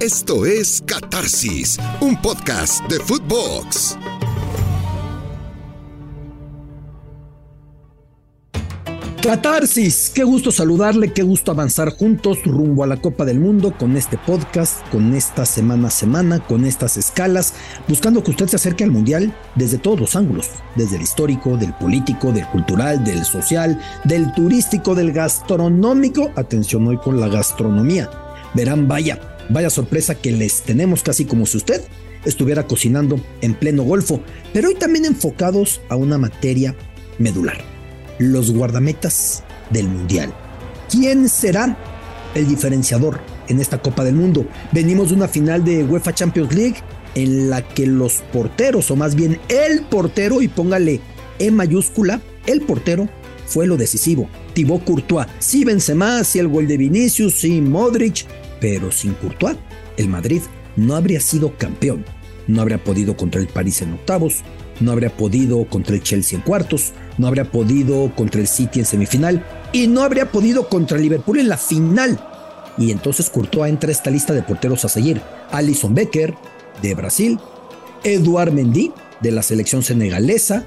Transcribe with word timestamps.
Esto 0.00 0.44
es 0.44 0.82
Catarsis, 0.84 1.78
un 2.02 2.20
podcast 2.20 2.84
de 2.90 3.00
Footbox. 3.00 3.96
Catarsis, 9.22 10.12
qué 10.14 10.22
gusto 10.22 10.52
saludarle, 10.52 11.14
qué 11.14 11.22
gusto 11.22 11.50
avanzar 11.50 11.96
juntos 11.96 12.44
rumbo 12.44 12.84
a 12.84 12.86
la 12.86 12.98
Copa 12.98 13.24
del 13.24 13.40
Mundo 13.40 13.72
con 13.78 13.96
este 13.96 14.18
podcast, 14.18 14.86
con 14.90 15.14
esta 15.14 15.46
semana 15.46 15.88
a 15.88 15.90
semana, 15.90 16.40
con 16.40 16.66
estas 16.66 16.98
escalas, 16.98 17.54
buscando 17.88 18.22
que 18.22 18.32
usted 18.32 18.48
se 18.48 18.56
acerque 18.56 18.84
al 18.84 18.90
Mundial 18.90 19.34
desde 19.54 19.78
todos 19.78 19.98
los 19.98 20.14
ángulos, 20.14 20.50
desde 20.74 20.96
el 20.96 21.02
histórico, 21.02 21.56
del 21.56 21.72
político, 21.72 22.32
del 22.32 22.46
cultural, 22.48 23.02
del 23.02 23.24
social, 23.24 23.80
del 24.04 24.30
turístico, 24.34 24.94
del 24.94 25.12
gastronómico. 25.12 26.30
Atención 26.36 26.86
hoy 26.86 26.98
con 26.98 27.18
la 27.18 27.28
gastronomía. 27.28 28.10
Verán, 28.54 28.86
vaya, 28.86 29.35
Vaya 29.48 29.70
sorpresa 29.70 30.14
que 30.14 30.32
les 30.32 30.62
tenemos 30.62 31.02
casi 31.02 31.24
como 31.24 31.46
si 31.46 31.58
usted 31.58 31.82
estuviera 32.24 32.66
cocinando 32.66 33.20
en 33.40 33.54
pleno 33.54 33.84
golfo, 33.84 34.20
pero 34.52 34.68
hoy 34.68 34.74
también 34.74 35.04
enfocados 35.04 35.80
a 35.88 35.96
una 35.96 36.18
materia 36.18 36.74
medular, 37.18 37.58
los 38.18 38.50
guardametas 38.50 39.44
del 39.70 39.88
Mundial. 39.88 40.32
¿Quién 40.90 41.28
será 41.28 41.76
el 42.34 42.48
diferenciador 42.48 43.20
en 43.48 43.60
esta 43.60 43.78
Copa 43.78 44.04
del 44.04 44.16
Mundo? 44.16 44.46
Venimos 44.72 45.10
de 45.10 45.14
una 45.14 45.28
final 45.28 45.64
de 45.64 45.84
UEFA 45.84 46.14
Champions 46.14 46.54
League 46.54 46.76
en 47.14 47.48
la 47.48 47.62
que 47.62 47.86
los 47.86 48.22
porteros, 48.32 48.90
o 48.90 48.96
más 48.96 49.14
bien 49.14 49.38
el 49.48 49.82
portero, 49.82 50.42
y 50.42 50.48
póngale 50.48 51.00
E 51.38 51.50
mayúscula, 51.50 52.20
el 52.46 52.62
portero 52.62 53.08
fue 53.46 53.66
lo 53.66 53.76
decisivo. 53.76 54.28
Thibaut 54.54 54.84
Courtois, 54.84 55.26
sí 55.38 55.64
Benzema, 55.64 56.24
sí 56.24 56.38
el 56.38 56.48
gol 56.48 56.66
de 56.66 56.76
Vinicius, 56.76 57.34
sí 57.34 57.60
Modric, 57.60 58.26
pero 58.60 58.92
sin 58.92 59.14
Courtois, 59.14 59.56
el 59.96 60.08
Madrid 60.08 60.42
no 60.76 60.96
habría 60.96 61.20
sido 61.20 61.56
campeón. 61.56 62.04
No 62.46 62.62
habría 62.62 62.82
podido 62.82 63.16
contra 63.16 63.40
el 63.40 63.48
París 63.48 63.82
en 63.82 63.94
octavos, 63.94 64.42
no 64.80 64.92
habría 64.92 65.10
podido 65.10 65.64
contra 65.68 65.94
el 65.94 66.02
Chelsea 66.02 66.38
en 66.38 66.44
cuartos, 66.44 66.92
no 67.18 67.26
habría 67.26 67.50
podido 67.50 68.14
contra 68.14 68.40
el 68.40 68.46
City 68.46 68.80
en 68.80 68.86
semifinal 68.86 69.44
y 69.72 69.86
no 69.88 70.02
habría 70.02 70.30
podido 70.30 70.68
contra 70.68 70.96
el 70.96 71.02
Liverpool 71.02 71.40
en 71.40 71.48
la 71.48 71.56
final. 71.56 72.20
Y 72.78 72.90
entonces 72.90 73.30
Courtois 73.30 73.70
entra 73.70 73.88
a 73.88 73.92
esta 73.92 74.10
lista 74.10 74.32
de 74.32 74.42
porteros 74.42 74.84
a 74.84 74.88
seguir. 74.88 75.20
Alison 75.50 75.94
Becker, 75.94 76.34
de 76.82 76.94
Brasil, 76.94 77.38
Eduard 78.04 78.52
Mendy, 78.52 78.92
de 79.20 79.32
la 79.32 79.42
selección 79.42 79.82
senegalesa, 79.82 80.64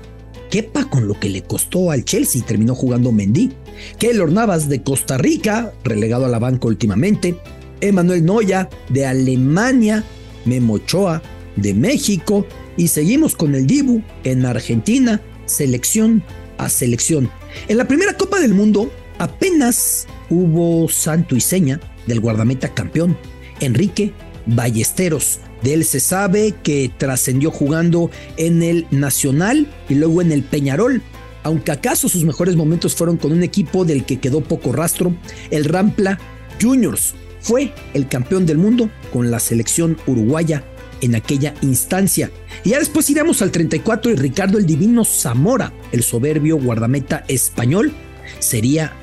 quepa 0.50 0.90
con 0.90 1.08
lo 1.08 1.20
que 1.20 1.30
le 1.30 1.44
costó 1.44 1.92
al 1.92 2.04
Chelsea, 2.04 2.44
terminó 2.44 2.74
jugando 2.74 3.12
Mendy, 3.12 3.52
Keylor 4.00 4.32
Navas 4.32 4.68
de 4.68 4.82
Costa 4.82 5.18
Rica, 5.18 5.72
relegado 5.84 6.26
a 6.26 6.30
la 6.30 6.40
banca 6.40 6.68
últimamente, 6.68 7.38
Emanuel 7.82 8.26
Noya 8.26 8.70
de 8.90 9.06
Alemania, 9.06 10.04
Memo 10.46 10.74
Ochoa 10.74 11.22
de 11.56 11.74
México 11.74 12.46
y 12.78 12.88
seguimos 12.88 13.36
con 13.36 13.56
el 13.56 13.68
Dibu 13.68 14.02
en 14.24 14.46
Argentina, 14.46 15.22
selección 15.46 16.24
a 16.58 16.70
selección. 16.70 17.30
En 17.68 17.78
la 17.78 17.88
primera 17.88 18.14
Copa 18.14 18.40
del 18.40 18.54
Mundo 18.54 18.92
apenas 19.18 20.08
hubo 20.30 20.88
santo 20.90 21.36
y 21.36 21.42
seña 21.42 21.80
del 22.08 22.20
guardameta 22.20 22.74
campeón, 22.74 23.18
Enrique 23.60 24.14
Ballesteros. 24.46 25.40
De 25.62 25.74
él 25.74 25.84
se 25.84 26.00
sabe 26.00 26.56
que 26.64 26.90
trascendió 26.98 27.52
jugando 27.52 28.10
en 28.38 28.64
el 28.64 28.88
Nacional 28.92 29.68
y 29.90 29.96
luego 29.96 30.22
en 30.22 30.32
el 30.32 30.44
Peñarol, 30.44 31.02
aunque 31.44 31.72
acaso 31.72 32.08
sus 32.08 32.24
mejores 32.24 32.56
momentos 32.56 32.96
fueron 32.96 33.18
con 33.18 33.32
un 33.32 33.44
equipo 33.44 33.84
del 33.84 34.06
que 34.06 34.20
quedó 34.20 34.42
poco 34.42 34.72
rastro, 34.72 35.14
el 35.52 35.66
Rampla 35.66 36.18
Juniors, 36.62 37.14
fue 37.42 37.74
el 37.94 38.08
campeón 38.08 38.46
del 38.46 38.58
mundo 38.58 38.90
con 39.12 39.32
la 39.32 39.40
selección 39.40 39.98
uruguaya 40.08 40.64
en 41.02 41.16
aquella 41.16 41.54
instancia. 41.62 42.32
Y 42.64 42.72
ya 42.72 42.80
después 42.80 43.10
iremos 43.10 43.42
al 43.42 43.52
34 43.52 44.12
y 44.12 44.16
Ricardo 44.16 44.58
el 44.58 44.66
Divino 44.66 45.06
Zamora, 45.06 45.74
el 45.92 46.04
soberbio 46.04 46.58
guardameta 46.58 47.24
español, 47.28 47.94
sería 48.40 48.94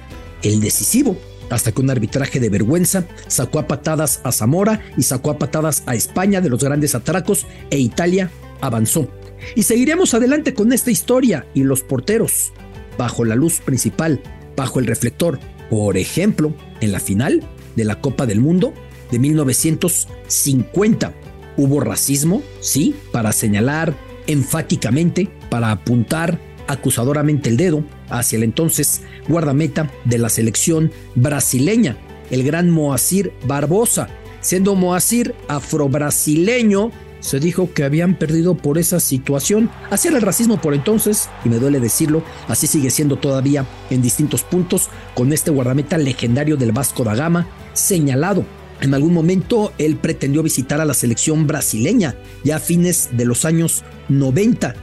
el 0.42 0.60
decisivo. 0.60 1.16
Hasta 1.48 1.70
que 1.70 1.80
un 1.80 1.90
arbitraje 1.90 2.40
de 2.40 2.48
vergüenza 2.48 3.06
sacó 3.28 3.60
a 3.60 3.68
patadas 3.68 4.20
a 4.24 4.32
Zamora 4.32 4.80
y 4.96 5.04
sacó 5.04 5.30
a 5.30 5.38
patadas 5.38 5.84
a 5.86 5.94
España 5.94 6.40
de 6.40 6.50
los 6.50 6.62
grandes 6.62 6.96
atracos 6.96 7.46
e 7.70 7.78
Italia 7.78 8.30
avanzó. 8.60 9.08
Y 9.54 9.62
seguiremos 9.62 10.12
adelante 10.14 10.54
con 10.54 10.72
esta 10.72 10.90
historia 10.90 11.46
y 11.54 11.62
los 11.62 11.82
porteros, 11.82 12.52
bajo 12.98 13.24
la 13.24 13.36
luz 13.36 13.60
principal, 13.60 14.20
bajo 14.56 14.80
el 14.80 14.86
reflector. 14.86 15.38
Por 15.70 15.96
ejemplo, 15.96 16.52
en 16.80 16.90
la 16.90 16.98
final, 17.00 17.42
de 17.76 17.84
la 17.84 18.00
Copa 18.00 18.26
del 18.26 18.40
Mundo 18.40 18.74
de 19.10 19.18
1950. 19.18 21.14
Hubo 21.56 21.80
racismo, 21.80 22.42
sí, 22.60 22.94
para 23.12 23.32
señalar 23.32 23.94
enfáticamente, 24.26 25.28
para 25.48 25.70
apuntar 25.70 26.40
acusadoramente 26.66 27.48
el 27.48 27.56
dedo 27.56 27.84
hacia 28.08 28.36
el 28.36 28.42
entonces 28.42 29.02
guardameta 29.28 29.90
de 30.04 30.18
la 30.18 30.28
selección 30.28 30.90
brasileña, 31.14 31.96
el 32.30 32.42
gran 32.42 32.70
Moacir 32.70 33.32
Barbosa. 33.46 34.08
Siendo 34.40 34.74
Moacir 34.74 35.34
afrobrasileño, 35.48 36.92
se 37.20 37.40
dijo 37.40 37.72
que 37.72 37.84
habían 37.84 38.14
perdido 38.14 38.54
por 38.54 38.78
esa 38.78 39.00
situación. 39.00 39.70
Así 39.90 40.08
era 40.08 40.16
el 40.16 40.22
racismo 40.22 40.60
por 40.60 40.74
entonces, 40.74 41.28
y 41.44 41.48
me 41.48 41.58
duele 41.58 41.80
decirlo, 41.80 42.22
así 42.48 42.66
sigue 42.66 42.90
siendo 42.90 43.16
todavía 43.16 43.66
en 43.90 44.02
distintos 44.02 44.42
puntos 44.42 44.88
con 45.14 45.32
este 45.32 45.50
guardameta 45.50 45.98
legendario 45.98 46.56
del 46.56 46.72
Vasco 46.72 47.04
da 47.04 47.14
Gama, 47.14 47.48
señalado. 47.72 48.44
En 48.80 48.94
algún 48.94 49.14
momento 49.14 49.72
él 49.78 49.96
pretendió 49.96 50.42
visitar 50.42 50.80
a 50.80 50.84
la 50.84 50.94
selección 50.94 51.46
brasileña, 51.46 52.14
ya 52.44 52.56
a 52.56 52.60
fines 52.60 53.10
de 53.12 53.24
los 53.24 53.44
años 53.44 53.84
90. 54.08 54.74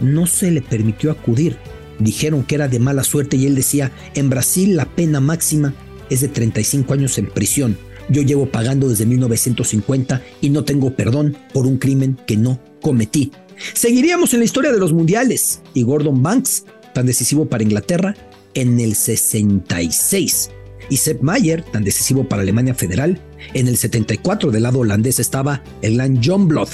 No 0.00 0.26
se 0.26 0.50
le 0.50 0.62
permitió 0.62 1.10
acudir. 1.10 1.56
Dijeron 1.98 2.44
que 2.44 2.54
era 2.54 2.68
de 2.68 2.78
mala 2.78 3.04
suerte 3.04 3.36
y 3.36 3.46
él 3.46 3.54
decía, 3.54 3.92
en 4.14 4.30
Brasil 4.30 4.76
la 4.76 4.86
pena 4.86 5.20
máxima 5.20 5.74
es 6.08 6.20
de 6.20 6.28
35 6.28 6.94
años 6.94 7.18
en 7.18 7.26
prisión. 7.26 7.76
Yo 8.10 8.22
llevo 8.22 8.46
pagando 8.46 8.88
desde 8.88 9.06
1950 9.06 10.22
y 10.40 10.50
no 10.50 10.64
tengo 10.64 10.94
perdón 10.96 11.36
por 11.54 11.66
un 11.66 11.78
crimen 11.78 12.18
que 12.26 12.36
no 12.36 12.60
cometí. 12.82 13.30
Seguiríamos 13.72 14.34
en 14.34 14.40
la 14.40 14.46
historia 14.46 14.72
de 14.72 14.78
los 14.78 14.92
mundiales 14.92 15.60
y 15.74 15.82
Gordon 15.82 16.22
Banks, 16.22 16.64
tan 16.92 17.06
decisivo 17.06 17.46
para 17.46 17.62
Inglaterra, 17.62 18.16
en 18.54 18.80
el 18.80 18.96
66 18.96 20.50
y 20.88 20.96
Sepp 20.96 21.22
Mayer, 21.22 21.62
tan 21.62 21.84
decisivo 21.84 22.28
para 22.28 22.42
Alemania 22.42 22.74
Federal. 22.74 23.20
En 23.54 23.68
el 23.68 23.76
74 23.76 24.50
del 24.50 24.64
lado 24.64 24.80
holandés 24.80 25.20
estaba 25.20 25.62
el 25.80 25.94
gran 25.94 26.20
John 26.22 26.48
Blood. 26.48 26.68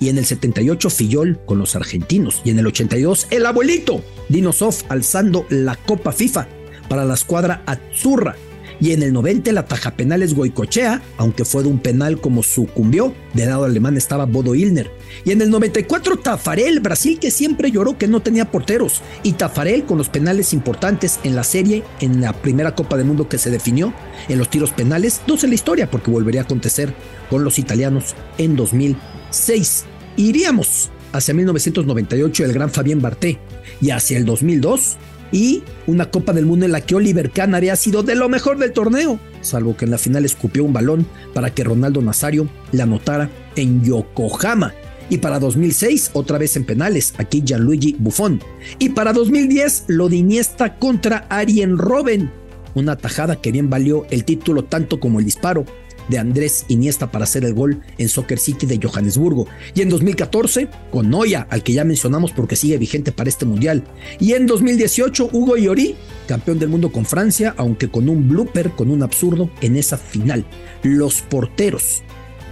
Y 0.00 0.10
en 0.10 0.18
el 0.18 0.26
78 0.26 0.90
Fillol 0.90 1.40
con 1.44 1.58
los 1.58 1.74
argentinos. 1.74 2.40
Y 2.44 2.50
en 2.50 2.60
el 2.60 2.68
82 2.68 3.26
el 3.30 3.44
abuelito 3.46 4.04
Dinosov 4.28 4.76
alzando 4.88 5.44
la 5.50 5.74
Copa 5.74 6.12
FIFA 6.12 6.46
para 6.88 7.04
la 7.04 7.14
escuadra 7.14 7.64
Azurra 7.66 8.36
y 8.80 8.92
en 8.92 9.02
el 9.02 9.12
90 9.12 9.52
la 9.52 9.66
taja 9.66 9.92
penal 9.92 10.22
es 10.22 10.34
Goicochea, 10.34 11.02
aunque 11.16 11.44
fue 11.44 11.62
de 11.62 11.68
un 11.68 11.80
penal 11.80 12.20
como 12.20 12.42
sucumbió, 12.42 13.14
de 13.34 13.46
lado 13.46 13.64
alemán 13.64 13.96
estaba 13.96 14.26
Bodo 14.26 14.54
Ilner. 14.54 14.90
Y 15.24 15.32
en 15.32 15.42
el 15.42 15.50
94 15.50 16.18
Tafarel, 16.18 16.80
Brasil 16.80 17.18
que 17.18 17.30
siempre 17.30 17.70
lloró 17.70 17.98
que 17.98 18.08
no 18.08 18.20
tenía 18.20 18.50
porteros, 18.50 19.02
y 19.22 19.32
Tafarel 19.32 19.84
con 19.84 19.98
los 19.98 20.08
penales 20.08 20.52
importantes 20.52 21.18
en 21.24 21.34
la 21.34 21.44
serie, 21.44 21.82
en 22.00 22.20
la 22.20 22.32
primera 22.32 22.74
Copa 22.74 22.96
del 22.96 23.06
Mundo 23.06 23.28
que 23.28 23.38
se 23.38 23.50
definió, 23.50 23.92
en 24.28 24.38
los 24.38 24.50
tiros 24.50 24.70
penales, 24.70 25.20
no 25.26 25.36
sé 25.36 25.48
la 25.48 25.54
historia 25.54 25.90
porque 25.90 26.10
volvería 26.10 26.42
a 26.42 26.44
acontecer 26.44 26.94
con 27.30 27.44
los 27.44 27.58
italianos 27.58 28.14
en 28.38 28.56
2006. 28.56 29.84
Iríamos 30.16 30.90
hacia 31.12 31.34
1998 31.34 32.44
el 32.44 32.52
gran 32.52 32.70
Fabián 32.70 33.00
Barté 33.00 33.38
y 33.80 33.90
hacia 33.90 34.18
el 34.18 34.24
2002 34.24 34.96
y 35.32 35.62
una 35.86 36.10
Copa 36.10 36.32
del 36.32 36.46
Mundo 36.46 36.66
en 36.66 36.72
la 36.72 36.80
que 36.80 36.94
Oliver 36.94 37.30
Kahn 37.30 37.54
había 37.54 37.76
sido 37.76 38.02
de 38.02 38.14
lo 38.14 38.28
mejor 38.28 38.58
del 38.58 38.72
torneo, 38.72 39.18
salvo 39.40 39.76
que 39.76 39.84
en 39.84 39.90
la 39.90 39.98
final 39.98 40.24
escupió 40.24 40.64
un 40.64 40.72
balón 40.72 41.06
para 41.34 41.50
que 41.50 41.64
Ronaldo 41.64 42.02
Nazario 42.02 42.48
la 42.72 42.84
anotara 42.84 43.30
en 43.56 43.84
Yokohama. 43.84 44.74
Y 45.10 45.18
para 45.18 45.38
2006, 45.38 46.10
otra 46.12 46.36
vez 46.36 46.56
en 46.56 46.66
penales, 46.66 47.14
aquí 47.16 47.42
Gianluigi 47.44 47.96
Buffon. 47.98 48.40
Y 48.78 48.90
para 48.90 49.14
2010, 49.14 49.84
lo 49.88 50.08
de 50.08 50.16
Iniesta 50.16 50.78
contra 50.78 51.26
Arjen 51.30 51.78
Robben. 51.78 52.30
Una 52.74 52.96
tajada 52.96 53.36
que 53.40 53.50
bien 53.50 53.70
valió 53.70 54.06
el 54.10 54.24
título 54.24 54.64
tanto 54.64 55.00
como 55.00 55.18
el 55.18 55.24
disparo 55.24 55.64
de 56.08 56.18
Andrés 56.18 56.64
Iniesta 56.68 57.10
para 57.10 57.24
hacer 57.24 57.44
el 57.44 57.54
gol 57.54 57.82
en 57.98 58.08
Soccer 58.08 58.38
City 58.38 58.66
de 58.66 58.80
Johannesburgo. 58.82 59.46
Y 59.74 59.82
en 59.82 59.88
2014, 59.88 60.68
con 60.90 61.10
Noya, 61.10 61.46
al 61.50 61.62
que 61.62 61.72
ya 61.72 61.84
mencionamos 61.84 62.32
porque 62.32 62.56
sigue 62.56 62.78
vigente 62.78 63.12
para 63.12 63.30
este 63.30 63.44
mundial. 63.44 63.84
Y 64.18 64.32
en 64.32 64.46
2018, 64.46 65.30
Hugo 65.32 65.56
Llorí, 65.56 65.96
campeón 66.26 66.58
del 66.58 66.68
mundo 66.68 66.90
con 66.90 67.04
Francia, 67.04 67.54
aunque 67.56 67.88
con 67.88 68.08
un 68.08 68.28
blooper, 68.28 68.70
con 68.70 68.90
un 68.90 69.02
absurdo 69.02 69.50
en 69.60 69.76
esa 69.76 69.98
final. 69.98 70.44
Los 70.82 71.22
porteros, 71.22 72.02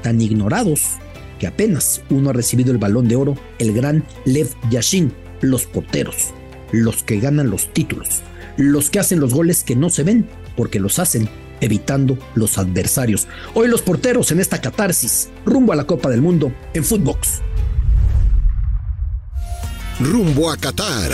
tan 0.03 0.21
ignorados 0.21 0.99
que 1.39 1.47
apenas 1.47 2.03
uno 2.11 2.31
ha 2.31 2.33
recibido 2.33 2.73
el 2.73 2.79
balón 2.79 3.09
de 3.09 3.17
oro, 3.17 3.37
el 3.59 3.73
gran 3.73 4.05
Lev 4.25 4.49
Yashin. 4.71 5.13
Los 5.43 5.67
porteros, 5.67 6.33
los 6.73 7.03
que 7.03 7.21
ganan 7.21 7.51
los 7.51 7.73
títulos, 7.73 8.23
los 8.57 8.89
que 8.89 8.99
hacen 8.99 9.21
los 9.21 9.35
goles 9.35 9.65
que 9.65 9.77
no 9.77 9.91
se 9.91 10.03
ven 10.03 10.27
porque 10.57 10.81
los 10.81 10.99
hacen 10.99 11.29
evitando 11.61 12.19
los 12.35 12.59
adversarios. 12.59 13.29
Hoy 13.55 13.69
los 13.69 13.83
porteros 13.83 14.31
en 14.33 14.41
esta 14.41 14.61
catarsis, 14.61 15.29
rumbo 15.45 15.73
a 15.73 15.77
la 15.77 15.85
Copa 15.85 16.09
del 16.11 16.23
Mundo 16.23 16.53
en 16.75 16.85
Footbox. 16.85 17.43
Rumbo 20.01 20.51
a 20.51 20.57
Qatar. 20.57 21.11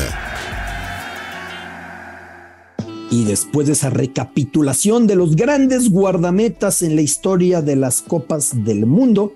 Y 3.10 3.24
después 3.24 3.66
de 3.66 3.74
esa 3.74 3.90
recapitulación 3.90 5.06
de 5.06 5.16
los 5.16 5.36
grandes 5.36 5.90
guardametas 5.90 6.82
en 6.82 6.96
la 6.96 7.02
historia 7.02 7.60
de 7.60 7.76
las 7.76 8.00
Copas 8.00 8.64
del 8.64 8.86
Mundo, 8.86 9.34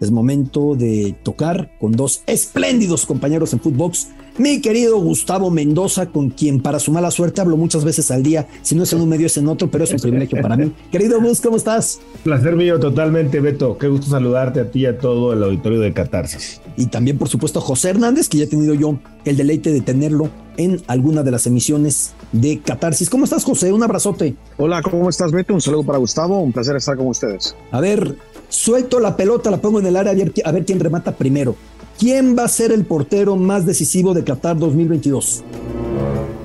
es 0.00 0.10
momento 0.10 0.74
de 0.76 1.14
tocar 1.24 1.76
con 1.78 1.92
dos 1.92 2.22
espléndidos 2.26 3.04
compañeros 3.04 3.52
en 3.52 3.60
Footbox. 3.60 4.08
Mi 4.38 4.60
querido 4.60 4.98
Gustavo 5.00 5.50
Mendoza, 5.50 6.06
con 6.06 6.30
quien 6.30 6.60
para 6.60 6.78
su 6.78 6.92
mala 6.92 7.10
suerte 7.10 7.40
hablo 7.40 7.56
muchas 7.56 7.84
veces 7.84 8.10
al 8.12 8.22
día. 8.22 8.46
Si 8.62 8.76
no 8.76 8.84
es 8.84 8.92
en 8.92 9.00
un 9.00 9.08
medio, 9.08 9.26
es 9.26 9.36
en 9.36 9.48
otro, 9.48 9.68
pero 9.68 9.82
es 9.82 9.92
un 9.92 9.98
privilegio 9.98 10.40
para 10.40 10.56
mí. 10.56 10.72
Querido 10.92 11.20
Gus, 11.20 11.40
¿cómo 11.40 11.56
estás? 11.56 12.00
Placer 12.22 12.54
mío 12.54 12.78
totalmente, 12.78 13.40
Beto. 13.40 13.76
Qué 13.76 13.88
gusto 13.88 14.06
saludarte 14.06 14.60
a 14.60 14.70
ti 14.70 14.80
y 14.80 14.86
a 14.86 14.96
todo 14.96 15.32
el 15.32 15.42
auditorio 15.42 15.80
de 15.80 15.92
Catarsis. 15.92 16.60
Y 16.76 16.86
también, 16.86 17.18
por 17.18 17.28
supuesto, 17.28 17.60
José 17.60 17.90
Hernández, 17.90 18.28
que 18.28 18.38
ya 18.38 18.44
he 18.44 18.46
tenido 18.46 18.74
yo 18.74 18.98
el 19.24 19.36
deleite 19.36 19.72
de 19.72 19.80
tenerlo 19.80 20.30
en 20.56 20.80
alguna 20.86 21.24
de 21.24 21.32
las 21.32 21.46
emisiones 21.48 22.14
de 22.30 22.60
Catarsis. 22.60 23.10
¿Cómo 23.10 23.24
estás, 23.24 23.42
José? 23.42 23.72
Un 23.72 23.82
abrazote. 23.82 24.36
Hola, 24.56 24.82
¿cómo 24.82 25.08
estás, 25.10 25.32
Beto? 25.32 25.52
Un 25.52 25.60
saludo 25.60 25.82
para 25.82 25.98
Gustavo. 25.98 26.40
Un 26.40 26.52
placer 26.52 26.76
estar 26.76 26.96
con 26.96 27.08
ustedes. 27.08 27.56
A 27.72 27.80
ver, 27.80 28.16
Suelto 28.48 28.98
la 28.98 29.16
pelota, 29.16 29.50
la 29.50 29.60
pongo 29.60 29.78
en 29.78 29.86
el 29.86 29.96
área 29.96 30.12
a 30.12 30.52
ver, 30.52 30.64
quién 30.64 30.80
remata 30.80 31.12
primero. 31.12 31.54
¿Quién 31.98 32.36
va 32.38 32.44
a 32.44 32.48
ser 32.48 32.70
el 32.70 32.84
portero 32.84 33.34
más 33.34 33.66
decisivo 33.66 34.14
de 34.14 34.22
Qatar 34.22 34.56
2022? 34.56 35.42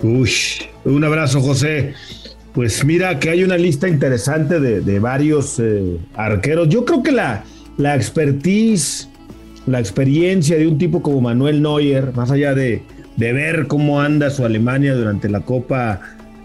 Uy, 0.02 0.32
un 0.84 1.04
abrazo, 1.04 1.42
José. 1.42 1.94
Pues 2.54 2.84
mira 2.84 3.20
que 3.20 3.30
hay 3.30 3.44
una 3.44 3.56
lista 3.56 3.88
interesante 3.88 4.60
de, 4.60 5.00
varios 5.00 5.60
eh, 5.60 6.00
arqueros. 6.16 6.70
Yo 6.70 6.86
creo 6.86 7.04
que 7.04 7.12
la, 7.12 7.44
la 7.78 7.96
expertise, 7.96 9.10
la 9.68 9.80
experiencia 9.80 10.58
de 10.58 10.68
un 10.68 10.80
tipo 10.80 11.04
como 11.04 11.22
Manuel 11.22 11.62
Neuer, 11.62 12.16
más 12.16 12.32
allá 12.32 12.56
de, 12.56 12.82
ver 13.18 13.68
cómo 13.68 14.02
anda 14.02 14.32
su 14.32 14.44
Alemania 14.46 14.96
durante 14.96 15.30
la 15.30 15.42
Copa 15.42 16.02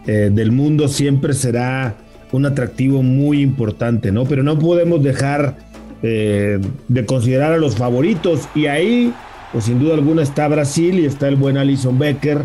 eh, 0.07 0.29
del 0.31 0.53
Mundo, 0.53 0.87
siempre 0.87 1.33
será 1.33 1.97
un 2.33 2.45
atractivo 2.45 3.03
muy 3.03 3.41
importante, 3.41 4.13
¿no? 4.13 4.27
Pero 4.27 4.43
no 4.43 4.59
podemos 4.59 5.03
dejar 5.03 5.57
eh, 6.03 6.61
de 6.89 7.06
considerar 7.06 7.53
a 7.53 7.59
los 7.59 7.77
favoritos 7.77 8.49
y 8.55 8.67
ahí, 8.67 9.12
pues 9.53 9.65
sin 9.65 9.79
duda 9.79 9.95
alguna 9.95 10.23
está 10.23 10.47
Brasil 10.49 10.99
y 10.99 11.06
está 11.06 11.29
el 11.29 11.37
buen 11.37 11.56
Alison 11.56 11.99
Becker, 11.99 12.43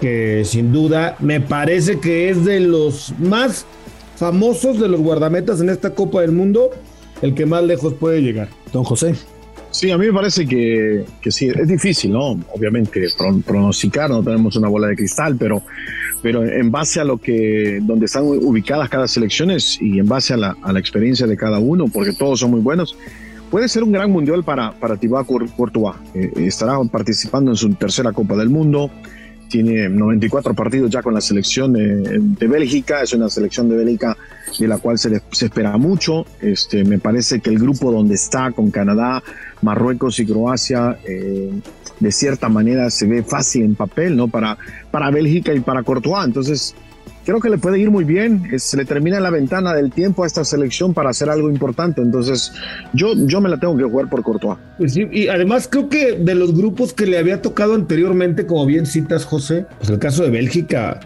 que 0.00 0.42
sin 0.44 0.72
duda 0.72 1.16
me 1.20 1.40
parece 1.40 2.00
que 2.00 2.30
es 2.30 2.44
de 2.44 2.60
los 2.60 3.14
más 3.18 3.66
famosos 4.16 4.78
de 4.78 4.88
los 4.88 5.00
guardametas 5.00 5.60
en 5.60 5.70
esta 5.70 5.94
Copa 5.94 6.20
del 6.20 6.32
Mundo, 6.32 6.70
el 7.22 7.34
que 7.34 7.46
más 7.46 7.62
lejos 7.64 7.94
puede 7.94 8.20
llegar. 8.20 8.48
Don 8.72 8.84
José. 8.84 9.14
Sí, 9.70 9.90
a 9.90 9.96
mí 9.96 10.06
me 10.06 10.12
parece 10.12 10.46
que, 10.46 11.04
que 11.22 11.30
sí, 11.30 11.48
es 11.48 11.68
difícil, 11.68 12.12
¿no? 12.12 12.32
Obviamente 12.54 13.06
pronosticar, 13.46 14.10
no 14.10 14.22
tenemos 14.22 14.56
una 14.56 14.68
bola 14.68 14.88
de 14.88 14.96
cristal, 14.96 15.36
pero, 15.38 15.62
pero 16.22 16.44
en 16.44 16.70
base 16.70 17.00
a 17.00 17.04
lo 17.04 17.18
que, 17.18 17.80
donde 17.82 18.06
están 18.06 18.24
ubicadas 18.24 18.88
cada 18.88 19.08
selección 19.08 19.50
y 19.80 19.98
en 19.98 20.06
base 20.06 20.34
a 20.34 20.36
la, 20.36 20.56
a 20.62 20.72
la 20.72 20.78
experiencia 20.78 21.26
de 21.26 21.36
cada 21.36 21.58
uno, 21.58 21.86
porque 21.92 22.12
todos 22.12 22.40
son 22.40 22.50
muy 22.50 22.60
buenos, 22.60 22.96
puede 23.50 23.68
ser 23.68 23.82
un 23.82 23.92
gran 23.92 24.10
mundial 24.10 24.44
para, 24.44 24.72
para 24.72 24.96
Thibaut 24.96 25.26
Courtois. 25.56 25.96
Eh, 26.14 26.32
estará 26.36 26.78
participando 26.84 27.50
en 27.50 27.56
su 27.56 27.72
tercera 27.74 28.12
Copa 28.12 28.36
del 28.36 28.48
Mundo, 28.48 28.90
tiene 29.50 29.88
94 29.88 30.54
partidos 30.54 30.90
ya 30.90 31.02
con 31.02 31.12
la 31.12 31.20
selección 31.20 31.72
de, 31.72 32.46
Bélgica, 32.48 33.02
es 33.02 33.12
una 33.12 33.28
selección 33.28 33.68
de 33.68 33.76
Bélgica 33.76 34.16
de 34.58 34.68
la 34.68 34.78
cual 34.78 34.98
se, 34.98 35.20
se, 35.32 35.46
espera 35.46 35.76
mucho. 35.76 36.24
Este, 36.40 36.84
me 36.84 36.98
parece 36.98 37.40
que 37.40 37.50
el 37.50 37.58
grupo 37.58 37.92
donde 37.92 38.14
está 38.14 38.52
con 38.52 38.70
Canadá, 38.70 39.22
Marruecos 39.60 40.18
y 40.20 40.26
Croacia, 40.26 40.98
eh, 41.06 41.50
de 41.98 42.12
cierta 42.12 42.48
manera 42.48 42.90
se 42.90 43.06
ve 43.06 43.22
fácil 43.22 43.64
en 43.64 43.74
papel, 43.74 44.16
¿no? 44.16 44.28
Para, 44.28 44.56
para 44.90 45.10
Bélgica 45.10 45.52
y 45.52 45.60
para 45.60 45.82
Courtois. 45.82 46.24
Entonces, 46.24 46.74
creo 47.30 47.40
que 47.40 47.48
le 47.48 47.58
puede 47.58 47.78
ir 47.78 47.92
muy 47.92 48.02
bien. 48.02 48.58
Se 48.58 48.76
le 48.76 48.84
termina 48.84 49.20
la 49.20 49.30
ventana 49.30 49.72
del 49.72 49.92
tiempo 49.92 50.24
a 50.24 50.26
esta 50.26 50.44
selección 50.44 50.92
para 50.92 51.10
hacer 51.10 51.30
algo 51.30 51.48
importante. 51.48 52.02
Entonces, 52.02 52.52
yo, 52.92 53.12
yo 53.14 53.40
me 53.40 53.48
la 53.48 53.60
tengo 53.60 53.76
que 53.76 53.84
jugar 53.84 54.10
por 54.10 54.24
Courtois. 54.24 54.58
Pues 54.78 54.96
y 54.96 55.28
además 55.28 55.68
creo 55.70 55.88
que 55.88 56.12
de 56.18 56.34
los 56.34 56.56
grupos 56.56 56.92
que 56.92 57.06
le 57.06 57.18
había 57.18 57.40
tocado 57.40 57.74
anteriormente, 57.74 58.46
como 58.46 58.66
bien 58.66 58.84
citas, 58.84 59.24
José, 59.24 59.64
pues 59.78 59.90
el 59.90 60.00
caso 60.00 60.24
de 60.24 60.30
Bélgica, 60.30 60.98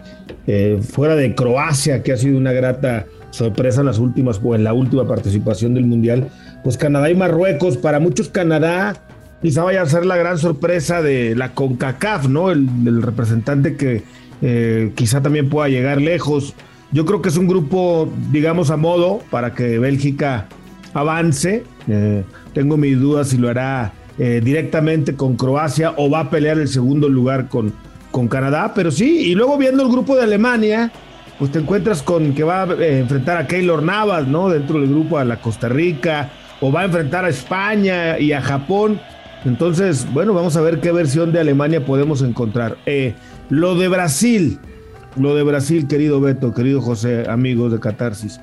eh, 0.47 0.79
fuera 0.81 1.15
de 1.15 1.35
Croacia, 1.35 2.01
que 2.01 2.11
ha 2.11 2.17
sido 2.17 2.39
una 2.39 2.53
grata 2.53 3.05
sorpresa 3.29 3.81
en 3.81 3.85
las 3.85 3.99
últimas, 3.99 4.41
o 4.43 4.55
en 4.55 4.63
la 4.63 4.73
última 4.73 5.07
participación 5.07 5.75
del 5.75 5.85
Mundial, 5.85 6.29
pues 6.63 6.75
Canadá 6.75 7.11
y 7.11 7.15
Marruecos, 7.15 7.77
para 7.77 7.99
muchos 7.99 8.29
Canadá 8.29 8.95
quizá 9.43 9.63
vaya 9.63 9.83
a 9.83 9.85
ser 9.85 10.07
la 10.07 10.17
gran 10.17 10.39
sorpresa 10.39 11.03
de 11.03 11.35
la 11.35 11.51
CONCACAF, 11.51 12.29
¿no? 12.29 12.51
el 12.51 13.03
representante 13.03 13.75
que 13.75 14.01
eh, 14.47 14.91
quizá 14.93 15.23
también 15.23 15.49
pueda 15.49 15.69
llegar 15.69 15.99
lejos. 15.99 16.53
Yo 16.91 17.03
creo 17.03 17.19
que 17.19 17.29
es 17.29 17.37
un 17.37 17.47
grupo, 17.47 18.07
digamos, 18.31 18.69
a 18.69 18.77
modo 18.77 19.21
para 19.31 19.55
que 19.55 19.79
Bélgica 19.79 20.45
avance. 20.93 21.63
Eh, 21.87 22.23
tengo 22.53 22.77
mis 22.77 22.99
dudas 22.99 23.29
si 23.29 23.39
lo 23.39 23.49
hará 23.49 23.91
eh, 24.19 24.41
directamente 24.43 25.15
con 25.15 25.35
Croacia 25.35 25.95
o 25.97 26.11
va 26.11 26.19
a 26.19 26.29
pelear 26.29 26.59
el 26.59 26.67
segundo 26.67 27.09
lugar 27.09 27.49
con, 27.49 27.73
con 28.11 28.27
Canadá, 28.27 28.73
pero 28.75 28.91
sí, 28.91 29.31
y 29.31 29.33
luego 29.33 29.57
viendo 29.57 29.81
el 29.81 29.89
grupo 29.89 30.15
de 30.15 30.21
Alemania, 30.21 30.91
pues 31.39 31.51
te 31.51 31.57
encuentras 31.57 32.03
con 32.03 32.35
que 32.35 32.43
va 32.43 32.65
a 32.65 32.85
enfrentar 32.85 33.37
a 33.37 33.47
Keylor 33.47 33.81
Navas, 33.81 34.27
¿no? 34.27 34.49
Dentro 34.49 34.79
del 34.79 34.89
grupo 34.89 35.17
a 35.17 35.25
la 35.25 35.41
Costa 35.41 35.69
Rica, 35.69 36.29
o 36.61 36.71
va 36.71 36.81
a 36.81 36.85
enfrentar 36.85 37.25
a 37.25 37.29
España 37.29 38.19
y 38.19 38.31
a 38.31 38.43
Japón. 38.43 39.01
Entonces, 39.43 40.07
bueno, 40.13 40.33
vamos 40.35 40.55
a 40.55 40.61
ver 40.61 40.79
qué 40.81 40.91
versión 40.91 41.31
de 41.31 41.39
Alemania 41.39 41.83
podemos 41.83 42.21
encontrar. 42.21 42.77
Lo 43.49 43.75
de 43.75 43.87
Brasil, 43.87 44.59
lo 45.17 45.35
de 45.35 45.43
Brasil, 45.43 45.87
querido 45.87 46.19
Beto, 46.19 46.53
querido 46.53 46.81
José, 46.81 47.29
amigos 47.29 47.71
de 47.71 47.79
Catarsis. 47.79 48.39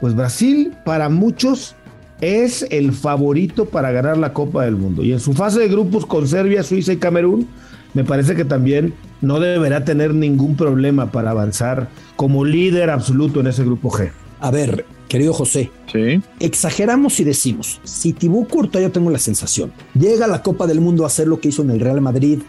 Pues 0.00 0.14
Brasil, 0.14 0.72
para 0.84 1.08
muchos, 1.08 1.74
es 2.20 2.66
el 2.70 2.92
favorito 2.92 3.66
para 3.66 3.92
ganar 3.92 4.16
la 4.16 4.32
Copa 4.32 4.64
del 4.64 4.76
Mundo. 4.76 5.02
Y 5.04 5.12
en 5.12 5.20
su 5.20 5.34
fase 5.34 5.60
de 5.60 5.68
grupos 5.68 6.06
con 6.06 6.26
Serbia, 6.26 6.62
Suiza 6.62 6.92
y 6.92 6.96
Camerún, 6.96 7.46
me 7.94 8.04
parece 8.04 8.34
que 8.34 8.44
también 8.44 8.94
no 9.20 9.38
deberá 9.38 9.84
tener 9.84 10.14
ningún 10.14 10.56
problema 10.56 11.10
para 11.10 11.30
avanzar 11.30 11.88
como 12.16 12.44
líder 12.44 12.90
absoluto 12.90 13.40
en 13.40 13.48
ese 13.48 13.64
grupo 13.64 13.90
G. 13.90 14.10
A 14.40 14.50
ver, 14.50 14.86
querido 15.08 15.32
José, 15.32 15.70
¿Sí? 15.92 16.20
exageramos 16.38 17.14
si 17.14 17.24
decimos, 17.24 17.80
si 17.82 18.12
Thibaut 18.12 18.48
Courtois, 18.48 18.84
yo 18.84 18.92
tengo 18.92 19.10
la 19.10 19.18
sensación, 19.18 19.72
llega 19.94 20.26
a 20.26 20.28
la 20.28 20.42
Copa 20.42 20.66
del 20.66 20.80
Mundo 20.80 21.04
a 21.04 21.08
hacer 21.08 21.26
lo 21.26 21.40
que 21.40 21.48
hizo 21.48 21.62
en 21.62 21.70
el 21.70 21.80
Real 21.80 22.00
Madrid, 22.00 22.40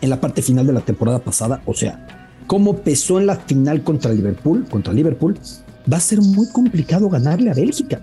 en 0.00 0.10
la 0.10 0.20
parte 0.20 0.42
final 0.42 0.66
de 0.66 0.72
la 0.72 0.80
temporada 0.80 1.18
pasada, 1.18 1.62
o 1.66 1.74
sea, 1.74 2.06
cómo 2.46 2.78
pesó 2.78 3.18
en 3.18 3.26
la 3.26 3.36
final 3.36 3.82
contra 3.82 4.12
Liverpool, 4.12 4.66
contra 4.70 4.92
Liverpool, 4.92 5.38
va 5.90 5.96
a 5.96 6.00
ser 6.00 6.20
muy 6.20 6.48
complicado 6.48 7.08
ganarle 7.08 7.50
a 7.50 7.54
Bélgica. 7.54 8.00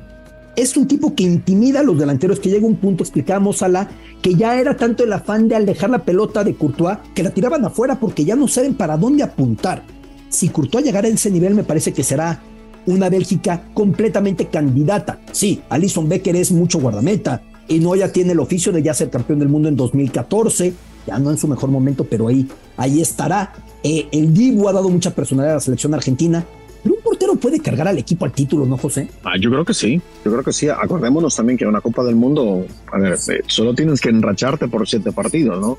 Es 0.55 0.77
un 0.77 0.87
tipo 0.87 1.15
que 1.15 1.23
intimida 1.23 1.79
a 1.79 1.83
los 1.83 1.97
delanteros, 1.97 2.39
que 2.39 2.49
llega 2.49 2.67
un 2.67 2.75
punto, 2.75 3.03
explicábamos 3.03 3.63
a 3.63 3.67
la, 3.67 3.89
que 4.21 4.35
ya 4.35 4.59
era 4.59 4.77
tanto 4.77 5.03
el 5.03 5.13
afán 5.13 5.47
de 5.47 5.55
alejar 5.55 5.89
la 5.89 6.05
pelota 6.05 6.43
de 6.43 6.55
Courtois, 6.55 6.99
que 7.15 7.23
la 7.23 7.31
tiraban 7.31 7.65
afuera 7.65 7.99
porque 7.99 8.23
ya 8.23 8.35
no 8.35 8.47
saben 8.47 8.75
para 8.75 8.97
dónde 8.97 9.23
apuntar. 9.23 9.83
Si 10.29 10.49
Courtois 10.49 10.85
llegara 10.85 11.07
a 11.07 11.11
ese 11.11 11.31
nivel, 11.31 11.55
me 11.55 11.63
parece 11.63 11.93
que 11.93 12.03
será 12.03 12.41
una 12.85 13.09
Bélgica 13.09 13.63
completamente 13.73 14.47
candidata. 14.47 15.19
Sí, 15.31 15.61
Alison 15.69 16.07
Becker 16.07 16.35
es 16.35 16.51
mucho 16.51 16.79
guardameta, 16.79 17.41
y 17.67 17.79
no 17.79 17.95
ya 17.95 18.11
tiene 18.11 18.33
el 18.33 18.39
oficio 18.39 18.71
de 18.71 18.83
ya 18.83 18.93
ser 18.93 19.09
campeón 19.09 19.39
del 19.39 19.49
mundo 19.49 19.69
en 19.69 19.75
2014, 19.75 20.73
ya 21.07 21.19
no 21.19 21.31
en 21.31 21.37
su 21.37 21.47
mejor 21.47 21.69
momento, 21.69 22.05
pero 22.05 22.27
ahí, 22.27 22.47
ahí 22.77 23.01
estará. 23.01 23.53
Eh, 23.83 24.07
el 24.11 24.33
Dibu 24.33 24.67
ha 24.69 24.73
dado 24.73 24.89
mucha 24.89 25.11
personalidad 25.11 25.53
a 25.53 25.55
la 25.55 25.61
selección 25.61 25.93
argentina, 25.93 26.45
pero 26.83 26.95
un 26.95 27.01
portero 27.01 27.35
puede 27.35 27.59
cargar 27.59 27.87
al 27.87 27.97
equipo 27.97 28.25
al 28.25 28.33
título, 28.33 28.65
¿no, 28.65 28.77
José? 28.77 29.07
Ah, 29.23 29.37
yo 29.39 29.49
creo 29.49 29.63
que 29.63 29.73
sí, 29.73 30.01
yo 30.25 30.31
creo 30.31 30.43
que 30.43 30.51
sí. 30.51 30.67
Acordémonos 30.67 31.35
también 31.35 31.57
que 31.57 31.63
en 31.63 31.69
una 31.69 31.79
Copa 31.81 32.03
del 32.03 32.15
Mundo, 32.15 32.65
a 32.91 32.99
ver, 32.99 33.13
eh, 33.13 33.41
solo 33.47 33.73
tienes 33.73 34.01
que 34.01 34.09
enracharte 34.09 34.67
por 34.67 34.87
siete 34.87 35.13
partidos, 35.13 35.59
¿no? 35.61 35.77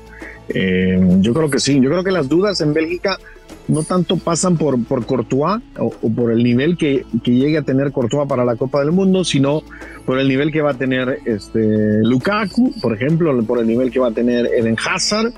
Eh, 0.49 0.99
yo 1.21 1.33
creo 1.33 1.49
que 1.49 1.59
sí, 1.59 1.79
yo 1.79 1.89
creo 1.89 2.03
que 2.03 2.11
las 2.11 2.27
dudas 2.27 2.59
en 2.61 2.73
Bélgica 2.73 3.19
no 3.67 3.83
tanto 3.83 4.17
pasan 4.17 4.57
por, 4.57 4.83
por 4.85 5.05
Courtois 5.05 5.61
o, 5.77 5.89
por 5.91 6.31
el 6.31 6.43
nivel 6.43 6.77
que, 6.77 7.05
que, 7.23 7.31
llegue 7.31 7.57
a 7.57 7.61
tener 7.61 7.91
Courtois 7.91 8.27
para 8.27 8.45
la 8.45 8.55
Copa 8.55 8.79
del 8.79 8.91
Mundo, 8.91 9.23
sino 9.23 9.63
por 10.05 10.19
el 10.19 10.27
nivel 10.27 10.51
que 10.51 10.61
va 10.61 10.71
a 10.71 10.73
tener 10.75 11.19
este 11.25 12.03
Lukaku, 12.03 12.73
por 12.81 12.93
ejemplo, 12.93 13.43
por 13.43 13.59
el 13.59 13.67
nivel 13.67 13.91
que 13.91 13.99
va 13.99 14.09
a 14.09 14.11
tener 14.11 14.47
Eden 14.47 14.75
Hazard 14.83 15.33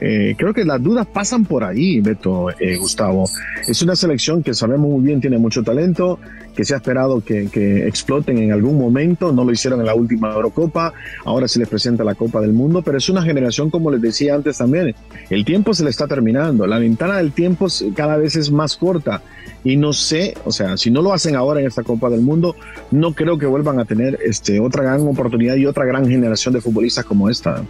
Eh, 0.00 0.34
creo 0.38 0.54
que 0.54 0.64
las 0.64 0.82
dudas 0.82 1.06
pasan 1.06 1.44
por 1.44 1.64
ahí, 1.64 2.00
Beto, 2.00 2.50
eh, 2.58 2.76
Gustavo. 2.76 3.24
Es 3.66 3.82
una 3.82 3.96
selección 3.96 4.42
que 4.42 4.54
sabemos 4.54 4.88
muy 4.88 5.02
bien 5.02 5.20
tiene 5.20 5.38
mucho 5.38 5.62
talento, 5.62 6.18
que 6.54 6.64
se 6.64 6.74
ha 6.74 6.78
esperado 6.78 7.22
que, 7.22 7.48
exploten 7.86 8.38
en 8.38 8.52
algún 8.52 8.78
momento, 8.78 9.32
no 9.32 9.44
lo 9.44 9.52
hicieron 9.52 9.80
en 9.80 9.86
la 9.86 9.94
última 9.94 10.32
Eurocopa, 10.32 10.92
ahora 11.24 11.48
se 11.48 11.58
les 11.58 11.68
presenta 11.68 12.04
la 12.04 12.14
Copa 12.14 12.40
del 12.40 12.52
Mundo, 12.52 12.82
pero 12.82 12.98
es 12.98 13.08
una 13.08 13.22
generación, 13.22 13.70
como 13.70 13.90
les 13.90 14.00
decía 14.00 14.34
antes 14.34 14.58
también, 14.58 14.94
el 15.28 15.44
tiempo 15.44 15.74
se 15.74 15.84
le 15.84 15.90
está 15.90 16.06
terminando, 16.06 16.66
la 16.66 16.78
ventana 16.78 17.18
del 17.18 17.32
tiempo 17.32 17.66
cada 17.94 18.16
vez 18.16 18.36
es 18.36 18.50
más 18.50 18.76
corta 18.76 19.22
y 19.64 19.76
no 19.76 19.92
sé, 19.92 20.34
o 20.44 20.52
sea, 20.52 20.76
si 20.76 20.90
no 20.90 21.02
lo 21.02 21.12
hacen 21.12 21.36
ahora 21.36 21.60
en 21.60 21.66
esta 21.66 21.82
Copa 21.82 22.08
del 22.08 22.20
Mundo, 22.20 22.56
no 22.90 23.12
creo 23.12 23.38
que 23.38 23.46
vuelvan 23.46 23.78
a 23.78 23.84
tener 23.84 24.18
este, 24.24 24.60
otra 24.60 24.82
gran 24.82 25.00
oportunidad 25.06 25.56
y 25.56 25.66
otra 25.66 25.84
gran 25.84 26.06
generación 26.06 26.54
de 26.54 26.60
futbolistas 26.60 27.04
como 27.04 27.28
esta. 27.28 27.62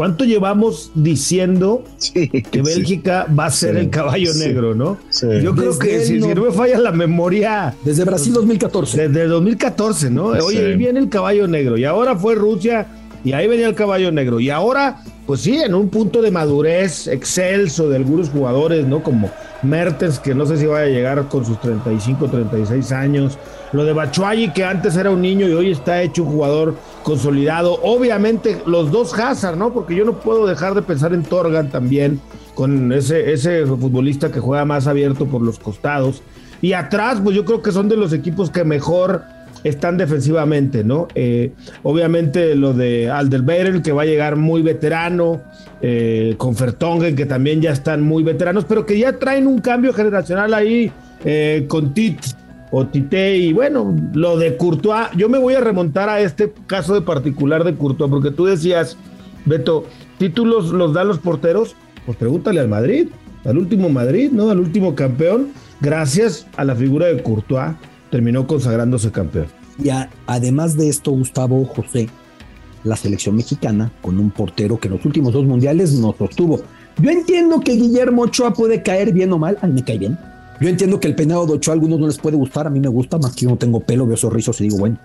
¿Cuánto 0.00 0.24
llevamos 0.24 0.92
diciendo 0.94 1.84
que 2.14 2.62
Bélgica 2.62 3.26
va 3.38 3.44
a 3.44 3.50
ser 3.50 3.76
el 3.76 3.90
caballo 3.90 4.32
negro, 4.32 4.74
no? 4.74 4.96
Yo 5.42 5.54
creo 5.54 5.78
que 5.78 6.00
si, 6.06 6.18
no, 6.18 6.28
me 6.28 6.50
falla 6.52 6.78
la 6.78 6.90
memoria. 6.90 7.74
Desde 7.84 8.04
Brasil 8.06 8.32
2014. 8.32 9.08
Desde 9.08 9.26
2014, 9.26 10.08
¿no? 10.08 10.28
Oye, 10.28 10.64
ahí 10.64 10.76
viene 10.78 11.00
el 11.00 11.10
caballo 11.10 11.46
negro. 11.46 11.76
Y 11.76 11.84
ahora 11.84 12.16
fue 12.16 12.34
Rusia 12.34 12.86
y 13.24 13.34
ahí 13.34 13.46
venía 13.46 13.68
el 13.68 13.74
caballo 13.74 14.10
negro. 14.10 14.40
Y 14.40 14.48
ahora, 14.48 15.04
pues 15.26 15.42
sí, 15.42 15.58
en 15.58 15.74
un 15.74 15.90
punto 15.90 16.22
de 16.22 16.30
madurez 16.30 17.06
excelso 17.06 17.90
de 17.90 17.96
algunos 17.96 18.30
jugadores, 18.30 18.86
¿no? 18.86 19.02
Como 19.02 19.30
Mertens, 19.62 20.18
que 20.18 20.34
no 20.34 20.46
sé 20.46 20.56
si 20.56 20.66
vaya 20.66 20.86
a 20.86 20.88
llegar 20.88 21.28
con 21.28 21.44
sus 21.44 21.60
35, 21.60 22.28
36 22.28 22.92
años. 22.92 23.38
Lo 23.72 23.84
de 23.84 23.92
Bachuay, 23.92 24.52
que 24.52 24.64
antes 24.64 24.96
era 24.96 25.10
un 25.10 25.20
niño 25.20 25.48
y 25.48 25.52
hoy 25.52 25.70
está 25.70 26.02
hecho 26.02 26.24
un 26.24 26.32
jugador 26.32 26.74
consolidado. 27.02 27.78
Obviamente, 27.82 28.62
los 28.66 28.90
dos 28.90 29.16
Hazard, 29.18 29.56
¿no? 29.56 29.72
Porque 29.72 29.94
yo 29.94 30.04
no 30.04 30.14
puedo 30.14 30.46
dejar 30.46 30.74
de 30.74 30.82
pensar 30.82 31.12
en 31.12 31.22
Torgan 31.22 31.70
también, 31.70 32.20
con 32.54 32.92
ese, 32.92 33.32
ese 33.32 33.64
futbolista 33.66 34.30
que 34.30 34.40
juega 34.40 34.64
más 34.64 34.86
abierto 34.86 35.26
por 35.26 35.42
los 35.42 35.58
costados. 35.58 36.22
Y 36.62 36.72
atrás, 36.74 37.20
pues 37.22 37.34
yo 37.34 37.44
creo 37.44 37.62
que 37.62 37.72
son 37.72 37.88
de 37.88 37.96
los 37.96 38.12
equipos 38.12 38.50
que 38.50 38.64
mejor 38.64 39.24
están 39.64 39.96
defensivamente, 39.96 40.84
¿no? 40.84 41.08
Eh, 41.14 41.52
obviamente 41.82 42.54
lo 42.54 42.72
de 42.72 43.10
Alderweireld, 43.10 43.82
que 43.82 43.92
va 43.92 44.02
a 44.02 44.06
llegar 44.06 44.36
muy 44.36 44.62
veterano, 44.62 45.42
eh, 45.82 46.34
con 46.38 46.56
Fertongen, 46.56 47.16
que 47.16 47.26
también 47.26 47.60
ya 47.60 47.72
están 47.72 48.02
muy 48.02 48.22
veteranos, 48.22 48.64
pero 48.64 48.86
que 48.86 48.98
ya 48.98 49.18
traen 49.18 49.46
un 49.46 49.60
cambio 49.60 49.92
generacional 49.92 50.54
ahí 50.54 50.92
eh, 51.24 51.64
con 51.68 51.94
Tit 51.94 52.20
o 52.70 52.86
Tite, 52.86 53.36
y 53.36 53.52
bueno, 53.52 53.96
lo 54.14 54.38
de 54.38 54.56
Courtois, 54.56 55.08
yo 55.16 55.28
me 55.28 55.38
voy 55.38 55.54
a 55.54 55.60
remontar 55.60 56.08
a 56.08 56.20
este 56.20 56.52
caso 56.66 56.94
de 56.94 57.02
particular 57.02 57.64
de 57.64 57.74
Courtois, 57.74 58.10
porque 58.10 58.30
tú 58.30 58.46
decías, 58.46 58.96
Beto, 59.44 59.84
títulos 60.18 60.70
los 60.70 60.92
dan 60.92 61.08
los 61.08 61.18
porteros, 61.18 61.74
pues 62.06 62.16
pregúntale 62.16 62.60
al 62.60 62.68
Madrid, 62.68 63.08
al 63.44 63.58
último 63.58 63.88
Madrid, 63.88 64.30
¿no? 64.32 64.50
Al 64.50 64.60
último 64.60 64.94
campeón, 64.94 65.48
gracias 65.80 66.46
a 66.56 66.64
la 66.64 66.76
figura 66.76 67.06
de 67.06 67.22
Courtois 67.22 67.72
terminó 68.10 68.46
consagrándose 68.46 69.10
campeón. 69.10 69.46
Y 69.82 69.88
además 70.26 70.76
de 70.76 70.88
esto, 70.88 71.10
Gustavo 71.12 71.64
José, 71.64 72.08
la 72.84 72.96
selección 72.96 73.36
mexicana, 73.36 73.90
con 74.02 74.18
un 74.18 74.30
portero 74.30 74.78
que 74.78 74.88
en 74.88 74.94
los 74.94 75.04
últimos 75.04 75.32
dos 75.32 75.44
mundiales 75.44 75.92
no 75.94 76.14
sostuvo. 76.16 76.60
Yo 77.00 77.10
entiendo 77.10 77.60
que 77.60 77.72
Guillermo 77.72 78.22
Ochoa 78.22 78.52
puede 78.52 78.82
caer 78.82 79.12
bien 79.12 79.32
o 79.32 79.38
mal, 79.38 79.58
a 79.62 79.66
mí 79.66 79.74
me 79.74 79.84
cae 79.84 79.98
bien. 79.98 80.18
Yo 80.60 80.68
entiendo 80.68 81.00
que 81.00 81.08
el 81.08 81.14
peinado 81.14 81.46
de 81.46 81.54
Ochoa 81.54 81.72
a 81.72 81.74
algunos 81.76 81.98
no 81.98 82.06
les 82.06 82.18
puede 82.18 82.36
gustar, 82.36 82.66
a 82.66 82.70
mí 82.70 82.80
me 82.80 82.88
gusta, 82.88 83.16
más 83.16 83.34
que 83.34 83.42
yo 83.42 83.50
no 83.50 83.56
tengo 83.56 83.80
pelo, 83.80 84.06
veo 84.06 84.14
esos 84.14 84.30
rizos 84.30 84.60
y 84.60 84.64
digo, 84.64 84.78
bueno, 84.78 84.98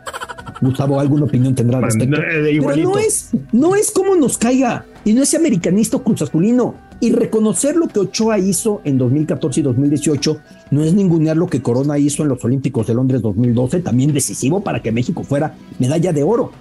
Gustavo, 0.62 1.00
¿alguna 1.00 1.26
opinión 1.26 1.56
tendrá 1.56 1.78
al 1.78 1.86
respecto? 1.86 2.18
Eh, 2.18 2.60
Pero 2.60 2.76
no 2.76 2.98
es, 2.98 3.30
no 3.54 3.76
es 3.76 3.92
como 3.92 4.16
nos 4.16 4.38
caiga, 4.38 4.86
y 5.06 5.14
no 5.14 5.24
es 5.24 5.34
americanista 5.34 5.98
o 5.98 6.04
cruzazulino. 6.04 6.76
Y 7.00 7.12
reconocer 7.12 7.76
lo 7.76 7.88
que 7.88 8.00
Ochoa 8.00 8.40
hizo 8.40 8.82
en 8.86 8.98
2014 8.98 9.60
y 9.60 9.64
2018 9.64 10.40
no 10.72 10.84
es 10.84 10.94
ningunear 10.94 11.38
lo 11.38 11.48
que 11.48 11.62
Corona 11.62 11.98
hizo 11.98 12.24
en 12.24 12.30
los 12.30 12.44
Olímpicos 12.44 12.88
de 12.88 12.94
Londres 12.94 13.22
2012, 13.22 13.82
también 13.82 14.14
decisivo 14.14 14.64
para 14.64 14.82
que 14.82 14.92
México 14.92 15.24
fuera 15.24 15.56
medalla 15.80 16.14
de 16.14 16.24
oro. 16.24 16.52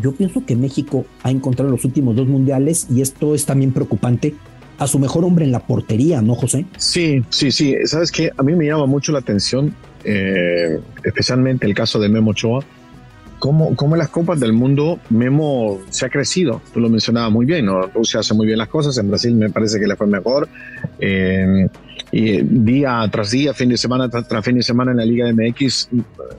Yo 0.00 0.12
pienso 0.12 0.44
que 0.46 0.56
México 0.56 1.04
ha 1.22 1.30
encontrado 1.30 1.68
en 1.68 1.76
los 1.76 1.84
últimos 1.84 2.16
dos 2.16 2.26
mundiales, 2.26 2.86
y 2.90 3.02
esto 3.02 3.34
es 3.34 3.44
también 3.44 3.72
preocupante, 3.72 4.34
a 4.78 4.86
su 4.86 4.98
mejor 4.98 5.24
hombre 5.24 5.44
en 5.44 5.52
la 5.52 5.60
portería, 5.60 6.22
¿no, 6.22 6.34
José? 6.34 6.66
Sí, 6.76 7.22
sí, 7.28 7.52
sí. 7.52 7.76
Sabes 7.84 8.10
que 8.10 8.30
a 8.36 8.42
mí 8.42 8.54
me 8.54 8.66
llama 8.66 8.86
mucho 8.86 9.12
la 9.12 9.18
atención, 9.18 9.74
eh, 10.02 10.80
especialmente 11.04 11.66
el 11.66 11.74
caso 11.74 12.00
de 12.00 12.08
Memo 12.08 12.30
Ochoa 12.30 12.64
cómo, 13.42 13.74
cómo 13.74 13.96
en 13.96 13.98
las 13.98 14.08
Copas 14.08 14.38
del 14.38 14.52
Mundo 14.52 15.00
Memo 15.10 15.80
se 15.90 16.06
ha 16.06 16.08
crecido. 16.08 16.62
Tú 16.72 16.78
lo 16.78 16.88
mencionabas 16.88 17.32
muy 17.32 17.44
bien, 17.44 17.66
¿no? 17.66 17.88
Rusia 17.88 18.20
hace 18.20 18.34
muy 18.34 18.46
bien 18.46 18.56
las 18.56 18.68
cosas, 18.68 18.96
en 18.98 19.08
Brasil 19.08 19.34
me 19.34 19.50
parece 19.50 19.80
que 19.80 19.86
le 19.88 19.96
fue 19.96 20.06
mejor. 20.06 20.48
Y 22.12 22.42
día 22.42 23.08
tras 23.10 23.30
día, 23.30 23.54
fin 23.54 23.70
de 23.70 23.78
semana 23.78 24.08
tras, 24.08 24.44
fin 24.44 24.56
de 24.56 24.62
semana 24.62 24.90
en 24.90 24.98
la 24.98 25.04
Liga 25.04 25.32
MX, 25.32 25.88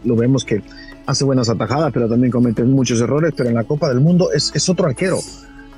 lo 0.06 0.16
vemos 0.16 0.46
que 0.46 0.62
hace 1.08 1.26
buenas 1.26 1.50
atajadas, 1.50 1.92
pero 1.92 2.08
también 2.08 2.32
comete 2.32 2.64
muchos 2.64 3.02
errores, 3.02 3.34
pero 3.36 3.50
en 3.50 3.56
la 3.56 3.64
Copa 3.64 3.90
del 3.90 4.00
Mundo 4.00 4.32
es, 4.32 4.52
es 4.56 4.70
otro 4.70 4.86
arquero. 4.86 5.18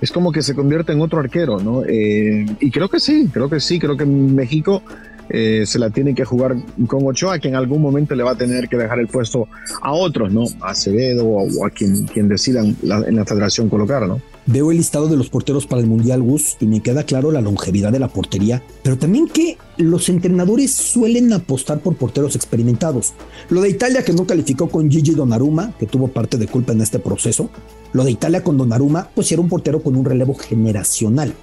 Es 0.01 0.11
como 0.11 0.33
que 0.33 0.41
se 0.41 0.53
convierte 0.53 0.91
en 0.91 1.01
otro 1.01 1.19
arquero, 1.19 1.59
¿no? 1.59 1.83
Eh, 1.85 2.45
y 2.59 2.69
creo 2.69 2.89
que 2.89 2.99
sí, 2.99 3.29
creo 3.31 3.49
que 3.49 3.61
sí, 3.61 3.79
creo 3.79 3.95
que 3.95 4.05
México 4.05 4.83
eh, 5.29 5.63
se 5.65 5.79
la 5.79 5.89
tiene 5.89 6.13
que 6.13 6.25
jugar 6.25 6.55
con 6.87 7.07
Ochoa, 7.07 7.39
que 7.39 7.47
en 7.47 7.55
algún 7.55 7.81
momento 7.81 8.13
le 8.13 8.23
va 8.23 8.31
a 8.31 8.35
tener 8.35 8.67
que 8.67 8.75
dejar 8.75 8.99
el 8.99 9.07
puesto 9.07 9.47
a 9.81 9.93
otros, 9.93 10.31
¿no? 10.33 10.43
A 10.59 10.71
Acevedo 10.71 11.25
o, 11.25 11.65
a 11.65 11.69
quien, 11.69 12.05
quien 12.05 12.27
decidan 12.27 12.75
en 12.83 13.15
la 13.15 13.25
federación 13.25 13.69
colocar, 13.69 14.05
¿no? 14.05 14.19
Veo 14.47 14.69
el 14.69 14.77
listado 14.77 15.07
de 15.07 15.17
los 15.17 15.29
porteros 15.29 15.65
para 15.65 15.81
el 15.81 15.87
Mundial 15.87 16.21
Gus 16.21 16.57
y 16.59 16.67
me 16.67 16.81
queda 16.81 17.03
claro 17.03 17.31
la 17.31 17.41
longevidad 17.41 17.91
de 17.91 17.99
la 17.99 18.09
portería, 18.09 18.61
pero 18.83 18.97
también 18.97 19.27
que 19.27 19.57
los 19.77 20.07
entrenadores 20.07 20.71
suelen 20.71 21.33
apostar 21.33 21.79
por 21.79 21.95
porteros 21.95 22.35
experimentados. 22.35 23.13
Lo 23.49 23.61
de 23.61 23.69
Italia 23.69 24.03
que 24.03 24.13
no 24.13 24.27
calificó 24.27 24.69
con 24.69 24.91
Gigi 24.91 25.15
Donnarumma, 25.15 25.75
que 25.79 25.87
tuvo 25.87 26.09
parte 26.09 26.37
de 26.37 26.47
culpa 26.47 26.73
en 26.73 26.81
este 26.81 26.99
proceso. 26.99 27.49
Lo 27.93 28.03
de 28.03 28.11
Italia 28.11 28.43
con 28.43 28.57
Donnarumma, 28.57 29.09
pues 29.15 29.31
era 29.31 29.41
un 29.41 29.49
portero 29.49 29.81
con 29.81 29.95
un 29.95 30.05
relevo 30.05 30.35
generacional 30.35 31.33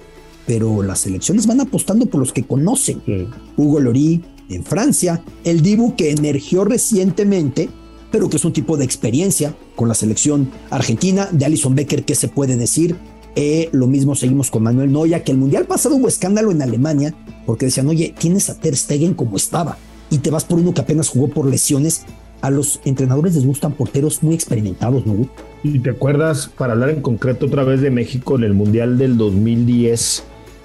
pero 0.45 0.83
las 0.83 0.99
selecciones 0.99 1.47
van 1.47 1.61
apostando 1.61 2.05
por 2.05 2.19
los 2.19 2.33
que 2.33 2.43
conocen. 2.43 3.01
Hugo 3.57 3.79
Lorí 3.79 4.21
en 4.49 4.63
Francia, 4.63 5.23
el 5.43 5.61
Dibu 5.61 5.95
que 5.95 6.11
emergió 6.11 6.65
recientemente, 6.65 7.69
pero 8.13 8.29
que 8.29 8.37
es 8.37 8.45
un 8.45 8.53
tipo 8.53 8.77
de 8.77 8.85
experiencia 8.85 9.55
con 9.75 9.87
la 9.87 9.95
selección 9.95 10.51
argentina, 10.69 11.27
de 11.31 11.45
Alison 11.45 11.73
Becker, 11.73 12.05
¿qué 12.05 12.13
se 12.13 12.27
puede 12.27 12.57
decir? 12.57 12.95
Eh, 13.35 13.69
lo 13.71 13.87
mismo 13.87 14.13
seguimos 14.13 14.51
con 14.51 14.61
Manuel 14.61 14.91
Noya, 14.91 15.23
que 15.23 15.31
el 15.31 15.39
mundial 15.39 15.65
pasado 15.65 15.95
hubo 15.95 16.07
escándalo 16.07 16.51
en 16.51 16.61
Alemania, 16.61 17.15
porque 17.47 17.65
decían, 17.65 17.87
oye, 17.87 18.13
tienes 18.15 18.51
a 18.51 18.59
Ter 18.59 18.75
Stegen 18.75 19.15
como 19.15 19.35
estaba, 19.35 19.79
y 20.11 20.19
te 20.19 20.29
vas 20.29 20.43
por 20.43 20.59
uno 20.59 20.75
que 20.75 20.81
apenas 20.81 21.09
jugó 21.09 21.29
por 21.29 21.47
lesiones. 21.47 22.05
A 22.41 22.51
los 22.51 22.81
entrenadores 22.85 23.33
les 23.33 23.47
gustan 23.47 23.71
porteros 23.71 24.21
muy 24.21 24.35
experimentados, 24.35 25.07
¿no? 25.07 25.27
Y 25.63 25.79
te 25.79 25.89
acuerdas, 25.89 26.51
para 26.55 26.73
hablar 26.73 26.91
en 26.91 27.01
concreto 27.01 27.47
otra 27.47 27.63
vez 27.63 27.81
de 27.81 27.89
México 27.89 28.35
en 28.35 28.43
el 28.43 28.53
Mundial 28.53 28.99
del 28.99 29.17
2010, 29.17 30.23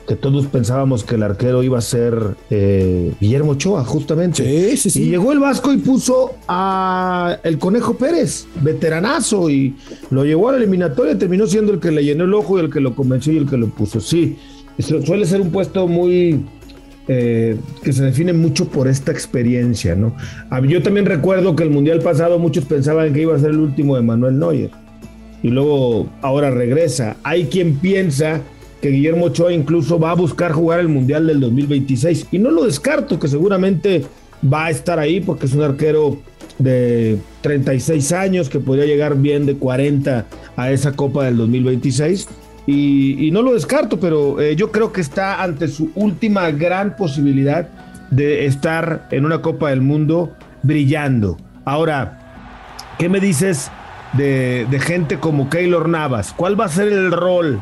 que 0.09 0.17
todos 0.17 0.47
pensábamos 0.47 1.05
que 1.05 1.17
el 1.17 1.23
arquero 1.23 1.62
iba 1.62 1.77
a 1.77 1.83
ser 1.83 2.15
eh, 2.49 3.12
Guillermo 3.21 3.53
Ochoa, 3.53 3.85
justamente. 3.85 4.43
Sí, 4.43 4.77
sí, 4.79 4.91
sí. 4.91 5.03
Y 5.03 5.11
llegó 5.11 5.33
el 5.33 5.38
Vasco 5.38 5.71
y 5.71 5.77
puso 5.77 6.35
a 6.49 7.38
el 7.45 7.59
Conejo 7.59 7.99
Pérez, 7.99 8.47
veteranazo, 8.62 9.50
y 9.50 9.77
lo 10.09 10.25
llevó 10.25 10.49
a 10.49 10.53
la 10.53 10.59
eliminatoria, 10.59 11.19
terminó 11.19 11.47
siendo 11.47 11.75
el 11.75 11.79
que 11.79 11.91
le 11.91 12.03
llenó 12.03 12.25
el 12.25 12.33
ojo 12.33 12.57
y 12.59 12.62
el 12.62 12.71
que 12.71 12.81
lo 12.81 12.95
convenció 12.95 13.35
y 13.35 13.37
el 13.37 13.47
que 13.47 13.59
lo 13.59 13.67
puso. 13.69 14.00
Sí, 14.00 14.38
suele 14.79 15.27
ser 15.27 15.43
un 15.43 15.50
puesto 15.50 15.87
muy 15.87 16.41
eh, 17.07 17.59
que 17.83 17.93
se 17.93 18.03
define 18.03 18.33
mucho 18.33 18.67
por 18.67 18.88
esta 18.88 19.12
experiencia, 19.12 19.95
¿no? 19.95 20.17
Yo 20.67 20.83
también 20.83 21.05
recuerdo 21.05 21.55
que 21.55 21.65
el 21.65 21.71
Mundial 21.71 22.00
pasado 22.00 22.38
muchos 22.38 22.65
pensaban 22.65 23.12
que 23.12 23.21
iba 23.21 23.37
a 23.37 23.38
ser 23.38 23.50
el 23.50 23.59
último 23.59 23.95
de 23.97 24.00
Manuel 24.00 24.38
Neuer. 24.38 24.71
Y 25.43 25.49
luego 25.50 26.09
ahora 26.23 26.50
regresa. 26.50 27.17
Hay 27.23 27.45
quien 27.45 27.77
piensa 27.77 28.41
que 28.81 28.91
Guillermo 28.91 29.27
Ochoa 29.27 29.53
incluso 29.53 29.99
va 29.99 30.13
a 30.13 30.15
buscar 30.15 30.53
jugar 30.53 30.81
el 30.81 30.89
Mundial 30.89 31.27
del 31.27 31.41
2026. 31.41 32.29
Y 32.31 32.39
no 32.39 32.51
lo 32.51 32.65
descarto, 32.65 33.19
que 33.19 33.29
seguramente 33.29 34.05
va 34.43 34.67
a 34.67 34.71
estar 34.71 34.99
ahí 34.99 35.21
porque 35.21 35.47
es 35.47 35.55
un 35.55 35.63
arquero 35.63 36.19
de 36.59 37.19
36 37.43 38.13
años 38.13 38.49
que 38.49 38.61
podría 38.61 38.85
llegar 38.85 39.17
bien 39.17 39.47
de 39.47 39.57
40 39.57 40.27
a 40.57 40.71
esa 40.71 40.93
Copa 40.93 41.25
del 41.25 41.37
2026. 41.37 42.29
Y, 42.67 43.31
no 43.33 43.41
lo 43.41 43.55
descarto, 43.55 43.99
pero 43.99 44.41
eh, 44.41 44.55
yo 44.55 44.71
creo 44.71 44.93
que 44.93 45.01
está 45.01 45.43
ante 45.43 45.69
su 45.69 45.91
última 45.95 46.51
gran 46.51 46.97
posibilidad 46.97 47.69
de 48.11 48.45
estar 48.45 49.09
en 49.11 49.25
una 49.25 49.41
Copa 49.41 49.71
del 49.71 49.81
Mundo 49.81 50.35
brillando. 50.63 51.39
Ahora, 51.65 52.19
¿qué 52.99 53.09
me 53.09 53.21
dices 53.21 53.71
de, 54.13 54.67
de 54.71 54.81
gente 54.81 55.19
como 55.19 55.49
Keylor 55.49 55.89
Navas? 55.89 56.35
¿Cuál 56.37 56.61
va 56.61 56.67
a 56.67 56.69
ser 56.69 56.89
el 56.89 57.11
rol 57.11 57.59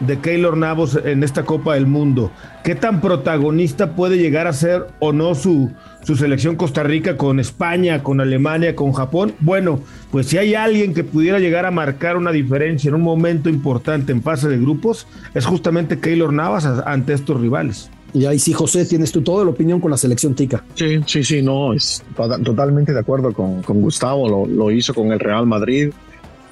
de 0.00 0.18
Keylor 0.18 0.56
Navas 0.56 0.98
en 1.04 1.22
esta 1.22 1.44
Copa 1.44 1.74
del 1.74 1.86
Mundo? 1.86 2.30
¿Qué 2.64 2.74
tan 2.74 3.00
protagonista 3.00 3.94
puede 3.94 4.18
llegar 4.18 4.46
a 4.46 4.52
ser 4.52 4.86
o 4.98 5.12
no 5.12 5.34
su, 5.34 5.70
su 6.02 6.16
selección 6.16 6.56
Costa 6.56 6.82
Rica 6.82 7.16
con 7.16 7.40
España, 7.40 8.02
con 8.02 8.20
Alemania, 8.20 8.74
con 8.74 8.92
Japón? 8.92 9.34
Bueno, 9.40 9.80
pues 10.10 10.26
si 10.26 10.38
hay 10.38 10.54
alguien 10.54 10.94
que 10.94 11.04
pudiera 11.04 11.38
llegar 11.38 11.66
a 11.66 11.70
marcar 11.70 12.16
una 12.16 12.32
diferencia 12.32 12.88
en 12.88 12.94
un 12.94 13.02
momento 13.02 13.48
importante 13.48 14.12
en 14.12 14.22
fase 14.22 14.48
de 14.48 14.58
grupos, 14.58 15.06
es 15.34 15.46
justamente 15.46 16.00
Keylor 16.00 16.32
Navas 16.32 16.66
ante 16.66 17.12
estos 17.12 17.40
rivales. 17.40 17.90
Y 18.12 18.26
ahí 18.26 18.38
sí, 18.38 18.52
José, 18.52 18.84
tienes 18.86 19.12
tú 19.12 19.22
toda 19.22 19.44
la 19.44 19.50
opinión 19.50 19.80
con 19.80 19.90
la 19.90 19.96
selección 19.96 20.34
tica. 20.34 20.64
Sí, 20.74 21.00
sí, 21.06 21.22
sí, 21.22 21.42
no, 21.42 21.72
es 21.72 22.02
totalmente 22.44 22.92
de 22.92 22.98
acuerdo 22.98 23.32
con, 23.32 23.62
con 23.62 23.80
Gustavo, 23.80 24.28
lo, 24.28 24.46
lo, 24.46 24.70
hizo 24.70 24.92
con 24.94 25.12
el 25.12 25.20
Real 25.20 25.46
Madrid, 25.46 25.92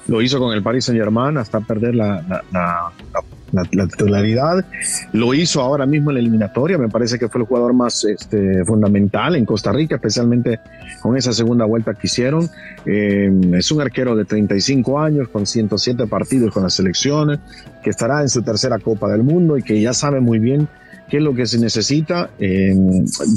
lo 0.07 0.21
hizo 0.21 0.39
con 0.39 0.53
el 0.53 0.63
Paris 0.63 0.85
Saint 0.85 0.99
Germain 0.99 1.37
hasta 1.37 1.59
perder 1.59 1.95
la, 1.95 2.21
la, 2.27 2.43
la, 2.51 2.91
la, 3.13 3.21
titularidad, 3.69 4.65
lo 5.13 5.33
hizo 5.33 5.61
ahora 5.61 5.85
mismo 5.85 6.11
en 6.11 6.15
la 6.15 6.19
eliminatoria, 6.21 6.77
me 6.77 6.89
parece 6.89 7.17
que 7.17 7.27
fue 7.27 7.41
el 7.41 7.47
jugador 7.47 7.73
más 7.73 8.03
este, 8.03 8.63
fundamental 8.65 9.35
en 9.35 9.45
Costa 9.45 9.71
Rica, 9.71 9.95
especialmente 9.95 10.59
con 11.01 11.17
esa 11.17 11.33
segunda 11.33 11.65
vuelta 11.65 11.93
que 11.93 12.07
hicieron. 12.07 12.49
Eh, 12.85 13.31
es 13.53 13.71
un 13.71 13.81
arquero 13.81 14.15
de 14.15 14.25
35 14.25 14.99
años, 14.99 15.29
con 15.29 15.45
107 15.45 16.07
partidos 16.07 16.53
con 16.53 16.63
la 16.63 16.69
selección, 16.69 17.39
que 17.83 17.89
estará 17.89 18.21
en 18.21 18.29
su 18.29 18.41
tercera 18.41 18.79
Copa 18.79 19.09
del 19.09 19.23
Mundo 19.23 19.57
y 19.57 19.63
que 19.63 19.79
ya 19.79 19.93
sabe 19.93 20.19
muy 20.19 20.39
bien 20.39 20.67
qué 21.09 21.17
es 21.17 21.23
lo 21.23 21.33
que 21.33 21.45
se 21.45 21.59
necesita. 21.59 22.29
Eh, 22.39 22.75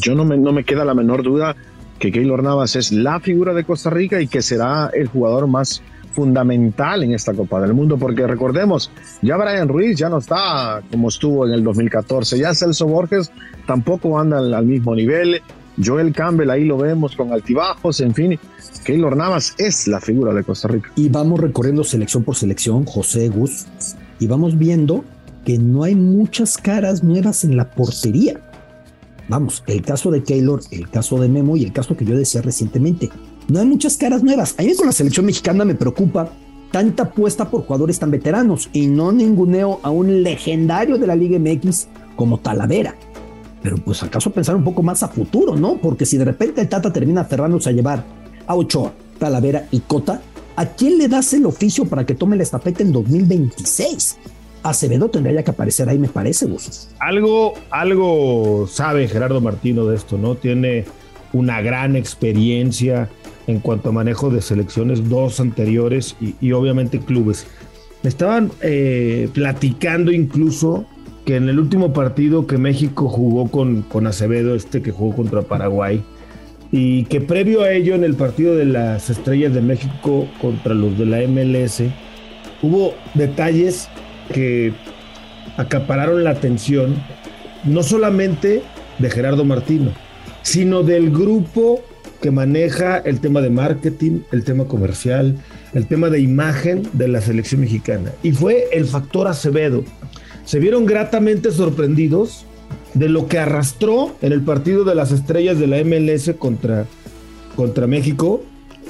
yo 0.00 0.14
no 0.14 0.24
me, 0.24 0.36
no 0.36 0.52
me 0.52 0.64
queda 0.64 0.84
la 0.84 0.94
menor 0.94 1.22
duda 1.22 1.56
que 1.98 2.10
Keylor 2.10 2.42
Navas 2.42 2.74
es 2.74 2.90
la 2.90 3.20
figura 3.20 3.54
de 3.54 3.64
Costa 3.64 3.88
Rica 3.88 4.20
y 4.20 4.26
que 4.26 4.42
será 4.42 4.90
el 4.92 5.06
jugador 5.06 5.46
más 5.46 5.82
fundamental 6.12 7.02
en 7.02 7.14
esta 7.14 7.32
Copa 7.32 7.60
del 7.60 7.74
Mundo, 7.74 7.98
porque 7.98 8.26
recordemos, 8.26 8.90
ya 9.22 9.36
Brian 9.36 9.68
Ruiz 9.68 9.98
ya 9.98 10.08
no 10.08 10.18
está 10.18 10.82
como 10.90 11.08
estuvo 11.08 11.46
en 11.46 11.52
el 11.52 11.64
2014, 11.64 12.38
ya 12.38 12.54
Celso 12.54 12.86
Borges 12.86 13.30
tampoco 13.66 14.18
anda 14.18 14.38
al 14.38 14.66
mismo 14.66 14.94
nivel, 14.94 15.42
Joel 15.82 16.12
Campbell 16.12 16.50
ahí 16.50 16.64
lo 16.64 16.76
vemos 16.76 17.16
con 17.16 17.32
altibajos, 17.32 18.00
en 18.00 18.14
fin, 18.14 18.38
Keylor 18.84 19.16
Navas 19.16 19.54
es 19.58 19.86
la 19.86 20.00
figura 20.00 20.34
de 20.34 20.44
Costa 20.44 20.68
Rica. 20.68 20.90
Y 20.96 21.08
vamos 21.08 21.40
recorriendo 21.40 21.84
selección 21.84 22.24
por 22.24 22.36
selección, 22.36 22.84
José 22.84 23.28
Gus, 23.28 23.66
y 24.18 24.26
vamos 24.26 24.58
viendo 24.58 25.04
que 25.44 25.58
no 25.58 25.82
hay 25.84 25.94
muchas 25.94 26.56
caras 26.56 27.02
nuevas 27.02 27.44
en 27.44 27.56
la 27.56 27.70
portería. 27.70 28.40
Vamos, 29.28 29.62
el 29.66 29.82
caso 29.82 30.10
de 30.10 30.22
Keylor, 30.22 30.60
el 30.70 30.90
caso 30.90 31.18
de 31.18 31.28
Memo 31.28 31.56
y 31.56 31.64
el 31.64 31.72
caso 31.72 31.96
que 31.96 32.04
yo 32.04 32.16
decía 32.16 32.42
recientemente. 32.42 33.10
No 33.48 33.60
hay 33.60 33.66
muchas 33.66 33.96
caras 33.96 34.22
nuevas. 34.22 34.54
A 34.58 34.62
mí 34.62 34.74
con 34.76 34.86
la 34.86 34.92
selección 34.92 35.26
mexicana 35.26 35.64
me 35.64 35.74
preocupa 35.74 36.30
tanta 36.70 37.04
apuesta 37.04 37.50
por 37.50 37.64
jugadores 37.66 37.98
tan 37.98 38.10
veteranos 38.10 38.70
y 38.72 38.86
no 38.86 39.12
ninguneo 39.12 39.80
a 39.82 39.90
un 39.90 40.22
legendario 40.22 40.98
de 40.98 41.06
la 41.06 41.14
Liga 41.14 41.38
MX 41.38 41.88
como 42.16 42.38
Talavera. 42.38 42.96
Pero 43.62 43.76
pues 43.76 44.02
acaso 44.02 44.30
pensar 44.30 44.56
un 44.56 44.64
poco 44.64 44.82
más 44.82 45.02
a 45.02 45.08
futuro, 45.08 45.54
¿no? 45.54 45.76
Porque 45.76 46.06
si 46.06 46.16
de 46.16 46.24
repente 46.24 46.60
el 46.60 46.68
Tata 46.68 46.92
termina 46.92 47.20
aferrándose 47.20 47.68
a 47.68 47.72
llevar 47.72 48.04
a 48.46 48.54
Ochoa, 48.56 48.92
Talavera 49.18 49.68
y 49.70 49.80
Cota, 49.80 50.20
¿a 50.56 50.66
quién 50.66 50.98
le 50.98 51.08
das 51.08 51.32
el 51.34 51.46
oficio 51.46 51.84
para 51.84 52.04
que 52.04 52.14
tome 52.14 52.36
la 52.36 52.42
estafeta 52.42 52.82
en 52.82 52.92
2026? 52.92 54.18
Acevedo 54.64 55.10
tendría 55.10 55.42
que 55.42 55.50
aparecer 55.50 55.88
ahí, 55.88 55.98
me 55.98 56.08
parece, 56.08 56.46
Gus. 56.46 56.88
Algo, 56.98 57.54
algo 57.70 58.66
sabe 58.68 59.08
Gerardo 59.08 59.40
Martino 59.40 59.86
de 59.86 59.96
esto, 59.96 60.18
¿no? 60.18 60.36
Tiene 60.36 60.84
una 61.32 61.60
gran 61.60 61.96
experiencia 61.96 63.08
en 63.46 63.60
cuanto 63.60 63.88
a 63.88 63.92
manejo 63.92 64.30
de 64.30 64.40
selecciones, 64.40 65.08
dos 65.08 65.40
anteriores 65.40 66.16
y, 66.40 66.52
obviamente 66.52 67.00
clubes. 67.00 67.46
Me 68.02 68.08
estaban 68.08 68.50
eh, 68.62 69.28
platicando 69.32 70.10
incluso 70.12 70.86
que 71.24 71.36
en 71.36 71.48
el 71.48 71.58
último 71.58 71.92
partido 71.92 72.46
que 72.46 72.58
México 72.58 73.08
jugó 73.08 73.48
con, 73.50 73.82
con 73.82 74.06
Acevedo, 74.06 74.54
este 74.54 74.82
que 74.82 74.90
jugó 74.90 75.16
contra 75.16 75.42
Paraguay, 75.42 76.02
y 76.72 77.04
que 77.04 77.20
previo 77.20 77.62
a 77.62 77.72
ello 77.72 77.94
en 77.94 78.02
el 78.02 78.14
partido 78.14 78.56
de 78.56 78.64
las 78.64 79.10
Estrellas 79.10 79.52
de 79.54 79.60
México 79.60 80.26
contra 80.40 80.74
los 80.74 80.98
de 80.98 81.06
la 81.06 81.18
MLS, 81.28 81.82
hubo 82.62 82.94
detalles 83.14 83.88
que 84.32 84.72
acapararon 85.56 86.24
la 86.24 86.30
atención 86.30 86.96
no 87.64 87.82
solamente 87.82 88.62
de 88.98 89.10
Gerardo 89.10 89.44
Martino, 89.44 89.90
sino 90.42 90.82
del 90.82 91.10
grupo 91.10 91.82
que 92.22 92.30
maneja 92.30 92.98
el 92.98 93.20
tema 93.20 93.42
de 93.42 93.50
marketing, 93.50 94.20
el 94.30 94.44
tema 94.44 94.64
comercial, 94.64 95.36
el 95.74 95.86
tema 95.86 96.08
de 96.08 96.20
imagen 96.20 96.88
de 96.92 97.08
la 97.08 97.20
selección 97.20 97.60
mexicana. 97.60 98.12
Y 98.22 98.32
fue 98.32 98.68
el 98.72 98.86
factor 98.86 99.26
Acevedo. 99.26 99.84
Se 100.44 100.60
vieron 100.60 100.86
gratamente 100.86 101.50
sorprendidos 101.50 102.46
de 102.94 103.08
lo 103.08 103.26
que 103.26 103.38
arrastró 103.38 104.14
en 104.22 104.32
el 104.32 104.40
partido 104.42 104.84
de 104.84 104.94
las 104.94 105.10
estrellas 105.10 105.58
de 105.58 105.66
la 105.66 105.82
MLS 105.84 106.30
contra, 106.38 106.86
contra 107.56 107.86
México 107.86 108.42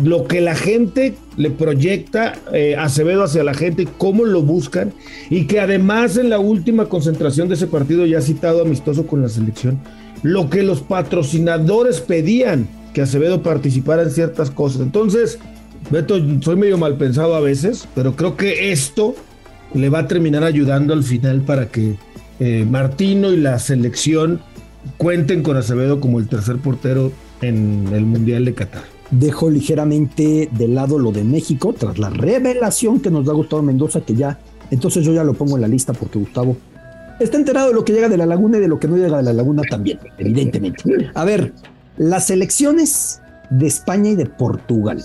lo 0.02 0.24
que 0.24 0.40
la 0.40 0.54
gente 0.54 1.14
le 1.36 1.50
proyecta 1.50 2.34
eh, 2.52 2.76
Acevedo 2.76 3.24
hacia 3.24 3.44
la 3.44 3.54
gente, 3.54 3.86
cómo 3.98 4.24
lo 4.24 4.42
buscan, 4.42 4.92
y 5.28 5.46
que 5.46 5.60
además 5.60 6.16
en 6.16 6.30
la 6.30 6.38
última 6.38 6.86
concentración 6.86 7.48
de 7.48 7.54
ese 7.54 7.66
partido 7.66 8.06
ya 8.06 8.22
citado 8.22 8.62
amistoso 8.62 9.06
con 9.06 9.20
la 9.20 9.28
selección, 9.28 9.80
lo 10.22 10.48
que 10.48 10.62
los 10.62 10.80
patrocinadores 10.80 12.00
pedían 12.00 12.68
que 12.92 13.02
Acevedo 13.02 13.42
participara 13.42 14.02
en 14.02 14.10
ciertas 14.10 14.50
cosas. 14.50 14.82
Entonces, 14.82 15.38
Beto, 15.90 16.16
soy 16.40 16.56
medio 16.56 16.78
mal 16.78 16.96
pensado 16.96 17.34
a 17.34 17.40
veces, 17.40 17.88
pero 17.94 18.14
creo 18.14 18.36
que 18.36 18.72
esto 18.72 19.14
le 19.74 19.88
va 19.88 20.00
a 20.00 20.08
terminar 20.08 20.44
ayudando 20.44 20.92
al 20.92 21.02
final 21.02 21.40
para 21.42 21.68
que 21.68 21.96
eh, 22.40 22.66
Martino 22.68 23.32
y 23.32 23.36
la 23.36 23.58
selección 23.58 24.40
cuenten 24.96 25.42
con 25.42 25.56
Acevedo 25.56 26.00
como 26.00 26.18
el 26.18 26.28
tercer 26.28 26.58
portero 26.58 27.12
en 27.40 27.88
el 27.92 28.04
Mundial 28.04 28.44
de 28.44 28.54
Qatar 28.54 28.82
dejo 29.12 29.50
ligeramente 29.50 30.48
de 30.50 30.68
lado 30.68 30.98
lo 30.98 31.12
de 31.12 31.22
México 31.22 31.74
tras 31.78 31.98
la 31.98 32.10
revelación 32.10 32.98
que 32.98 33.10
nos 33.10 33.26
da 33.26 33.32
Gustavo 33.34 33.62
Mendoza, 33.62 34.00
que 34.00 34.14
ya, 34.14 34.38
entonces 34.70 35.04
yo 35.04 35.12
ya 35.12 35.22
lo 35.22 35.34
pongo 35.34 35.56
en 35.56 35.60
la 35.60 35.68
lista 35.68 35.92
porque 35.92 36.18
Gustavo 36.18 36.56
está 37.20 37.36
enterado 37.36 37.68
de 37.68 37.74
lo 37.74 37.84
que 37.84 37.92
llega 37.92 38.08
de 38.08 38.16
la 38.16 38.26
laguna 38.26 38.56
y 38.56 38.60
de 38.60 38.68
lo 38.68 38.80
que 38.80 38.88
no 38.88 38.96
llega 38.96 39.18
de 39.18 39.22
la 39.22 39.32
laguna 39.32 39.62
también, 39.68 39.98
evidentemente. 40.18 40.82
A 41.14 41.24
ver, 41.24 41.52
las 41.96 42.30
elecciones 42.30 43.20
de 43.50 43.66
España 43.66 44.10
y 44.10 44.14
de 44.14 44.26
Portugal, 44.26 45.04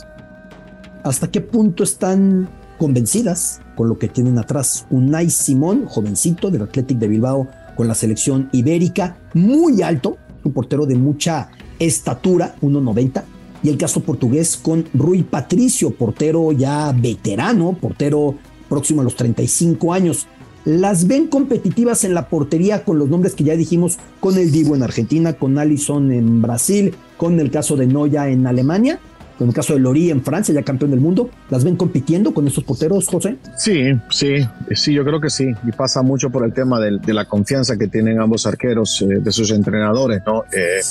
¿hasta 1.04 1.30
qué 1.30 1.42
punto 1.42 1.84
están 1.84 2.50
convencidas 2.78 3.62
con 3.76 3.90
lo 3.90 3.98
que 3.98 4.08
tienen 4.08 4.38
atrás? 4.38 4.86
Unai 4.90 5.30
Simón, 5.30 5.86
jovencito 5.86 6.50
del 6.50 6.64
Athletic 6.64 6.98
de 6.98 7.08
Bilbao 7.08 7.48
con 7.76 7.88
la 7.88 7.96
selección 7.96 8.50
ibérica, 8.52 9.18
muy 9.34 9.82
alto, 9.82 10.18
un 10.44 10.54
portero 10.54 10.86
de 10.86 10.96
mucha 10.96 11.50
estatura, 11.80 12.56
1.90 12.62 13.24
y 13.64 13.70
el 13.70 13.78
caso 13.78 14.02
portugués 14.02 14.58
con 14.58 14.86
Rui 14.94 15.24
Patricio, 15.24 15.92
portero 15.92 16.52
ya 16.52 16.92
veterano, 16.92 17.78
portero 17.80 18.36
próximo 18.70 19.02
a 19.02 19.04
los 19.04 19.16
35 19.16 19.94
años. 19.94 20.28
Las 20.68 21.08
ven 21.08 21.28
competitivas 21.28 22.04
en 22.04 22.14
la 22.14 22.28
portería 22.28 22.84
con 22.84 23.00
los 23.00 23.08
nombres 23.08 23.36
que 23.36 23.46
ya 23.46 23.56
dijimos, 23.56 24.00
con 24.20 24.38
el 24.38 24.52
Divo 24.52 24.76
en 24.76 24.84
Argentina, 24.84 25.32
con 25.32 25.58
Allison 25.58 26.12
en 26.12 26.42
Brasil, 26.42 26.94
con 27.16 27.40
el 27.40 27.52
caso 27.52 27.78
de 27.78 27.88
Noya 27.88 28.28
en 28.28 28.46
Alemania 28.46 29.00
con 29.38 29.50
el 29.50 29.54
caso 29.54 29.74
de 29.74 29.80
Lori 29.80 30.10
en 30.10 30.24
Francia, 30.24 30.54
ya 30.54 30.64
campeón 30.64 30.92
del 30.92 31.00
mundo, 31.00 31.30
¿las 31.50 31.64
ven 31.64 31.76
compitiendo 31.76 32.34
con 32.34 32.48
estos 32.48 32.64
porteros, 32.64 33.08
José? 33.08 33.38
Sí, 33.56 33.84
sí, 34.10 34.38
sí, 34.72 34.94
yo 34.94 35.06
creo 35.06 35.22
que 35.22 35.30
sí. 35.30 35.46
Y 35.64 35.72
pasa 35.74 36.02
mucho 36.02 36.32
por 36.32 36.44
el 36.44 36.54
tema 36.54 36.80
de, 36.80 37.14
la 37.14 37.26
confianza 37.26 37.78
que 37.78 37.88
tienen 37.88 38.20
ambos 38.20 38.48
arqueros 38.48 39.00
eh, 39.04 39.20
de 39.22 39.32
sus 39.32 39.52
entrenadores, 39.52 40.22
¿no? 40.26 40.44
Eh, 40.52 40.82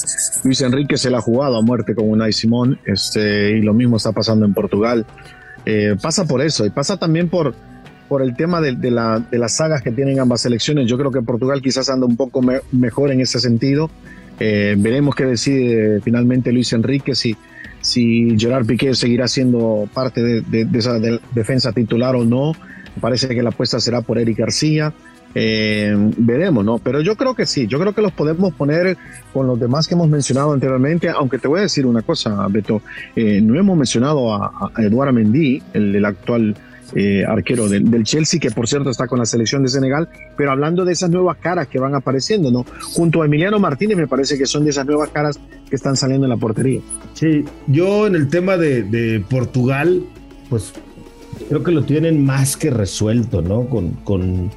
Luis 0.44 0.60
Enrique 0.60 0.96
se 0.96 1.10
la 1.10 1.18
ha 1.18 1.20
jugado 1.20 1.56
a 1.56 1.62
muerte 1.62 1.94
con 1.94 2.08
Unai 2.08 2.32
Simón, 2.32 2.78
este, 2.86 3.50
y 3.58 3.62
lo 3.62 3.74
mismo 3.74 3.96
está 3.96 4.12
pasando 4.12 4.46
en 4.46 4.54
Portugal. 4.54 5.04
Eh, 5.64 5.96
pasa 6.00 6.24
por 6.24 6.40
eso, 6.40 6.64
y 6.64 6.70
pasa 6.70 6.96
también 6.96 7.28
por, 7.28 7.54
por 8.08 8.22
el 8.22 8.36
tema 8.36 8.60
de, 8.60 8.90
la, 8.90 9.20
de, 9.20 9.38
las 9.38 9.56
sagas 9.56 9.82
que 9.82 9.90
tienen 9.90 10.20
ambas 10.20 10.42
selecciones. 10.42 10.88
Yo 10.88 10.98
creo 10.98 11.10
que 11.10 11.22
Portugal 11.22 11.60
quizás 11.62 11.88
anda 11.88 12.06
un 12.06 12.16
poco 12.16 12.40
mejor 12.72 13.10
en 13.10 13.20
ese 13.20 13.40
sentido. 13.40 13.90
veremos 14.38 15.14
qué 15.14 15.24
decide 15.24 16.00
finalmente 16.00 16.52
Luis 16.52 16.72
Enrique 16.72 17.14
si 17.14 17.36
si 17.86 18.36
Gerard 18.36 18.66
Piqué 18.66 18.94
seguirá 18.94 19.28
siendo 19.28 19.88
parte 19.94 20.20
de, 20.20 20.66
esa 20.74 20.98
defensa 21.32 21.72
titular 21.72 22.16
o 22.16 22.24
no. 22.24 22.52
Parece 23.00 23.28
que 23.28 23.42
la 23.42 23.50
apuesta 23.50 23.78
será 23.78 24.00
por 24.00 24.18
Eric 24.18 24.38
García. 24.38 24.92
Eh, 25.34 25.94
veremos, 26.16 26.64
¿no? 26.64 26.78
Pero 26.78 27.00
yo 27.02 27.14
creo 27.14 27.34
que 27.34 27.44
sí, 27.46 27.66
yo 27.66 27.78
creo 27.78 27.94
que 27.94 28.00
los 28.00 28.12
podemos 28.12 28.54
poner 28.54 28.96
con 29.34 29.46
los 29.46 29.60
demás 29.60 29.86
que 29.86 29.94
hemos 29.94 30.08
mencionado 30.08 30.52
anteriormente, 30.52 31.10
aunque 31.10 31.38
te 31.38 31.46
voy 31.46 31.58
a 31.58 31.62
decir 31.62 31.84
una 31.84 32.00
cosa, 32.00 32.46
Beto, 32.48 32.80
eh, 33.14 33.42
no 33.42 33.58
hemos 33.58 33.76
mencionado 33.76 34.34
a, 34.34 34.72
Eduardo 34.78 35.12
Mendy, 35.12 35.62
el 35.74 36.02
actual 36.06 36.56
eh, 36.94 37.24
arquero 37.26 37.68
del, 37.68 38.04
Chelsea, 38.04 38.38
que 38.38 38.50
por 38.50 38.68
cierto 38.68 38.90
está 38.90 39.06
con 39.06 39.18
la 39.18 39.26
selección 39.26 39.62
de 39.62 39.68
Senegal, 39.68 40.08
pero 40.36 40.52
hablando 40.52 40.84
de 40.84 40.92
esas 40.92 41.10
nuevas 41.10 41.36
caras 41.38 41.66
que 41.66 41.78
van 41.78 41.94
apareciendo, 41.94 42.50
¿no? 42.50 42.64
Junto 42.92 43.22
a 43.22 43.26
Emiliano 43.26 43.58
Martínez 43.58 43.96
me 43.96 44.06
parece 44.06 44.38
que 44.38 44.46
son 44.46 44.64
de 44.64 44.70
esas 44.70 44.86
nuevas 44.86 45.08
caras 45.10 45.38
que 45.68 45.76
están 45.76 45.96
saliendo 45.96 46.26
en 46.26 46.30
la 46.30 46.36
portería. 46.36 46.80
Sí, 47.14 47.44
yo 47.66 48.06
en 48.06 48.14
el 48.14 48.28
tema 48.28 48.56
de, 48.56 49.22
Portugal, 49.28 50.04
pues 50.48 50.72
creo 51.48 51.62
que 51.62 51.72
lo 51.72 51.84
tienen 51.84 52.24
más 52.24 52.56
que 52.56 52.70
resuelto, 52.70 53.42
¿no? 53.42 53.66
Con, 53.66 54.50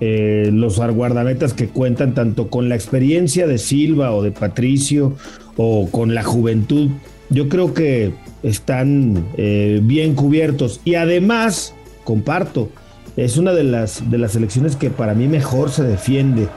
eh, 0.00 0.50
los 0.52 0.78
guardametas 0.78 1.54
que 1.54 1.68
cuentan 1.68 2.14
tanto 2.14 2.48
con 2.48 2.68
la 2.68 2.74
experiencia 2.74 3.46
de 3.46 3.56
Silva 3.56 4.12
o 4.12 4.22
de 4.22 4.30
Patricio 4.30 5.14
o 5.56 5.90
con 5.90 6.14
la 6.14 6.22
juventud, 6.22 6.90
yo 7.30 7.48
creo 7.48 7.72
que 7.72 8.12
están 8.42 9.26
eh, 9.36 9.80
bien 9.82 10.14
cubiertos. 10.14 10.80
Y 10.84 10.94
además, 10.94 11.74
comparto, 12.04 12.68
es 13.16 13.36
una 13.36 13.52
de 13.52 13.64
las, 13.64 14.10
de 14.10 14.18
las 14.18 14.32
selecciones 14.32 14.76
que 14.76 14.90
para 14.90 15.14
mí 15.14 15.28
mejor 15.28 15.70
se 15.70 15.82
defiende 15.82 16.48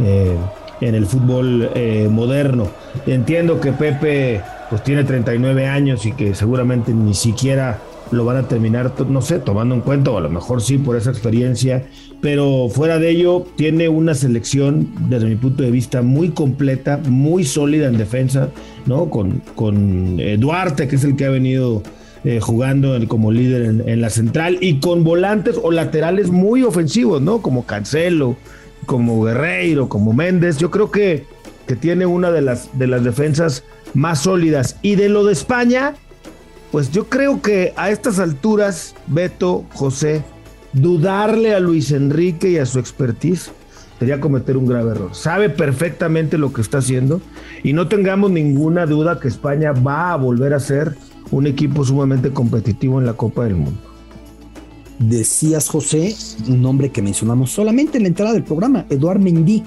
eh, 0.00 0.36
en 0.80 0.94
el 0.94 1.06
fútbol 1.06 1.70
moderno. 2.10 2.68
Entiendo 3.06 3.60
que 3.60 3.72
Pepe 3.72 4.42
pues 4.68 4.82
tiene 4.82 5.04
39 5.04 5.66
años 5.66 6.04
y 6.06 6.12
que 6.12 6.34
seguramente 6.34 6.92
ni 6.92 7.14
siquiera 7.14 7.78
lo 8.10 8.24
van 8.24 8.36
a 8.36 8.48
terminar, 8.48 8.92
no 9.08 9.22
sé, 9.22 9.38
tomando 9.38 9.74
en 9.74 9.80
cuenta, 9.80 10.10
o 10.10 10.18
a 10.18 10.20
lo 10.20 10.30
mejor 10.30 10.62
sí 10.62 10.78
por 10.78 10.96
esa 10.96 11.10
experiencia, 11.10 11.86
pero 12.20 12.68
fuera 12.68 12.98
de 12.98 13.10
ello 13.10 13.46
tiene 13.56 13.88
una 13.88 14.14
selección, 14.14 14.88
desde 15.08 15.26
mi 15.26 15.36
punto 15.36 15.62
de 15.62 15.70
vista, 15.70 16.02
muy 16.02 16.30
completa, 16.30 17.00
muy 17.08 17.44
sólida 17.44 17.88
en 17.88 17.98
defensa, 17.98 18.50
¿no? 18.86 19.10
Con, 19.10 19.42
con 19.54 20.18
eh, 20.20 20.36
Duarte, 20.38 20.88
que 20.88 20.96
es 20.96 21.04
el 21.04 21.16
que 21.16 21.26
ha 21.26 21.30
venido 21.30 21.82
eh, 22.24 22.40
jugando 22.40 22.96
como 23.08 23.30
líder 23.30 23.82
en, 23.86 24.00
la 24.00 24.10
central, 24.10 24.58
y 24.60 24.80
con 24.80 25.04
volantes 25.04 25.60
o 25.62 25.70
laterales 25.70 26.30
muy 26.30 26.62
ofensivos, 26.62 27.20
¿no? 27.22 27.42
Como 27.42 27.66
Cancelo, 27.66 28.36
como 28.86 29.22
Guerreiro, 29.22 29.88
como 29.88 30.12
Méndez. 30.12 30.58
Yo 30.58 30.70
creo 30.70 30.90
que, 30.90 31.24
que 31.66 31.76
tiene 31.76 32.06
una 32.06 32.30
de 32.30 32.42
las, 32.42 32.76
de 32.78 32.86
las 32.86 33.04
defensas 33.04 33.64
más 33.94 34.20
sólidas. 34.20 34.76
Y 34.82 34.96
de 34.96 35.08
lo 35.08 35.24
de 35.24 35.32
España, 35.32 35.94
pues 36.76 36.90
yo 36.90 37.08
creo 37.08 37.40
que 37.40 37.72
a 37.76 37.88
estas 37.88 38.18
alturas, 38.18 38.94
Beto, 39.06 39.64
José, 39.72 40.22
dudarle 40.74 41.54
a 41.54 41.58
Luis 41.58 41.90
Enrique 41.90 42.50
y 42.50 42.58
a 42.58 42.66
su 42.66 42.78
expertise 42.78 43.50
sería 43.98 44.20
cometer 44.20 44.58
un 44.58 44.66
grave 44.66 44.90
error. 44.90 45.14
Sabe 45.14 45.48
perfectamente 45.48 46.36
lo 46.36 46.52
que 46.52 46.60
está 46.60 46.76
haciendo 46.76 47.22
y 47.62 47.72
no 47.72 47.88
tengamos 47.88 48.30
ninguna 48.30 48.84
duda 48.84 49.18
que 49.20 49.28
España 49.28 49.72
va 49.72 50.12
a 50.12 50.16
volver 50.16 50.52
a 50.52 50.60
ser 50.60 50.98
un 51.30 51.46
equipo 51.46 51.82
sumamente 51.82 52.30
competitivo 52.30 53.00
en 53.00 53.06
la 53.06 53.14
Copa 53.14 53.44
del 53.44 53.54
Mundo. 53.54 53.80
Decías, 54.98 55.70
José, 55.70 56.14
un 56.46 56.60
nombre 56.60 56.90
que 56.90 57.00
mencionamos 57.00 57.52
solamente 57.52 57.96
en 57.96 58.02
la 58.02 58.08
entrada 58.08 58.34
del 58.34 58.44
programa, 58.44 58.84
Eduard 58.90 59.18
Mendy. 59.18 59.62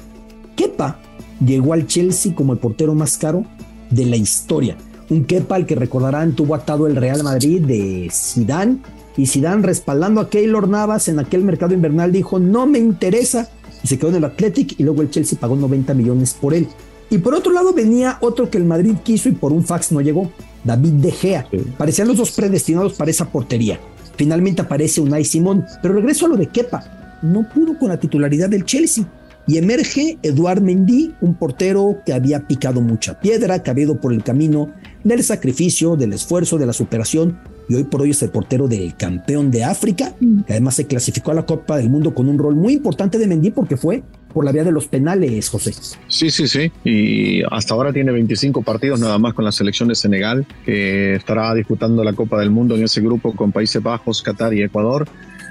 Kepa 0.55 0.99
llegó 1.43 1.73
al 1.73 1.87
Chelsea 1.87 2.35
como 2.35 2.53
el 2.53 2.59
portero 2.59 2.93
más 2.93 3.17
caro 3.17 3.45
de 3.89 4.05
la 4.05 4.15
historia 4.15 4.77
un 5.09 5.25
Kepa 5.25 5.55
al 5.55 5.65
que 5.65 5.75
recordarán 5.75 6.33
tuvo 6.33 6.55
atado 6.55 6.87
el 6.87 6.95
Real 6.95 7.23
Madrid 7.23 7.61
de 7.61 8.09
Sidán 8.11 8.81
y 9.17 9.25
Sidán 9.25 9.63
respaldando 9.63 10.21
a 10.21 10.29
Keylor 10.29 10.67
Navas 10.67 11.07
en 11.07 11.19
aquel 11.19 11.43
mercado 11.43 11.73
invernal 11.73 12.11
dijo 12.11 12.39
no 12.39 12.67
me 12.67 12.79
interesa 12.79 13.49
y 13.83 13.87
se 13.87 13.97
quedó 13.97 14.09
en 14.09 14.15
el 14.17 14.25
Athletic 14.25 14.79
y 14.79 14.83
luego 14.83 15.01
el 15.01 15.09
Chelsea 15.09 15.39
pagó 15.39 15.55
90 15.55 15.93
millones 15.93 16.33
por 16.33 16.53
él. 16.53 16.67
Y 17.09 17.17
por 17.19 17.33
otro 17.33 17.51
lado 17.51 17.73
venía 17.73 18.17
otro 18.21 18.49
que 18.49 18.57
el 18.57 18.65
Madrid 18.65 18.95
quiso 19.03 19.29
y 19.29 19.31
por 19.31 19.51
un 19.51 19.63
fax 19.63 19.91
no 19.91 20.01
llegó, 20.01 20.31
David 20.63 20.93
De 20.93 21.11
Gea. 21.11 21.47
Parecían 21.77 22.07
los 22.07 22.17
dos 22.17 22.31
predestinados 22.31 22.93
para 22.93 23.09
esa 23.09 23.31
portería. 23.31 23.79
Finalmente 24.15 24.61
aparece 24.61 25.01
Unai 25.01 25.23
Simón, 25.23 25.65
pero 25.81 25.95
regreso 25.95 26.25
a 26.25 26.29
lo 26.29 26.35
de 26.35 26.47
Kepa. 26.47 27.19
No 27.23 27.47
pudo 27.49 27.79
con 27.79 27.89
la 27.89 27.99
titularidad 27.99 28.49
del 28.49 28.65
Chelsea 28.65 29.05
y 29.47 29.57
emerge 29.57 30.19
Eduard 30.21 30.61
Mendy, 30.61 31.15
un 31.21 31.33
portero 31.33 32.01
que 32.05 32.13
había 32.13 32.41
picado 32.47 32.81
mucha 32.81 33.19
piedra, 33.19 33.63
que 33.63 33.71
había 33.71 33.85
ido 33.85 33.99
por 33.99 34.13
el 34.13 34.23
camino 34.23 34.69
del 35.03 35.23
sacrificio, 35.23 35.95
del 35.95 36.13
esfuerzo, 36.13 36.57
de 36.57 36.65
la 36.65 36.73
superación, 36.73 37.39
y 37.69 37.75
hoy 37.75 37.83
por 37.83 38.01
hoy 38.01 38.09
es 38.09 38.23
el 38.23 38.31
portero 38.31 38.67
del 38.67 38.95
campeón 38.95 39.51
de 39.51 39.63
África, 39.63 40.15
que 40.47 40.53
además 40.53 40.75
se 40.75 40.88
clasificó 40.88 41.31
a 41.31 41.35
la 41.35 41.45
Copa 41.45 41.77
del 41.77 41.89
Mundo 41.89 42.15
con 42.15 42.27
un 42.27 42.39
rol 42.39 42.55
muy 42.55 42.73
importante 42.73 43.19
de 43.19 43.27
Mendy 43.27 43.51
porque 43.51 43.77
fue 43.77 44.01
por 44.33 44.43
la 44.43 44.51
vía 44.51 44.63
de 44.63 44.71
los 44.71 44.88
penales, 44.88 45.49
José. 45.49 45.73
Sí, 46.07 46.31
sí, 46.31 46.47
sí. 46.47 46.71
Y 46.83 47.43
hasta 47.51 47.75
ahora 47.75 47.93
tiene 47.93 48.12
25 48.12 48.63
partidos 48.63 48.99
nada 48.99 49.19
más 49.19 49.35
con 49.35 49.45
la 49.45 49.51
selección 49.51 49.88
de 49.89 49.95
Senegal, 49.95 50.47
que 50.65 51.15
estará 51.15 51.53
disputando 51.53 52.03
la 52.03 52.13
Copa 52.13 52.39
del 52.39 52.49
Mundo 52.49 52.75
en 52.75 52.83
ese 52.83 53.01
grupo 53.01 53.35
con 53.35 53.51
Países 53.51 53.81
Bajos, 53.83 54.23
Qatar 54.23 54.53
y 54.55 54.63
Ecuador. 54.63 55.07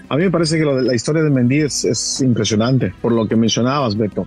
A 0.08 0.16
mí 0.16 0.24
me 0.24 0.30
parece 0.30 0.58
que 0.58 0.64
la 0.64 0.94
historia 0.94 1.22
de 1.22 1.30
Mendy 1.30 1.60
es, 1.60 2.20
impresionante, 2.20 2.94
por 3.00 3.12
lo 3.12 3.28
que 3.28 3.36
mencionabas, 3.36 3.96
Beto. 3.96 4.26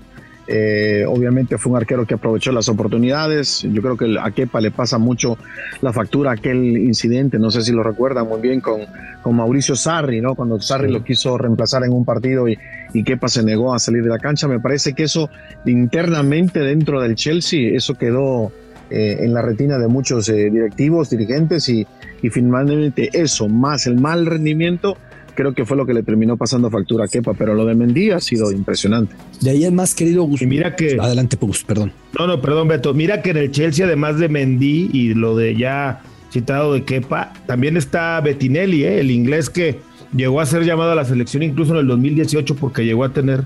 Eh, 0.54 1.06
obviamente 1.08 1.58
fue 1.58 1.72
un 1.72 1.78
arquero 1.78 2.06
que 2.06 2.16
aprovechó 2.16 2.52
las 2.52 2.68
oportunidades. 2.68 3.66
Yo 3.72 3.82
creo 3.82 3.96
que 3.96 4.18
a 4.22 4.32
Kepa 4.32 4.60
le 4.60 4.70
pasa 4.70 4.98
mucho 4.98 5.38
la 5.82 5.94
factura 5.94 6.32
aquel 6.32 6.78
incidente, 6.78 7.40
no 7.40 7.52
sé 7.52 7.62
si 7.62 7.72
lo 7.72 7.84
recuerdan 7.84 8.28
muy 8.28 8.42
bien, 8.42 8.60
con, 8.60 8.82
con 9.22 9.36
Mauricio 9.38 9.78
Sarri, 9.78 10.20
¿no? 10.20 10.36
Cuando 10.36 10.60
Sarri 10.60 10.92
lo 10.92 11.06
quiso 11.06 11.38
reemplazar 11.38 11.86
en 11.86 11.94
un 11.94 12.04
partido 12.04 12.50
y, 12.50 12.58
y 12.94 13.02
Kepa 13.02 13.30
se 13.30 13.44
negó 13.44 13.74
a 13.74 13.80
salir 13.80 14.04
de 14.04 14.10
la 14.10 14.20
cancha. 14.20 14.50
Me 14.50 14.60
parece 14.60 14.92
que 14.94 15.04
eso 15.04 15.30
internamente 15.66 16.60
dentro 16.60 17.00
del 17.00 17.16
Chelsea, 17.16 17.74
eso 17.74 17.94
quedó 17.94 18.52
eh, 18.90 19.20
en 19.22 19.34
la 19.34 19.42
retina 19.42 19.78
de 19.78 19.88
muchos 19.88 20.28
eh, 20.28 20.50
directivos, 20.50 21.10
dirigentes 21.10 21.70
y, 21.70 21.88
y 22.22 22.30
finalmente 22.30 23.10
eso, 23.14 23.48
más 23.48 23.88
el 23.88 23.96
mal 23.96 24.26
rendimiento 24.26 24.98
creo 25.42 25.56
que 25.56 25.66
fue 25.66 25.76
lo 25.76 25.88
que 25.88 25.94
le 25.94 26.04
terminó 26.04 26.38
pasando 26.38 26.70
factura 26.70 27.06
a 27.06 27.08
Kepa, 27.08 27.34
pero 27.34 27.56
lo 27.56 27.66
de 27.66 27.74
Mendy 27.74 28.12
ha 28.12 28.20
sido 28.20 28.52
impresionante. 28.52 29.16
De 29.42 29.50
ahí 29.50 29.66
es 29.66 29.72
más 29.72 29.96
querido 29.96 30.24
Gus. 30.24 30.42
Y 30.44 30.46
mira 30.46 30.76
que. 30.76 30.98
Adelante, 31.00 31.36
Gus, 31.42 31.64
perdón. 31.64 31.92
No, 32.18 32.28
no, 32.28 32.40
perdón, 32.42 32.68
Beto. 32.68 32.94
Mira 32.94 33.24
que 33.24 33.32
en 33.32 33.38
el 33.38 33.52
Chelsea, 33.52 33.86
además 33.86 34.20
de 34.20 34.30
Mendy 34.30 34.92
y 34.94 35.16
lo 35.16 35.36
de 35.36 35.56
ya 35.56 36.04
citado 36.32 36.74
de 36.74 36.84
Kepa, 36.84 37.34
también 37.48 37.76
está 37.76 38.22
Bettinelli, 38.22 38.84
¿eh? 38.84 39.00
el 39.00 39.10
inglés 39.10 39.50
que 39.50 39.80
llegó 40.16 40.42
a 40.42 40.46
ser 40.46 40.64
llamado 40.64 40.92
a 40.92 40.96
la 40.96 41.06
selección 41.06 41.44
incluso 41.44 41.74
en 41.74 41.80
el 41.80 41.88
2018 41.88 42.56
porque 42.56 42.86
llegó 42.86 43.04
a 43.04 43.10
tener 43.12 43.46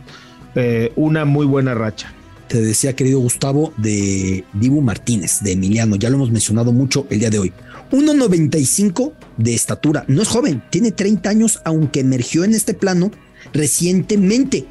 eh, 0.56 0.92
una 0.96 1.24
muy 1.24 1.46
buena 1.46 1.74
racha. 1.74 2.14
Te 2.48 2.62
decía, 2.62 2.94
querido 2.94 3.20
Gustavo, 3.20 3.74
de 3.78 4.44
Dibu 4.54 4.82
Martínez, 4.82 5.42
de 5.42 5.54
Emiliano, 5.54 5.96
ya 5.96 6.10
lo 6.10 6.16
hemos 6.18 6.30
mencionado 6.30 6.74
mucho 6.74 7.08
el 7.10 7.20
día 7.20 7.30
de 7.30 7.40
hoy. 7.40 7.54
1.95 7.92 9.14
de 9.38 9.54
estatura. 9.54 10.06
No 10.08 10.22
es 10.22 10.28
joven, 10.28 10.64
tiene 10.70 10.92
30 10.92 11.30
años, 11.30 11.62
aunque 11.66 12.02
emergió 12.02 12.44
en 12.44 12.54
este 12.54 12.74
plano 12.74 13.12
recientemente. 13.54 14.66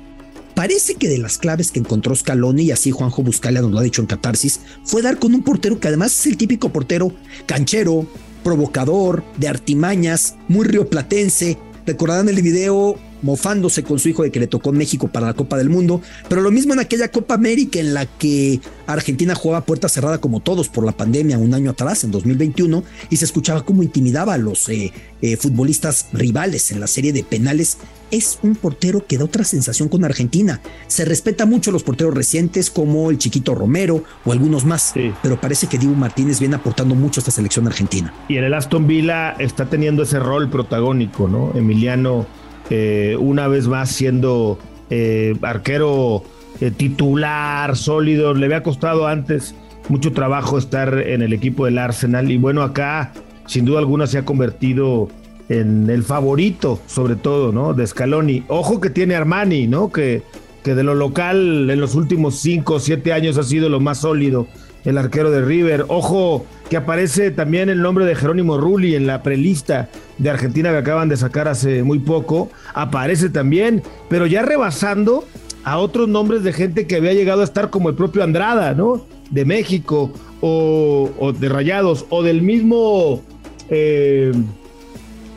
Parece 0.54 0.94
que 0.94 1.08
de 1.08 1.18
las 1.18 1.38
claves 1.38 1.72
que 1.72 1.80
encontró 1.80 2.14
Scaloni, 2.14 2.64
y 2.64 2.70
así 2.70 2.92
Juanjo 2.92 3.22
Buscalia 3.22 3.60
nos 3.60 3.72
lo 3.72 3.78
ha 3.78 3.82
dicho 3.82 4.00
en 4.00 4.06
Catarsis, 4.06 4.60
fue 4.84 5.02
dar 5.02 5.18
con 5.18 5.34
un 5.34 5.42
portero 5.42 5.80
que 5.80 5.88
además 5.88 6.18
es 6.18 6.26
el 6.26 6.36
típico 6.36 6.70
portero 6.70 7.12
canchero, 7.46 8.06
provocador, 8.44 9.24
de 9.36 9.48
artimañas, 9.48 10.36
muy 10.46 10.64
rioplatense. 10.64 11.58
Recordarán 11.86 12.28
el 12.28 12.40
video 12.40 12.96
mofándose 13.24 13.82
con 13.82 13.98
su 13.98 14.10
hijo 14.10 14.22
de 14.22 14.30
que 14.30 14.38
le 14.38 14.46
tocó 14.46 14.70
México 14.70 15.08
para 15.08 15.26
la 15.26 15.34
Copa 15.34 15.56
del 15.56 15.70
Mundo, 15.70 16.02
pero 16.28 16.42
lo 16.42 16.50
mismo 16.50 16.74
en 16.74 16.80
aquella 16.80 17.10
Copa 17.10 17.34
América 17.34 17.78
en 17.80 17.94
la 17.94 18.04
que 18.04 18.60
Argentina 18.86 19.34
jugaba 19.34 19.64
puerta 19.64 19.88
cerrada 19.88 20.18
como 20.18 20.40
todos 20.40 20.68
por 20.68 20.84
la 20.84 20.92
pandemia 20.92 21.38
un 21.38 21.54
año 21.54 21.70
atrás, 21.70 22.04
en 22.04 22.10
2021, 22.10 22.84
y 23.08 23.16
se 23.16 23.24
escuchaba 23.24 23.64
cómo 23.64 23.82
intimidaba 23.82 24.34
a 24.34 24.38
los 24.38 24.68
eh, 24.68 24.92
eh, 25.22 25.36
futbolistas 25.38 26.08
rivales 26.12 26.70
en 26.70 26.80
la 26.80 26.86
serie 26.86 27.14
de 27.14 27.24
penales. 27.24 27.78
Es 28.10 28.38
un 28.42 28.56
portero 28.56 29.06
que 29.06 29.16
da 29.16 29.24
otra 29.24 29.42
sensación 29.42 29.88
con 29.88 30.04
Argentina. 30.04 30.60
Se 30.86 31.06
respeta 31.06 31.46
mucho 31.46 31.70
a 31.70 31.72
los 31.72 31.82
porteros 31.82 32.14
recientes 32.14 32.70
como 32.70 33.10
el 33.10 33.16
chiquito 33.16 33.54
Romero 33.54 34.04
o 34.26 34.32
algunos 34.32 34.66
más, 34.66 34.92
pero 35.22 35.40
parece 35.40 35.66
que 35.66 35.78
Dibu 35.78 35.94
Martínez 35.94 36.38
viene 36.38 36.56
aportando 36.56 36.94
mucho 36.94 37.20
a 37.20 37.22
esta 37.22 37.30
selección 37.32 37.66
argentina. 37.66 38.12
Y 38.28 38.36
en 38.36 38.44
el 38.44 38.52
Aston 38.52 38.86
Villa 38.86 39.30
está 39.38 39.64
teniendo 39.70 40.02
ese 40.02 40.18
rol 40.20 40.50
protagónico, 40.50 41.26
¿no? 41.26 41.52
Emiliano 41.54 42.26
eh, 42.70 43.16
una 43.18 43.48
vez 43.48 43.68
más 43.68 43.90
siendo 43.90 44.58
eh, 44.90 45.36
arquero 45.42 46.22
eh, 46.60 46.70
titular, 46.70 47.76
sólido. 47.76 48.34
Le 48.34 48.46
había 48.46 48.62
costado 48.62 49.06
antes 49.06 49.54
mucho 49.88 50.12
trabajo 50.12 50.58
estar 50.58 50.98
en 50.98 51.22
el 51.22 51.32
equipo 51.32 51.66
del 51.66 51.78
Arsenal 51.78 52.30
y 52.30 52.38
bueno, 52.38 52.62
acá 52.62 53.12
sin 53.46 53.64
duda 53.64 53.80
alguna 53.80 54.06
se 54.06 54.18
ha 54.18 54.24
convertido 54.24 55.08
en 55.48 55.90
el 55.90 56.02
favorito, 56.02 56.80
sobre 56.86 57.16
todo, 57.16 57.52
¿no? 57.52 57.74
De 57.74 57.86
Scaloni. 57.86 58.44
Ojo 58.48 58.80
que 58.80 58.88
tiene 58.88 59.14
Armani, 59.14 59.66
¿no? 59.66 59.92
Que, 59.92 60.22
que 60.62 60.74
de 60.74 60.82
lo 60.82 60.94
local 60.94 61.68
en 61.68 61.80
los 61.80 61.94
últimos 61.94 62.36
5 62.36 62.74
o 62.74 62.80
7 62.80 63.12
años 63.12 63.36
ha 63.36 63.42
sido 63.42 63.68
lo 63.68 63.80
más 63.80 63.98
sólido 63.98 64.46
el 64.84 64.98
arquero 64.98 65.30
de 65.30 65.42
River. 65.42 65.86
Ojo 65.88 66.46
que 66.68 66.76
aparece 66.76 67.30
también 67.30 67.68
el 67.68 67.82
nombre 67.82 68.04
de 68.04 68.14
Jerónimo 68.14 68.58
Rulli 68.58 68.94
en 68.94 69.06
la 69.06 69.22
prelista 69.22 69.88
de 70.18 70.30
Argentina 70.30 70.70
que 70.70 70.78
acaban 70.78 71.08
de 71.08 71.16
sacar 71.16 71.48
hace 71.48 71.82
muy 71.82 71.98
poco. 71.98 72.50
Aparece 72.74 73.28
también, 73.30 73.82
pero 74.08 74.26
ya 74.26 74.42
rebasando 74.42 75.24
a 75.64 75.78
otros 75.78 76.08
nombres 76.08 76.42
de 76.44 76.52
gente 76.52 76.86
que 76.86 76.96
había 76.96 77.14
llegado 77.14 77.40
a 77.40 77.44
estar 77.44 77.70
como 77.70 77.88
el 77.88 77.94
propio 77.94 78.22
Andrada, 78.22 78.74
¿no? 78.74 79.06
De 79.30 79.44
México 79.44 80.12
o, 80.40 81.32
de 81.38 81.48
Rayados 81.48 82.06
o 82.10 82.22
del 82.22 82.42
mismo... 82.42 83.22
Eh, 83.70 84.32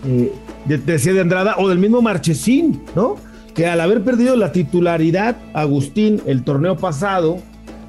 eh, 0.05 0.31
decía 0.65 1.13
de 1.13 1.21
Andrada 1.21 1.55
o 1.57 1.69
del 1.69 1.79
mismo 1.79 2.01
Marchesín, 2.01 2.81
¿no? 2.95 3.15
Que 3.55 3.67
al 3.67 3.79
haber 3.81 4.03
perdido 4.03 4.36
la 4.36 4.51
titularidad, 4.51 5.38
Agustín, 5.53 6.21
el 6.25 6.43
torneo 6.43 6.75
pasado, 6.77 7.39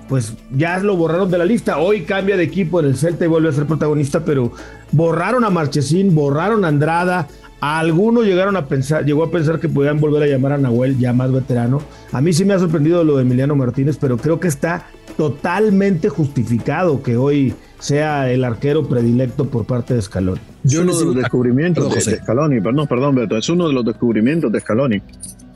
pues 0.08 0.34
ya 0.50 0.78
lo 0.78 0.96
borraron 0.96 1.30
de 1.30 1.38
la 1.38 1.44
lista. 1.44 1.78
Hoy 1.78 2.02
cambia 2.02 2.36
de 2.36 2.44
equipo 2.44 2.80
en 2.80 2.86
el 2.86 2.96
Celta 2.96 3.24
y 3.24 3.28
vuelve 3.28 3.50
a 3.50 3.52
ser 3.52 3.66
protagonista, 3.66 4.24
pero 4.24 4.52
borraron 4.92 5.44
a 5.44 5.50
Marchesín, 5.50 6.14
borraron 6.14 6.64
a 6.64 6.68
Andrada, 6.68 7.28
Algunos 7.60 8.24
llegaron 8.24 8.56
a 8.56 8.66
pensar, 8.66 9.04
llegó 9.04 9.24
a 9.24 9.30
pensar 9.32 9.58
que 9.58 9.68
podían 9.68 9.98
volver 9.98 10.22
a 10.22 10.26
llamar 10.26 10.52
a 10.52 10.58
Nahuel, 10.58 10.96
ya 10.96 11.12
más 11.12 11.32
veterano. 11.32 11.82
A 12.12 12.20
mí 12.20 12.32
sí 12.32 12.44
me 12.44 12.54
ha 12.54 12.58
sorprendido 12.58 13.02
lo 13.02 13.16
de 13.16 13.22
Emiliano 13.22 13.56
Martínez, 13.56 13.96
pero 14.00 14.16
creo 14.16 14.38
que 14.38 14.46
está 14.46 14.86
totalmente 15.16 16.08
justificado 16.08 17.02
que 17.02 17.16
hoy 17.16 17.52
sea 17.80 18.30
el 18.30 18.44
arquero 18.44 18.88
predilecto 18.88 19.46
por 19.46 19.64
parte 19.64 19.94
de 19.94 20.02
Scaloni. 20.02 20.40
Yo 20.62 20.82
uno 20.82 20.96
de 20.96 21.04
los 21.04 21.14
descubrimientos 21.16 21.92
de, 21.92 22.16
Scaloni, 22.18 22.60
perdón, 22.60 22.86
perdón, 22.86 23.14
Beto, 23.16 23.36
es 23.36 23.48
uno 23.48 23.66
de 23.66 23.74
los 23.74 23.84
descubrimientos 23.84 24.52
de 24.52 24.60
Scaloni, 24.60 25.02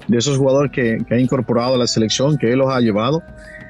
de 0.09 0.19
esos 0.19 0.39
jugadores 0.39 0.73
que, 0.73 0.99
que 1.07 1.15
ha 1.15 1.21
incorporado 1.21 1.77
a 1.77 1.79
la 1.79 1.87
selección, 1.87 2.37
que 2.37 2.53
él 2.53 2.59
los 2.59 2.69
ha 2.69 2.81
llevado 2.81 3.23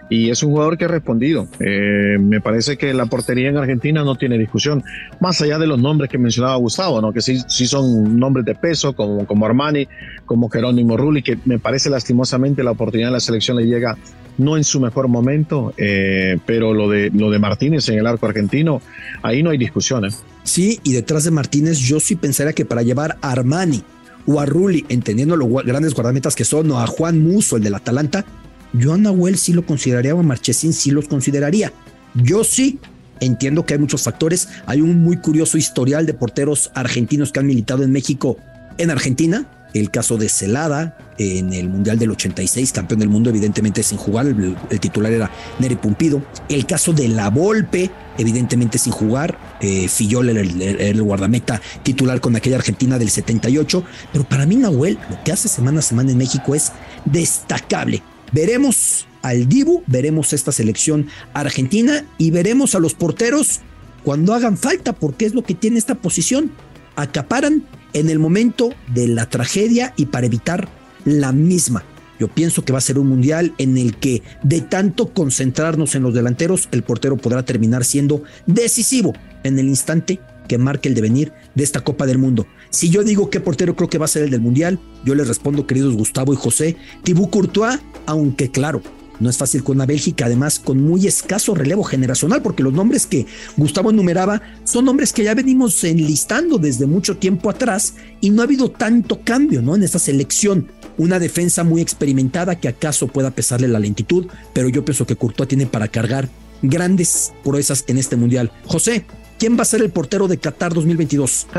y 0.09 0.31
es 0.31 0.43
un 0.43 0.51
jugador 0.51 0.77
que 0.77 0.85
ha 0.85 0.89
respondido. 0.89 1.49
Eh, 1.61 2.19
me 2.21 2.41
parece 2.41 2.77
que 2.77 2.93
la 2.93 3.07
portería 3.07 3.49
en 3.49 3.57
Argentina 3.57 4.05
no 4.05 4.17
tiene 4.17 4.39
discusión, 4.39 4.83
más 5.21 5.41
allá 5.41 5.59
de 5.59 5.67
los 5.67 5.81
nombres 5.81 6.11
que 6.11 6.19
mencionaba 6.19 6.57
Gustavo, 6.57 7.01
¿no? 7.01 7.13
que 7.13 7.21
sí, 7.21 7.41
sí 7.47 7.67
son 7.67 8.19
nombres 8.19 8.45
de 8.45 8.55
peso, 8.55 8.95
como, 8.95 9.27
como 9.27 9.47
Armani, 9.47 9.89
como 10.27 10.49
Jerónimo 10.49 10.97
Rulli, 10.97 11.23
que 11.23 11.39
me 11.45 11.59
parece 11.59 11.91
lastimosamente 11.91 12.63
la 12.63 12.73
oportunidad 12.73 13.09
de 13.09 13.13
la 13.13 13.21
selección 13.21 13.57
le 13.57 13.67
llega 13.67 13.97
no 14.39 14.57
en 14.57 14.65
su 14.65 14.81
mejor 14.81 15.09
momento, 15.09 15.75
eh, 15.77 16.39
pero 16.47 16.73
lo 16.73 16.89
de, 16.89 17.11
lo 17.11 17.31
de 17.31 17.39
Martínez 17.39 17.89
en 17.89 17.99
el 17.99 18.07
arco 18.07 18.27
argentino, 18.27 18.81
ahí 19.23 19.43
no 19.43 19.51
hay 19.51 19.59
discusión. 19.59 20.05
¿eh? 20.05 20.11
Sí, 20.43 20.81
y 20.85 20.93
detrás 20.93 21.25
de 21.25 21.31
Martínez 21.31 21.79
yo 21.79 22.01
sí 22.01 22.17
pensaría 22.17 22.53
que 22.53 22.65
para 22.65 22.83
llevar 22.83 23.17
a 23.21 23.31
Armani 23.31 23.83
o 24.27 24.41
a 24.41 24.47
Rulli, 24.47 24.85
entendiendo 24.89 25.37
los 25.37 25.49
grandes 25.65 25.95
guardametas 25.95 26.35
que 26.35 26.45
son, 26.45 26.71
o 26.71 26.81
a 26.81 26.87
Juan 26.87 27.23
Muso, 27.23 27.57
el 27.57 27.63
del 27.63 27.75
Atalanta, 27.75 28.25
yo 28.73 28.95
a 28.95 28.97
Nahuel 28.97 29.37
sí 29.37 29.53
lo 29.53 29.67
consideraría, 29.67 30.15
o 30.15 30.21
a 30.21 30.23
Marchesín 30.23 30.73
sí 30.73 30.91
los 30.91 31.09
consideraría. 31.09 31.73
Yo 32.15 32.45
sí. 32.45 32.79
Entiendo 33.21 33.65
que 33.65 33.75
hay 33.75 33.81
muchos 33.81 34.03
factores. 34.03 34.49
Hay 34.67 34.81
un 34.81 35.01
muy 35.01 35.17
curioso 35.19 35.57
historial 35.57 36.07
de 36.07 36.15
porteros 36.15 36.73
argentinos 36.75 37.31
que 37.31 37.39
han 37.39 37.47
militado 37.47 37.85
en 37.85 37.93
México, 37.93 38.37
en 38.79 38.91
Argentina. 38.91 39.47
El 39.75 39.91
caso 39.91 40.19
de 40.19 40.29
Celada 40.29 40.99
en 41.19 41.53
el 41.53 41.69
Mundial 41.69 41.99
del 41.99 42.11
86, 42.11 42.73
campeón 42.73 43.01
del 43.01 43.09
mundo, 43.09 43.31
evidentemente 43.31 43.83
sin 43.83 43.97
jugar. 43.97 44.27
El, 44.27 44.81
titular 44.81 45.13
era 45.13 45.31
Neri 45.61 45.77
Pumpido. 45.77 46.23
El 46.49 46.67
caso 46.67 46.93
de 46.93 47.09
La 47.09 47.31
Volpe, 47.31 47.91
evidentemente 48.19 48.77
sin 48.79 48.93
jugar. 48.93 49.39
Eh, 49.61 49.89
Fillol 49.89 50.31
el, 50.31 50.61
el, 50.61 51.03
guardameta 51.03 51.63
titular 51.85 52.21
con 52.21 52.35
aquella 52.35 52.57
Argentina 52.57 52.99
del 52.99 53.09
78. 53.09 53.85
Pero 54.13 54.25
para 54.25 54.47
mí, 54.47 54.57
Nahuel, 54.57 54.99
lo 55.09 55.23
que 55.23 55.33
hace 55.33 55.49
semana 55.49 55.79
a 55.79 55.83
semana 55.83 56.11
en 56.11 56.19
México 56.19 56.55
es 56.55 56.73
destacable. 57.05 58.03
Veremos 58.33 59.07
al 59.23 59.49
Dibu, 59.49 59.85
veremos 59.87 60.33
esta 60.33 60.53
selección 60.53 61.07
argentina 61.35 62.05
y 62.19 62.31
veremos 62.31 62.75
a 62.75 62.81
los 62.81 62.95
porteros 62.95 63.61
cuando 64.05 64.35
hagan 64.35 64.57
falta, 64.57 64.93
porque 64.93 65.27
es 65.27 65.35
lo 65.35 65.45
que 65.45 65.55
tiene 65.55 65.79
esta 65.79 65.95
posición. 65.95 66.51
Acaparan 66.97 67.65
en 67.93 68.11
el 68.11 68.19
momento 68.19 68.71
de 68.93 69.09
la 69.09 69.29
tragedia 69.29 69.93
y 69.97 70.07
para 70.07 70.27
evitar 70.27 70.69
la 71.05 71.33
misma. 71.33 71.85
Yo 72.19 72.29
pienso 72.29 72.65
que 72.65 72.73
va 72.73 72.79
a 72.79 72.83
ser 72.83 72.99
un 72.99 73.09
mundial 73.09 73.55
en 73.59 73.77
el 73.77 73.97
que 73.97 74.23
de 74.43 74.61
tanto 74.61 75.13
concentrarnos 75.13 75.95
en 75.95 76.03
los 76.03 76.15
delanteros, 76.15 76.69
el 76.73 76.83
portero 76.83 77.17
podrá 77.17 77.45
terminar 77.45 77.85
siendo 77.85 78.23
decisivo 78.47 79.13
en 79.43 79.59
el 79.59 79.67
instante 79.67 80.21
que 80.49 80.59
marque 80.59 80.89
el 80.89 80.95
devenir 80.95 81.33
de 81.55 81.65
esta 81.65 81.81
Copa 81.81 82.07
del 82.07 82.19
Mundo. 82.19 82.47
Si 82.73 82.89
yo 82.89 83.05
digo 83.05 83.29
qué 83.29 83.39
portero 83.39 83.77
creo 83.77 83.91
que 83.91 83.99
va 83.99 84.07
a 84.07 84.09
ser 84.09 84.23
el 84.23 84.31
del 84.31 84.41
Mundial, 84.41 84.81
yo 85.05 85.15
les 85.15 85.29
respondo, 85.29 85.67
queridos 85.67 85.95
Gustavo 85.95 86.33
y 86.33 86.37
José, 86.37 86.77
Thibaut 87.05 87.29
Courtois, 87.29 87.79
aunque 88.07 88.51
claro, 88.51 88.81
no 89.21 89.29
es 89.29 89.37
fácil 89.37 89.63
con 89.63 89.77
una 89.77 89.85
Bélgica, 89.85 90.25
además 90.25 90.59
con 90.59 90.83
muy 90.83 91.07
escaso 91.07 91.55
relevo 91.55 91.85
generacional, 91.85 92.41
porque 92.41 92.63
los 92.63 92.73
nombres 92.73 93.07
que 93.07 93.27
Gustavo 93.59 93.91
enumeraba 93.91 94.41
son 94.65 94.87
nombres 94.87 95.13
que 95.13 95.23
ya 95.23 95.35
venimos 95.35 95.85
enlistando 95.85 96.57
desde 96.57 96.87
mucho 96.87 97.19
tiempo 97.19 97.51
atrás 97.51 97.95
y 98.23 98.31
no 98.31 98.41
ha 98.41 98.47
habido 98.47 98.71
tanto 98.71 99.21
cambio 99.23 99.61
¿no? 99.61 99.77
en 99.77 99.83
esta 99.83 99.99
selección. 99.99 100.69
Una 100.97 101.19
defensa 101.19 101.65
muy 101.65 101.83
experimentada 101.83 102.59
que 102.59 102.69
acaso 102.69 103.07
pueda 103.07 103.33
pesarle 103.33 103.69
la 103.69 103.81
lentitud, 103.81 104.29
pero 104.55 104.71
yo 104.71 104.83
pienso 104.83 105.07
que 105.07 105.17
Courtois 105.17 105.49
tiene 105.49 105.67
para 105.67 105.89
cargar 105.89 106.31
grandes 106.63 107.35
proezas 107.45 107.85
en 107.87 107.99
este 107.99 108.17
mundial. 108.17 108.51
José, 108.65 109.05
¿Quién 109.43 109.59
va 109.59 109.63
a 109.63 109.65
ser 109.65 109.83
el 109.83 109.91
portero 109.91 110.29
de 110.29 110.39
Qatar 110.39 110.73
2022? 110.73 111.49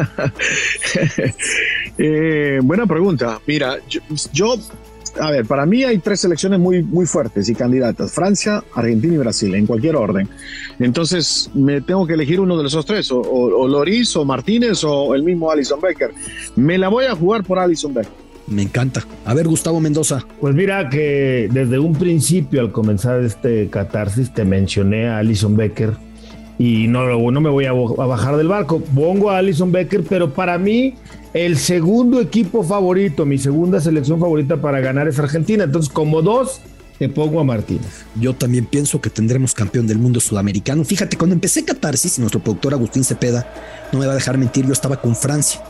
Eh, 1.97 2.59
buena 2.63 2.87
pregunta. 2.87 3.39
Mira, 3.45 3.77
yo, 4.31 4.55
a 5.19 5.29
ver, 5.29 5.45
para 5.45 5.65
mí 5.67 5.83
hay 5.83 5.99
tres 5.99 6.21
selecciones 6.21 6.59
muy, 6.59 6.81
muy 6.81 7.05
fuertes 7.05 7.47
y 7.49 7.53
candidatas: 7.53 8.13
Francia, 8.13 8.63
Argentina 8.73 9.13
y 9.15 9.17
Brasil, 9.17 9.53
en 9.53 9.67
cualquier 9.67 9.97
orden. 9.97 10.27
Entonces, 10.79 11.51
me 11.53 11.81
tengo 11.81 12.07
que 12.07 12.13
elegir 12.13 12.39
uno 12.39 12.57
de 12.57 12.67
esos 12.67 12.85
tres: 12.85 13.11
o, 13.11 13.19
o, 13.19 13.67
Loris, 13.67 14.15
o 14.15 14.23
Martínez, 14.23 14.83
o 14.85 15.13
el 15.13 15.21
mismo 15.21 15.51
Alison 15.51 15.81
Becker. 15.81 16.11
Me 16.55 16.77
la 16.77 16.87
voy 16.87 17.05
a 17.05 17.15
jugar 17.15 17.43
por 17.43 17.59
Alison 17.59 17.93
Becker. 17.93 18.13
Me 18.47 18.61
encanta. 18.63 19.05
A 19.25 19.33
ver, 19.33 19.45
Gustavo 19.45 19.81
Mendoza. 19.81 20.25
Pues 20.39 20.55
mira 20.55 20.89
que 20.89 21.49
desde 21.51 21.77
un 21.79 21.93
principio, 21.93 22.61
al 22.61 22.71
comenzar 22.71 23.21
este 23.21 23.69
catarsis, 23.69 24.33
te 24.33 24.45
mencioné 24.45 25.09
a 25.09 25.17
Alison 25.17 25.55
Becker 25.57 26.12
y 26.65 26.87
no, 26.87 27.29
no 27.29 27.41
me 27.41 27.49
voy 27.49 27.65
a, 27.65 27.73
bajar 27.73 28.37
del 28.37 28.47
barco. 28.47 28.79
Pongo 28.79 29.29
a 29.29 29.39
Alison 29.39 29.73
Becker, 29.73 30.01
pero 30.07 30.33
para 30.33 30.57
mí 30.57 30.93
el 31.33 31.57
segundo 31.57 32.21
equipo 32.21 32.63
favorito, 32.63 33.25
mi 33.25 33.37
segunda 33.37 33.81
selección 33.81 34.17
favorita 34.17 34.55
para 34.61 34.79
ganar 34.79 35.09
es 35.09 35.19
Argentina. 35.19 35.65
Entonces, 35.65 35.91
como 35.91 36.21
dos, 36.21 36.61
te 36.99 37.09
pongo 37.09 37.41
a 37.41 37.43
Martínez. 37.43 38.05
Yo 38.15 38.33
también 38.33 38.65
pienso 38.65 39.01
que 39.01 39.09
tendremos 39.09 39.53
campeón 39.53 39.87
del 39.87 39.97
mundo 39.97 40.21
sudamericano. 40.21 40.85
Fíjate, 40.85 41.17
cuando 41.17 41.33
empecé 41.33 41.65
Catarsis, 41.65 42.17
nuestro 42.19 42.39
productor 42.39 42.73
Agustín 42.73 43.03
Cepeda 43.03 43.45
no 43.91 43.99
me 43.99 44.05
va 44.05 44.13
a 44.13 44.15
dejar 44.15 44.37
mentir, 44.37 44.65
yo 44.65 44.71
estaba 44.71 45.01
con 45.01 45.17
Francia. 45.17 45.61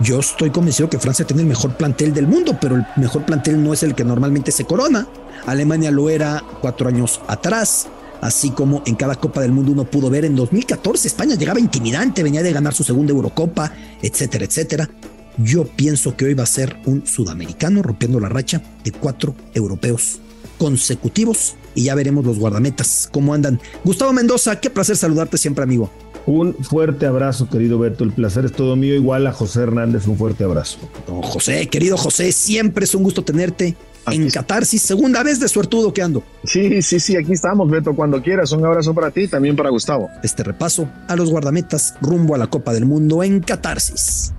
Yo 0.00 0.18
estoy 0.18 0.50
convencido 0.50 0.90
que 0.90 0.98
Francia 0.98 1.24
tiene 1.24 1.42
el 1.42 1.48
mejor 1.48 1.76
plantel 1.76 2.12
del 2.12 2.26
mundo, 2.26 2.58
pero 2.60 2.74
el 2.74 2.84
mejor 2.96 3.24
plantel 3.24 3.62
no 3.62 3.72
es 3.72 3.84
el 3.84 3.94
que 3.94 4.02
normalmente 4.02 4.50
se 4.50 4.64
corona. 4.64 5.06
Alemania 5.46 5.92
lo 5.92 6.10
era 6.10 6.42
cuatro 6.60 6.88
años 6.88 7.20
atrás 7.28 7.86
así 8.22 8.50
como 8.50 8.82
en 8.86 8.94
cada 8.94 9.16
Copa 9.16 9.42
del 9.42 9.52
Mundo 9.52 9.72
uno 9.72 9.84
pudo 9.84 10.08
ver 10.08 10.24
en 10.24 10.34
2014 10.34 11.08
España 11.08 11.34
llegaba 11.34 11.60
intimidante, 11.60 12.22
venía 12.22 12.42
de 12.42 12.52
ganar 12.52 12.72
su 12.72 12.84
segunda 12.84 13.12
Eurocopa, 13.12 13.74
etcétera, 14.00 14.46
etcétera. 14.46 14.88
Yo 15.36 15.64
pienso 15.64 16.16
que 16.16 16.26
hoy 16.26 16.34
va 16.34 16.44
a 16.44 16.46
ser 16.46 16.76
un 16.86 17.06
sudamericano 17.06 17.82
rompiendo 17.82 18.20
la 18.20 18.28
racha 18.28 18.62
de 18.84 18.92
cuatro 18.92 19.34
europeos 19.54 20.20
consecutivos 20.56 21.56
y 21.74 21.84
ya 21.84 21.94
veremos 21.94 22.24
los 22.24 22.38
guardametas 22.38 23.08
cómo 23.10 23.34
andan. 23.34 23.60
Gustavo 23.84 24.12
Mendoza, 24.12 24.60
qué 24.60 24.70
placer 24.70 24.96
saludarte 24.96 25.36
siempre, 25.36 25.64
amigo. 25.64 25.90
Un 26.24 26.54
fuerte 26.54 27.06
abrazo, 27.06 27.48
querido 27.48 27.78
Beto. 27.78 28.04
El 28.04 28.12
placer 28.12 28.44
es 28.44 28.52
todo 28.52 28.76
mío. 28.76 28.94
Igual 28.94 29.26
a 29.26 29.32
José 29.32 29.62
Hernández, 29.62 30.06
un 30.06 30.16
fuerte 30.16 30.44
abrazo. 30.44 30.78
José, 31.22 31.66
querido 31.68 31.96
José, 31.96 32.30
siempre 32.30 32.84
es 32.84 32.94
un 32.94 33.02
gusto 33.02 33.24
tenerte 33.24 33.74
en 34.06 34.30
Catarsis, 34.30 34.82
segunda 34.82 35.22
vez 35.22 35.40
de 35.40 35.48
suertudo 35.48 35.92
que 35.92 36.02
ando. 36.02 36.22
Sí, 36.44 36.82
sí, 36.82 37.00
sí, 37.00 37.16
aquí 37.16 37.32
estamos, 37.32 37.70
Beto, 37.70 37.94
cuando 37.94 38.22
quieras. 38.22 38.52
Un 38.52 38.64
abrazo 38.64 38.94
para 38.94 39.10
ti, 39.10 39.28
también 39.28 39.56
para 39.56 39.70
Gustavo. 39.70 40.10
Este 40.22 40.42
repaso 40.42 40.88
a 41.08 41.16
los 41.16 41.30
guardametas 41.30 41.94
rumbo 42.00 42.34
a 42.34 42.38
la 42.38 42.48
Copa 42.48 42.72
del 42.72 42.86
Mundo 42.86 43.22
en 43.22 43.40
Catarsis. 43.40 44.32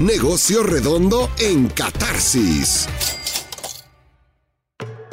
Negocio 0.00 0.62
redondo 0.62 1.28
en 1.38 1.68
Catarsis. 1.68 2.88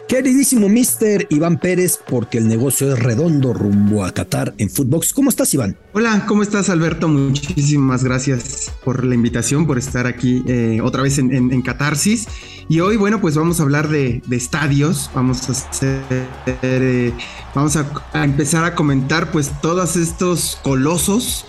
Queridísimo 0.07 0.69
Mister 0.69 1.27
Iván 1.29 1.59
Pérez, 1.59 1.99
porque 2.07 2.37
el 2.37 2.47
negocio 2.47 2.93
es 2.93 2.99
redondo 2.99 3.53
rumbo 3.53 4.05
a 4.05 4.13
Qatar 4.13 4.53
en 4.57 4.69
Footbox. 4.69 5.11
¿Cómo 5.11 5.29
estás, 5.29 5.53
Iván? 5.53 5.77
Hola, 5.91 6.23
¿cómo 6.25 6.43
estás, 6.43 6.69
Alberto? 6.69 7.09
Muchísimas 7.09 8.05
gracias 8.05 8.71
por 8.85 9.03
la 9.03 9.15
invitación, 9.15 9.67
por 9.67 9.77
estar 9.77 10.07
aquí 10.07 10.43
eh, 10.47 10.79
otra 10.81 11.01
vez 11.03 11.17
en, 11.17 11.61
Catarsis. 11.61 12.25
Y 12.69 12.79
hoy, 12.79 12.95
bueno, 12.95 13.19
pues 13.19 13.35
vamos 13.35 13.59
a 13.59 13.63
hablar 13.63 13.89
de, 13.89 14.21
estadios. 14.31 15.11
Vamos 15.13 15.49
a 15.49 15.51
hacer, 15.51 16.01
eh, 16.61 17.11
a 18.13 18.23
empezar 18.23 18.63
a 18.63 18.75
comentar, 18.75 19.29
pues, 19.31 19.51
todos 19.61 19.97
estos 19.97 20.57
colosos 20.63 21.45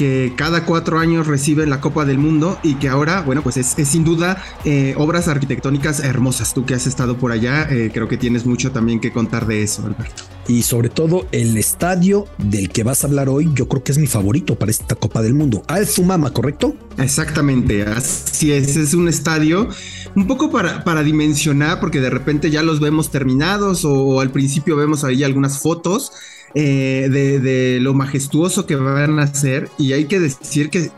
que 0.00 0.32
cada 0.34 0.64
cuatro 0.64 0.98
años 0.98 1.26
reciben 1.26 1.68
la 1.68 1.82
Copa 1.82 2.06
del 2.06 2.16
Mundo 2.16 2.58
y 2.62 2.76
que 2.76 2.88
ahora, 2.88 3.20
bueno, 3.20 3.42
pues 3.42 3.58
es, 3.58 3.76
sin 3.86 4.02
duda 4.02 4.42
eh, 4.64 4.94
obras 4.96 5.28
arquitectónicas 5.28 6.00
hermosas. 6.00 6.54
Tú 6.54 6.64
que 6.64 6.72
has 6.72 6.86
estado 6.86 7.18
por 7.18 7.32
allá, 7.32 7.68
eh, 7.70 7.90
creo 7.92 8.08
que 8.08 8.16
tienes 8.16 8.46
mucho 8.46 8.72
también 8.72 8.98
que 8.98 9.12
contar 9.12 9.46
de 9.46 9.62
eso, 9.62 9.84
Alberto. 9.84 10.22
Y 10.48 10.62
sobre 10.62 10.88
todo 10.88 11.26
el 11.32 11.54
estadio 11.58 12.24
del 12.38 12.70
que 12.70 12.82
vas 12.82 13.04
a 13.04 13.08
hablar 13.08 13.28
hoy, 13.28 13.50
yo 13.52 13.68
creo 13.68 13.84
que 13.84 13.92
es 13.92 13.98
mi 13.98 14.06
favorito 14.06 14.54
para 14.54 14.70
esta 14.70 14.94
Copa 14.94 15.20
del 15.20 15.34
Mundo. 15.34 15.64
Al 15.68 15.86
Sumama, 15.86 16.32
¿correcto? 16.32 16.74
Exactamente, 16.96 17.82
así 17.82 18.52
es, 18.52 18.76
es 18.76 18.94
un 18.94 19.06
estadio 19.06 19.68
un 20.14 20.26
poco 20.26 20.50
para, 20.50 20.82
para 20.82 21.02
dimensionar, 21.02 21.78
porque 21.78 22.00
de 22.00 22.08
repente 22.08 22.50
ya 22.50 22.62
los 22.62 22.80
vemos 22.80 23.10
terminados 23.10 23.84
o, 23.84 24.20
al 24.20 24.30
principio 24.30 24.76
vemos 24.76 25.04
ahí 25.04 25.24
algunas 25.24 25.58
fotos. 25.58 26.12
Eh, 26.54 27.08
de, 27.10 27.78
lo 27.80 27.94
majestuoso 27.94 28.66
que 28.66 28.74
van 28.74 29.20
a 29.20 29.32
ser 29.32 29.70
y 29.78 29.92
hay 29.92 30.06
que 30.06 30.18
decir 30.18 30.68
que, 30.70 30.90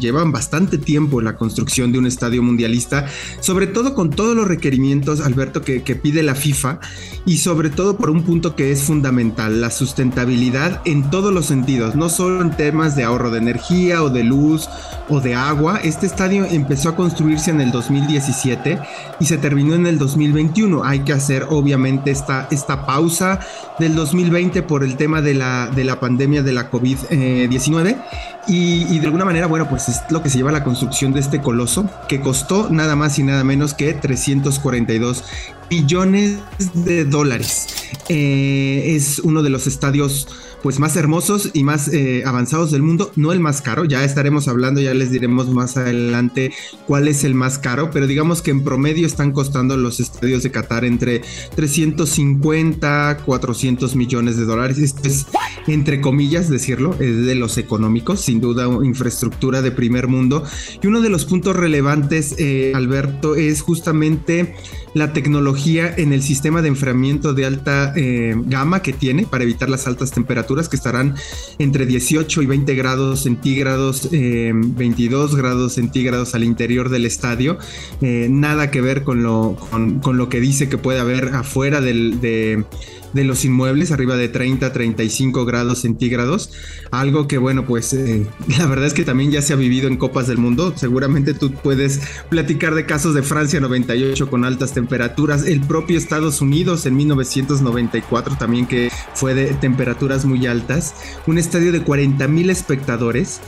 llevan 0.00 0.32
bastante 0.32 0.78
tiempo 0.78 1.20
la 1.20 1.36
construcción 1.36 1.92
de 1.92 1.98
un 1.98 2.06
estadio 2.06 2.42
mundialista, 2.42 3.06
sobre 3.40 3.68
todo 3.68 3.94
con 3.94 4.10
todos 4.10 4.34
los 4.34 4.48
requerimientos, 4.48 5.20
Alberto, 5.20 5.62
que, 5.62 5.80
pide 6.02 6.22
la 6.22 6.34
FIFA 6.34 6.80
y 7.26 7.38
sobre 7.38 7.70
todo 7.70 7.96
por 7.96 8.10
un 8.10 8.22
punto 8.22 8.56
que 8.56 8.72
es 8.72 8.82
fundamental, 8.82 9.60
la 9.60 9.70
sustentabilidad 9.70 10.80
en 10.84 11.10
todos 11.10 11.32
los 11.32 11.46
sentidos, 11.46 11.94
no 11.94 12.08
solo 12.08 12.42
en 12.42 12.50
temas 12.56 12.96
de 12.96 13.04
ahorro 13.04 13.30
de 13.30 13.38
energía 13.38 14.02
o 14.02 14.10
de 14.10 14.24
luz 14.24 14.68
o 15.08 15.20
de 15.20 15.34
agua. 15.34 15.78
Este 15.84 16.06
estadio 16.06 16.44
empezó 16.44 16.88
a 16.88 16.96
construirse 16.96 17.50
en 17.50 17.60
el 17.60 17.70
2017 17.70 18.78
y 19.20 19.24
se 19.26 19.38
terminó 19.38 19.74
en 19.74 19.86
el 19.86 19.98
2021. 19.98 20.82
Hay 20.82 21.00
que 21.00 21.12
hacer 21.12 21.46
obviamente 21.50 22.10
esta, 22.10 22.48
esta 22.50 22.86
pausa 22.86 23.40
del 23.78 23.94
2020 23.94 24.62
por 24.72 24.84
el 24.84 24.96
tema 24.96 25.20
de 25.20 25.34
la, 25.34 25.66
de 25.66 25.84
la 25.84 26.00
pandemia 26.00 26.42
de 26.42 26.50
la 26.50 26.70
COVID-19 26.70 28.02
y, 28.48 28.98
de 29.00 29.04
alguna 29.04 29.26
manera, 29.26 29.46
bueno, 29.46 29.68
pues 29.68 29.90
es 29.90 30.00
lo 30.08 30.22
que 30.22 30.30
se 30.30 30.38
lleva 30.38 30.48
a 30.48 30.54
la 30.54 30.64
construcción 30.64 31.12
de 31.12 31.20
este 31.20 31.42
coloso 31.42 31.90
que 32.08 32.22
costó 32.22 32.70
nada 32.70 32.96
más 32.96 33.18
y 33.18 33.22
nada 33.22 33.44
menos 33.44 33.74
que 33.74 33.92
342 33.92 35.24
billones 35.68 36.38
de 36.72 37.04
dólares. 37.04 37.66
Eh, 38.08 38.94
es 38.96 39.18
uno 39.18 39.42
de 39.42 39.50
los 39.50 39.66
estadios 39.66 40.26
pues 40.62 40.78
más 40.78 40.96
hermosos 40.96 41.50
y 41.52 41.64
más 41.64 41.88
eh, 41.88 42.22
avanzados 42.24 42.70
del 42.70 42.82
mundo, 42.82 43.12
no 43.16 43.32
el 43.32 43.40
más 43.40 43.62
caro, 43.62 43.84
ya 43.84 44.04
estaremos 44.04 44.48
hablando, 44.48 44.80
ya 44.80 44.94
les 44.94 45.10
diremos 45.10 45.48
más 45.48 45.76
adelante 45.76 46.52
cuál 46.86 47.08
es 47.08 47.24
el 47.24 47.34
más 47.34 47.58
caro, 47.58 47.90
pero 47.90 48.06
digamos 48.06 48.42
que 48.42 48.52
en 48.52 48.62
promedio 48.62 49.06
están 49.06 49.32
costando 49.32 49.76
los 49.76 50.00
estadios 50.00 50.42
de 50.42 50.50
Qatar 50.50 50.84
entre 50.84 51.22
350, 51.56 53.18
400 53.24 53.96
millones 53.96 54.36
de 54.36 54.44
dólares, 54.44 54.78
esto 54.78 55.08
es 55.08 55.26
entre 55.66 56.00
comillas 56.00 56.48
decirlo, 56.48 56.94
es 56.98 57.26
de 57.26 57.34
los 57.34 57.58
económicos, 57.58 58.20
sin 58.20 58.40
duda 58.40 58.66
infraestructura 58.84 59.62
de 59.62 59.70
primer 59.70 60.08
mundo, 60.08 60.44
y 60.80 60.86
uno 60.86 61.00
de 61.00 61.08
los 61.08 61.24
puntos 61.24 61.56
relevantes, 61.56 62.34
eh, 62.38 62.72
Alberto, 62.74 63.34
es 63.34 63.62
justamente 63.62 64.54
la 64.94 65.12
tecnología 65.12 65.92
en 65.96 66.12
el 66.12 66.22
sistema 66.22 66.60
de 66.62 66.68
enfriamiento 66.68 67.32
de 67.32 67.46
alta 67.46 67.92
eh, 67.96 68.34
gama 68.36 68.82
que 68.82 68.92
tiene 68.92 69.24
para 69.24 69.44
evitar 69.44 69.70
las 69.70 69.86
altas 69.86 70.10
temperaturas 70.10 70.51
que 70.68 70.76
estarán 70.76 71.14
entre 71.58 71.86
18 71.86 72.42
y 72.42 72.46
20 72.46 72.74
grados 72.74 73.20
centígrados, 73.20 74.08
22 74.10 75.32
eh, 75.32 75.36
grados 75.36 75.72
centígrados 75.74 76.34
al 76.34 76.44
interior 76.44 76.88
del 76.88 77.06
estadio. 77.06 77.58
Eh, 78.00 78.28
nada 78.30 78.70
que 78.70 78.80
ver 78.80 79.02
con 79.02 79.22
lo, 79.22 79.56
con, 79.70 80.16
lo 80.16 80.28
que 80.28 80.40
dice 80.40 80.68
que 80.68 80.78
puede 80.78 81.00
haber 81.00 81.34
afuera 81.34 81.80
del, 81.80 82.20
de 82.20 82.64
de 83.12 83.24
los 83.24 83.44
inmuebles, 83.44 83.92
arriba 83.92 84.16
de 84.16 84.28
30, 84.28 84.72
35 84.72 85.44
grados 85.44 85.80
centígrados. 85.80 86.50
Algo 86.90 87.28
que, 87.28 87.38
bueno, 87.38 87.66
pues 87.66 87.92
eh, 87.92 88.26
la 88.58 88.66
verdad 88.66 88.86
es 88.86 88.94
que 88.94 89.04
también 89.04 89.30
ya 89.30 89.42
se 89.42 89.52
ha 89.52 89.56
vivido 89.56 89.88
en 89.88 89.96
Copas 89.96 90.26
del 90.26 90.38
Mundo. 90.38 90.72
Seguramente 90.76 91.34
tú 91.34 91.52
puedes 91.52 92.00
platicar 92.28 92.74
de 92.74 92.86
casos 92.86 93.14
de 93.14 93.22
Francia 93.22 93.60
98 93.60 94.28
con 94.30 94.44
altas 94.44 94.72
temperaturas. 94.72 95.46
El 95.46 95.60
propio 95.60 95.98
Estados 95.98 96.40
Unidos 96.40 96.86
en 96.86 96.96
1994 96.96 98.36
también 98.38 98.66
que 98.66 98.90
fue 99.14 99.34
de 99.34 99.54
temperaturas 99.54 100.24
muy 100.24 100.46
altas. 100.46 100.94
Un 101.26 101.38
estadio 101.38 101.72
de 101.72 101.82
40 101.82 102.28
mil 102.28 102.50
espectadores. 102.50 103.40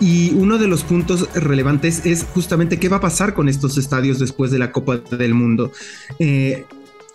Y 0.00 0.32
uno 0.32 0.56
de 0.56 0.66
los 0.66 0.82
puntos 0.82 1.28
relevantes 1.34 2.06
es 2.06 2.24
justamente 2.24 2.78
qué 2.78 2.88
va 2.88 2.96
a 2.96 3.00
pasar 3.00 3.34
con 3.34 3.50
estos 3.50 3.76
estadios 3.76 4.18
después 4.18 4.50
de 4.50 4.58
la 4.58 4.72
Copa 4.72 4.96
del 4.96 5.34
Mundo. 5.34 5.72
Eh, 6.18 6.64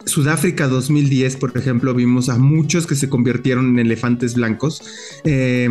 Sudáfrica 0.06 0.68
2010, 0.68 1.38
por 1.38 1.58
ejemplo, 1.58 1.94
vimos 1.94 2.30
a 2.30 2.38
muchos 2.38 2.88
que 2.88 2.96
se 2.96 3.10
convirtieron 3.10 3.70
en 3.70 3.80
elefantes 3.80 4.36
blancos. 4.36 4.82
Eh, 5.24 5.70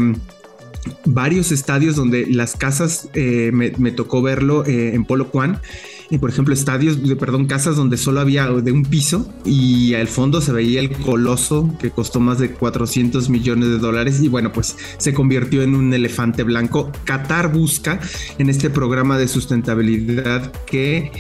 varios 1.05 1.53
estadios 1.53 1.97
donde 1.97 2.27
las 2.27 2.57
casas, 2.57 3.09
eh, 3.15 3.51
me, 3.53 3.91
tocó 3.93 4.23
verlo 4.23 4.65
eh, 4.67 4.95
en 4.95 5.05
Polo 5.05 5.27
Juan, 5.27 5.61
y 6.11 6.19
por 6.19 6.31
ejemplo 6.31 6.53
estadios, 6.55 6.99
perdón, 7.19 7.47
casas 7.47 7.77
donde 7.77 7.97
solo 7.97 8.21
había 8.21 8.47
de 8.47 8.73
un 8.73 8.85
piso 8.85 9.33
y 9.45 9.95
al 9.95 10.07
fondo 10.07 10.41
se 10.41 10.53
veía 10.53 10.81
el 10.81 10.91
coloso 10.91 11.75
que 11.81 11.91
costó 11.91 12.21
más 12.21 12.39
de 12.39 12.51
400 12.51 13.31
millones 13.31 13.71
de 13.71 13.79
dólares 13.79 14.21
y 14.23 14.29
bueno, 14.29 14.53
pues 14.53 14.77
se 14.99 15.15
convirtió 15.15 15.63
en 15.63 15.75
un 15.75 15.93
elefante 15.95 16.43
blanco. 16.43 16.93
Qatar 17.05 17.53
busca 17.53 18.01
en 18.39 18.51
este 18.51 18.69
programa 18.69 19.19
de 19.19 19.29
sustentabilidad 19.29 20.53
que 20.67 21.11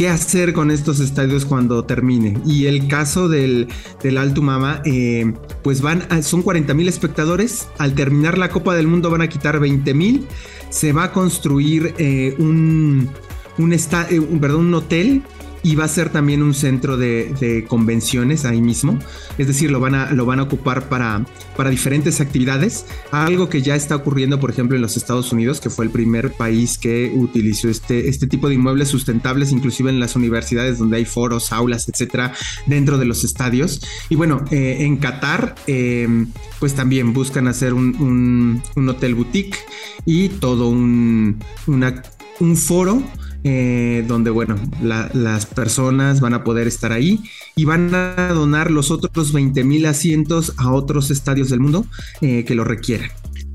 qué 0.00 0.08
hacer 0.08 0.54
con 0.54 0.70
estos 0.70 0.98
estadios 0.98 1.44
cuando 1.44 1.84
termine. 1.84 2.40
Y 2.46 2.64
el 2.64 2.88
caso 2.88 3.28
del, 3.28 3.68
del 4.02 4.16
Alto 4.16 4.40
Mama, 4.40 4.80
eh, 4.86 5.30
pues 5.62 5.82
van, 5.82 6.22
son 6.22 6.40
40 6.40 6.72
mil 6.72 6.88
espectadores. 6.88 7.68
Al 7.76 7.92
terminar 7.92 8.38
la 8.38 8.48
Copa 8.48 8.74
del 8.74 8.86
Mundo 8.86 9.10
van 9.10 9.20
a 9.20 9.28
quitar 9.28 9.60
20 9.60 9.92
mil. 9.92 10.26
Se 10.70 10.94
va 10.94 11.04
a 11.04 11.12
construir 11.12 11.94
eh, 11.98 12.34
un, 12.38 13.10
un, 13.58 13.72
eh, 13.74 14.20
un, 14.20 14.40
perdón, 14.40 14.68
un 14.68 14.74
hotel 14.74 15.22
y 15.62 15.74
va 15.74 15.84
a 15.84 15.88
ser 15.88 16.10
también 16.10 16.42
un 16.42 16.54
centro 16.54 16.96
de, 16.96 17.64
convenciones 17.68 18.44
ahí 18.44 18.60
mismo. 18.60 18.98
Es 19.38 19.46
decir, 19.46 19.70
lo 19.70 19.80
van 19.80 19.94
a, 19.94 20.12
lo 20.12 20.26
van 20.26 20.40
a 20.40 20.44
ocupar 20.44 20.88
para, 20.88 21.24
para 21.56 21.70
diferentes 21.70 22.20
actividades. 22.20 22.86
Algo 23.10 23.48
que 23.48 23.62
ya 23.62 23.76
está 23.76 23.96
ocurriendo, 23.96 24.40
por 24.40 24.50
ejemplo, 24.50 24.76
en 24.76 24.82
los 24.82 24.96
Estados 24.96 25.32
Unidos, 25.32 25.60
que 25.60 25.70
fue 25.70 25.84
el 25.84 25.90
primer 25.90 26.32
país 26.32 26.78
que 26.78 27.12
utilizó 27.14 27.68
este, 27.68 28.08
este 28.08 28.26
tipo 28.26 28.48
de 28.48 28.54
inmuebles 28.54 28.88
sustentables, 28.88 29.52
inclusive 29.52 29.90
en 29.90 30.00
las 30.00 30.16
universidades 30.16 30.78
donde 30.78 30.98
hay 30.98 31.04
foros, 31.04 31.52
aulas, 31.52 31.88
etcétera, 31.88 32.32
dentro 32.66 32.98
de 32.98 33.04
los 33.04 33.24
estadios. 33.24 33.80
Y 34.08 34.16
bueno, 34.16 34.44
eh, 34.50 34.78
en 34.80 34.96
Qatar, 34.96 35.54
em, 35.66 36.28
pues 36.58 36.74
también 36.74 37.12
buscan 37.12 37.48
hacer 37.48 37.74
un, 37.74 38.62
hotel 38.88 39.14
boutique 39.14 39.56
y 40.04 40.28
todo 40.28 40.68
un, 40.68 41.38
un 41.66 42.56
foro 42.56 43.02
eh, 43.44 44.04
donde, 44.06 44.30
bueno, 44.30 44.56
las 44.82 45.46
personas 45.46 46.20
van 46.20 46.34
a 46.34 46.44
poder 46.44 46.66
estar 46.66 46.92
ahí 46.92 47.20
y 47.56 47.64
van 47.64 47.94
a 47.94 48.28
donar 48.34 48.70
los 48.70 48.90
otros 48.90 49.32
20 49.32 49.64
mil 49.64 49.86
asientos 49.86 50.54
a 50.56 50.72
otros 50.72 51.10
estadios 51.10 51.50
del 51.50 51.60
mundo 51.60 51.86
eh, 52.20 52.44
que 52.44 52.54
lo 52.54 52.64
requieran. 52.64 53.10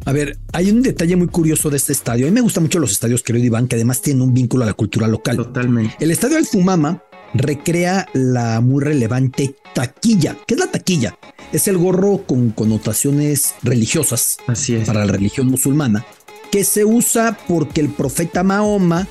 A 0.05 0.11
ver, 0.11 0.37
hay 0.53 0.69
un 0.69 0.83
detalle 0.83 1.15
muy 1.15 1.27
curioso 1.27 1.69
de 1.69 1.77
este 1.77 1.91
estadio. 1.93 2.27
A 2.27 2.29
mí 2.29 2.33
me 2.33 2.41
gustan 2.41 2.63
mucho 2.63 2.79
los 2.79 2.91
estadios, 2.91 3.23
querido 3.23 3.45
Iván, 3.45 3.67
que 3.67 3.75
además 3.75 4.01
tienen 4.01 4.21
un 4.21 4.33
vínculo 4.33 4.63
a 4.63 4.67
la 4.67 4.73
cultura 4.73 5.07
local. 5.07 5.35
Totalmente. 5.35 5.95
El 5.99 6.11
estadio 6.11 6.35
del 6.35 6.45
Fumama 6.45 7.01
recrea 7.33 8.07
la 8.13 8.61
muy 8.61 8.83
relevante 8.83 9.55
taquilla. 9.73 10.37
¿Qué 10.47 10.53
es 10.53 10.59
la 10.59 10.71
taquilla? 10.71 11.17
Es 11.51 11.67
el 11.67 11.77
gorro 11.77 12.23
con 12.25 12.51
connotaciones 12.51 13.55
religiosas 13.63 14.37
Así 14.47 14.75
es. 14.75 14.87
para 14.87 15.05
la 15.05 15.11
religión 15.11 15.47
musulmana, 15.47 16.05
que 16.51 16.63
se 16.63 16.85
usa 16.85 17.37
porque 17.47 17.81
el 17.81 17.89
profeta 17.89 18.43
Mahoma 18.43 19.07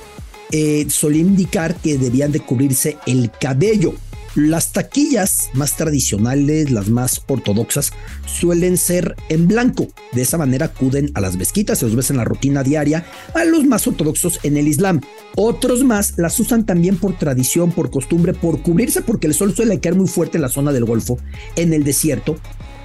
eh, 0.51 0.85
solía 0.89 1.21
indicar 1.21 1.75
que 1.75 1.97
debían 1.97 2.31
de 2.31 2.39
cubrirse 2.39 2.97
el 3.05 3.31
cabello. 3.31 3.93
Las 4.35 4.73
taquillas 4.73 5.49
más 5.53 5.77
tradicionales, 5.77 6.69
las 6.69 6.89
más 6.89 7.21
ortodoxas, 7.27 7.93
suelen 8.25 8.75
ser 8.75 9.15
en 9.29 9.47
blanco. 9.47 9.87
De 10.11 10.23
esa 10.23 10.37
manera 10.37 10.65
acuden 10.65 11.09
a 11.13 11.21
las 11.21 11.37
mezquitas, 11.37 11.79
se 11.79 11.85
los 11.85 11.95
ves 11.95 12.09
en 12.09 12.17
la 12.17 12.25
rutina 12.25 12.61
diaria, 12.61 13.05
a 13.33 13.45
los 13.45 13.63
más 13.63 13.87
ortodoxos 13.87 14.41
en 14.43 14.57
el 14.57 14.67
Islam. 14.67 14.99
Otros 15.37 15.85
más 15.85 16.15
las 16.17 16.37
usan 16.37 16.65
también 16.65 16.97
por 16.97 17.17
tradición, 17.17 17.71
por 17.71 17.89
costumbre, 17.89 18.33
por 18.33 18.61
cubrirse, 18.61 19.01
porque 19.01 19.27
el 19.27 19.33
sol 19.33 19.55
suele 19.55 19.79
caer 19.79 19.95
muy 19.95 20.07
fuerte 20.07 20.37
en 20.37 20.41
la 20.41 20.49
zona 20.49 20.73
del 20.73 20.83
Golfo, 20.83 21.17
en 21.55 21.73
el 21.73 21.85
desierto. 21.85 22.35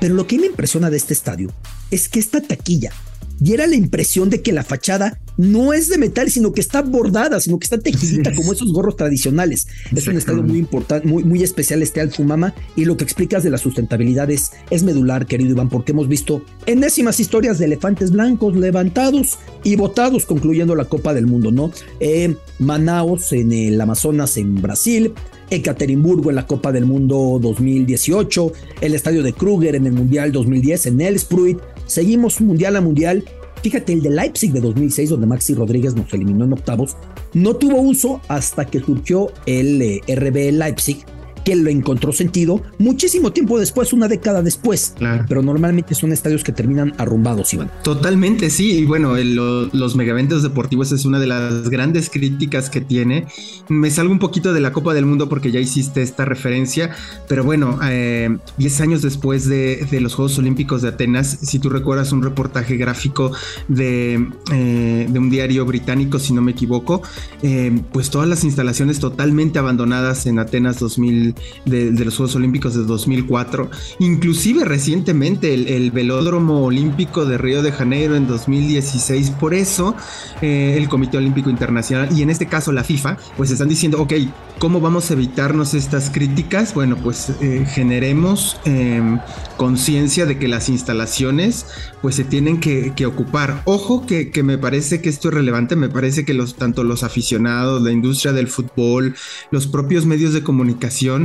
Pero 0.01 0.15
lo 0.15 0.29
que 0.29 0.39
me 0.39 0.47
impresiona 0.47 0.89
de 0.89 0.99
este 0.99 1.15
estadio 1.15 1.53
es 1.91 2.09
que 2.09 2.21
esta 2.21 2.41
taquilla 2.41 2.93
diera 3.41 3.67
la 3.67 3.75
impresión 3.75 4.31
de 4.31 4.43
que 4.43 4.53
la 4.53 4.63
fachada 4.63 5.19
no 5.37 5.73
es 5.73 5.89
de 5.89 5.97
metal, 5.97 6.31
sino 6.31 6.53
que 6.53 6.61
está 6.61 6.83
bordada, 6.83 7.41
sino 7.41 7.59
que 7.59 7.65
está 7.65 7.79
tejidita 7.79 8.35
como 8.35 8.53
esos 8.53 8.73
gorros 8.73 8.97
tradicionales. 8.97 9.67
Es 9.95 10.07
un 10.07 10.19
estadio 10.19 10.43
muy 10.43 10.59
importante, 10.59 11.09
muy, 11.09 11.25
muy 11.25 11.43
especial 11.43 11.83
este 11.83 12.01
Alfumama 12.01 12.55
y 12.77 12.85
lo 12.85 12.99
que 12.99 13.05
explicas 13.05 13.43
de 13.43 13.51
la 13.51 13.57
sustentabilidad 13.57 14.31
es, 14.31 14.53
medular, 14.83 15.27
querido 15.27 15.51
Iván, 15.51 15.71
porque 15.71 15.93
hemos 15.93 16.09
visto 16.09 16.43
enésиmas 16.67 17.21
historias 17.21 17.59
de 17.59 17.65
elefantes 17.65 18.11
blancos 18.11 18.55
levantados 18.55 19.39
y 19.65 19.77
botados, 19.77 20.27
concluyendo 20.27 20.75
la 20.75 20.85
Copa 20.85 21.15
del 21.15 21.27
Mundo, 21.27 21.51
¿no? 21.51 21.73
Eh, 22.01 22.37
Manaos 22.59 23.33
en 23.33 23.53
el 23.53 23.81
Amazonas 23.81 24.37
en 24.37 24.61
Brasil, 24.61 25.15
Ekaterimburgo 25.51 26.31
en 26.31 26.37
la 26.37 26.47
Copa 26.47 26.71
del 26.71 26.87
Mundo 26.87 27.39
2018, 27.43 28.53
el 28.81 28.95
estadio 28.95 29.23
de 29.23 29.33
Kruger 29.33 29.75
en 29.75 29.87
el 29.87 29.93
Mundial 29.93 30.33
2010 30.33 30.87
en 30.87 31.01
Elspruit, 31.01 31.59
Seguimos 31.91 32.41
mundial 32.41 32.77
a 32.77 32.81
mundial. 32.81 33.25
Fíjate, 33.65 33.93
el 33.93 34.01
de 34.01 34.11
Leipzig 34.11 34.53
de 34.53 34.61
2006, 34.61 35.11
donde 35.11 35.27
Maxi 35.27 35.55
Rodríguez 35.55 35.97
nos 35.97 36.15
eliminó 36.15 36.45
en 36.45 36.53
octavos, 36.53 36.97
no 37.35 37.57
tuvo 37.57 37.81
uso 37.81 38.21
hasta 38.29 38.65
que 38.65 38.79
surgió 38.79 39.33
el 39.47 39.83
eh, 39.83 40.01
RB 40.07 40.53
Leipzig, 40.53 41.05
que 41.45 41.57
lo 41.57 41.71
encontró 41.71 42.13
sentido 42.13 42.63
muchísimo 42.79 43.33
tiempo 43.33 43.59
después, 43.59 43.93
una 43.93 44.09
década 44.09 44.43
después. 44.43 44.95
Claro. 44.97 45.25
Pero 45.29 45.43
normalmente 45.43 45.95
son 45.95 46.13
estadios 46.13 46.45
que 46.45 46.53
terminan 46.53 46.95
arrumbados, 46.99 47.53
Iván. 47.55 47.71
Totalmente, 47.83 48.51
sí. 48.51 48.73
Y 48.73 48.85
bueno, 48.85 49.17
el, 49.17 49.35
lo, 49.35 49.67
los 49.67 49.97
megaventos 49.97 50.43
deportivos 50.43 50.93
es 50.93 51.05
una 51.05 51.19
de 51.19 51.27
las 51.27 51.69
grandes 51.69 52.11
críticas 52.11 52.71
que 52.71 52.81
tiene. 52.81 53.27
Me 53.69 53.91
salgo 53.91 54.13
un 54.13 54.19
poquito 54.19 54.53
de 54.53 54.61
la 54.61 54.73
Copa 54.73 54.95
del 54.95 55.07
Mundo 55.07 55.29
porque 55.29 55.51
ya 55.51 55.61
hiciste 55.61 56.03
esta 56.03 56.25
referencia, 56.25 56.95
pero 57.29 57.45
bueno, 57.45 57.79
10 57.81 57.83
eh, 57.91 58.83
años 58.83 59.03
después 59.03 59.49
de, 59.49 59.87
de, 59.91 60.01
los 60.01 60.15
Juegos 60.15 60.39
Olímpicos 60.39 60.83
de 60.83 60.89
Atenas, 60.89 61.39
si 61.43 61.59
tú 61.59 61.69
recuerdas 61.69 62.13
un 62.13 62.23
reportaje 62.23 62.77
gráfico 62.77 63.33
de, 63.69 64.29
eh, 64.53 65.07
de 65.09 65.19
un 65.19 65.31
diario 65.31 65.65
británico, 65.67 66.19
si 66.19 66.33
no 66.33 66.43
me 66.43 66.53
equivoco, 66.53 67.03
eh, 67.43 67.81
pues 67.93 68.11
todas 68.11 68.29
las 68.29 68.45
instalaciones 68.45 68.99
totalmente 68.99 69.59
abandonadas 69.59 70.27
en 70.27 70.39
Atenas 70.39 70.79
2000 70.79 71.30
de, 71.65 71.93
los 72.05 72.17
Juegos 72.17 72.35
Olímpicos 72.37 72.75
de 72.75 72.85
2004, 72.85 73.71
inclusive 73.99 74.65
recientemente 74.65 75.55
el, 75.55 75.69
el, 75.69 75.91
velódromo 75.91 76.65
olímpico 76.65 77.25
de 77.25 77.39
Río 77.39 77.63
de 77.63 77.73
Janeiro 77.73 78.17
en 78.17 78.27
2016. 78.27 79.31
Por 79.31 79.55
eso 79.55 79.95
eh, 80.41 80.75
el 80.77 80.89
Comité 80.89 81.19
Olímpico 81.19 81.51
Internacional 81.51 82.09
y 82.17 82.23
en 82.23 82.31
este 82.31 82.47
caso 82.47 82.73
la 82.73 82.85
FIFA, 82.85 83.17
pues 83.37 83.51
están 83.51 83.69
diciendo, 83.69 84.01
ok, 84.01 84.13
¿cómo 84.59 84.81
vamos 84.81 85.11
a 85.11 85.15
evitarnos 85.15 85.75
estas 85.75 86.11
críticas? 86.11 86.75
Bueno, 86.75 86.97
pues 86.97 87.33
eh, 87.41 87.67
generemos 87.69 88.59
eh, 88.65 89.19
conciencia 89.57 90.27
de 90.27 90.39
que 90.39 90.49
las 90.49 90.69
instalaciones 90.69 91.67
pues 92.03 92.15
se 92.15 92.25
tienen 92.25 92.61
que, 92.61 92.93
que 92.95 93.07
ocupar. 93.07 93.63
Ojo 93.65 94.07
que, 94.07 94.31
que, 94.31 94.43
me 94.43 94.59
parece 94.59 95.01
que 95.03 95.09
esto 95.09 95.29
es 95.29 95.35
relevante, 95.35 95.77
me 95.77 95.89
parece 95.89 96.25
que 96.25 96.35
los, 96.35 96.57
tanto 96.57 96.83
los 96.83 97.03
aficionados, 97.03 97.83
la 97.83 97.93
industria 97.93 98.33
del 98.33 98.49
fútbol, 98.49 99.15
los 99.51 99.67
propios 99.67 100.07
medios 100.07 100.33
de 100.33 100.43
comunicación, 100.43 101.20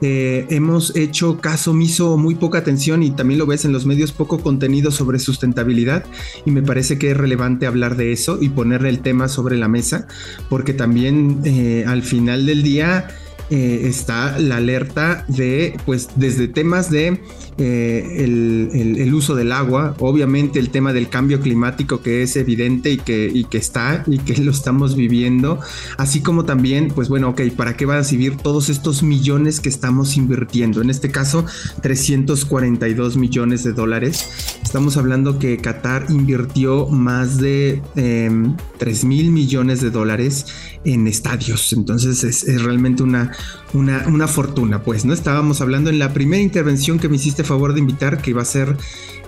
eh, 0.00 0.46
hemos 0.50 0.96
hecho 0.96 1.38
caso 1.38 1.70
omiso, 1.70 2.16
muy 2.16 2.34
poca 2.34 2.58
atención 2.58 3.02
y 3.02 3.10
también 3.10 3.38
lo 3.38 3.46
ves 3.46 3.64
en 3.64 3.72
los 3.72 3.86
medios, 3.86 4.12
poco 4.12 4.38
contenido 4.38 4.90
sobre 4.90 5.18
sustentabilidad 5.18 6.04
y 6.44 6.50
me 6.50 6.62
parece 6.62 6.98
que 6.98 7.10
es 7.10 7.16
relevante 7.16 7.66
hablar 7.66 7.96
de 7.96 8.12
eso 8.12 8.38
y 8.40 8.48
ponerle 8.48 8.88
el 8.88 9.00
tema 9.00 9.28
sobre 9.28 9.56
la 9.56 9.68
mesa 9.68 10.06
porque 10.48 10.74
también 10.74 11.40
eh, 11.44 11.84
al 11.86 12.02
final 12.02 12.46
del 12.46 12.62
día 12.62 13.08
eh, 13.50 13.86
está 13.86 14.38
la 14.38 14.56
alerta 14.56 15.26
de, 15.28 15.78
pues, 15.84 16.08
desde 16.16 16.48
temas 16.48 16.90
de 16.90 17.20
eh, 17.58 18.24
el, 18.24 19.12
uso 19.14 19.34
del 19.34 19.52
agua, 19.52 19.94
obviamente 19.98 20.58
el 20.58 20.70
tema 20.70 20.94
del 20.94 21.10
cambio 21.10 21.40
climático 21.40 22.00
que 22.00 22.22
es 22.22 22.36
evidente 22.36 22.90
y 22.90 22.96
que, 22.96 23.46
está 23.52 24.04
y 24.06 24.18
que 24.18 24.36
lo 24.42 24.50
estamos 24.50 24.96
viviendo, 24.96 25.60
así 25.98 26.20
como 26.20 26.44
también, 26.46 26.88
pues 26.88 27.10
bueno, 27.10 27.28
ok, 27.30 27.42
¿para 27.54 27.76
qué 27.76 27.84
van 27.84 27.98
a 27.98 28.04
servir 28.04 28.36
todos 28.36 28.70
estos 28.70 29.02
millones 29.02 29.60
que 29.60 29.68
estamos 29.68 30.16
invirtiendo? 30.16 30.80
En 30.80 30.88
este 30.88 31.10
caso, 31.10 31.44
342 31.82 33.16
millones 33.18 33.64
de 33.64 33.72
dólares. 33.72 34.28
Estamos 34.62 34.96
hablando 34.96 35.38
que 35.38 35.58
Qatar 35.58 36.06
invirtió 36.08 36.88
más 36.88 37.36
de 37.36 37.82
eh, 37.96 38.30
3 38.78 39.04
mil 39.04 39.30
millones 39.30 39.82
de 39.82 39.90
dólares 39.90 40.46
en 40.84 41.06
estadios, 41.06 41.72
entonces 41.72 42.24
es, 42.24 42.62
realmente 42.62 43.02
una, 43.02 43.30
una, 43.72 44.26
fortuna, 44.26 44.82
pues, 44.82 45.04
¿no? 45.04 45.12
Estábamos 45.12 45.60
hablando 45.60 45.90
en 45.90 45.98
la 45.98 46.12
primera 46.12 46.42
intervención 46.42 46.98
que 46.98 47.08
me 47.08 47.16
hiciste 47.16 47.41
favor 47.44 47.74
de 47.74 47.80
invitar, 47.80 48.20
que 48.20 48.30
iba 48.30 48.42
a 48.42 48.46
ser 48.46 48.76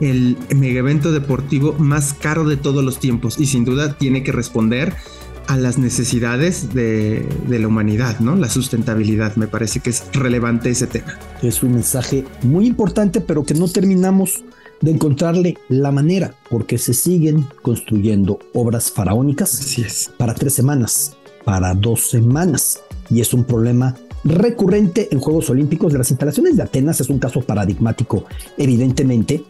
el 0.01 0.37
mega 0.55 0.81
evento 0.81 1.12
deportivo 1.12 1.75
más 1.79 2.15
caro 2.15 2.45
de 2.45 2.57
todos 2.57 2.85
los 2.85 2.99
tiempos 2.99 3.39
y 3.39 3.47
sin 3.47 3.65
duda 3.65 3.97
tiene 3.97 4.23
que 4.23 4.33
responder 4.33 4.95
a 5.47 5.57
las 5.57 5.79
necesidades 5.79 6.73
de, 6.73 7.27
de, 7.49 7.59
la 7.59 7.69
humanidad, 7.69 8.19
¿no? 8.21 8.35
La 8.35 8.49
sustentabilidad, 8.49 9.37
me 9.37 9.47
parece 9.47 9.81
que 9.81 9.91
es 9.91 10.05
relevante 10.15 10.71
ese 10.71 10.87
tema. 10.87 11.19
Es 11.43 11.62
un 11.62 11.73
mensaje 11.73 12.25
muy 12.43 12.67
importante, 12.67 13.21
pero 13.21 13.45
que 13.45 13.53
no 13.53 13.69
terminamos 13.69 14.43
de 14.81 14.91
encontrarle 14.91 15.57
la 15.69 15.91
manera, 15.91 16.35
porque 16.51 16.79
se 16.79 16.95
siguen 16.95 17.47
construyendo 17.62 18.39
obras 18.53 18.91
faraónicas 18.91 19.55
Así 19.55 19.83
es. 19.83 20.11
para 20.17 20.35
tres 20.35 20.55
semanas, 20.55 21.17
para 21.45 21.75
dos 21.75 22.09
semanas, 22.09 22.83
y 23.11 23.21
es 23.21 23.35
un 23.35 23.45
problema 23.45 23.97
recurrente 24.25 25.09
en 25.11 25.20
Juegos 25.20 25.51
Olímpicos 25.51 25.93
de 25.93 25.99
las 25.99 26.11
instalaciones 26.11 26.57
de 26.57 26.62
Atenas. 26.62 27.01
Es 27.01 27.11
un 27.11 27.18
caso 27.18 27.41
paradigmático, 27.43 28.25
evidentemente, 28.57 29.45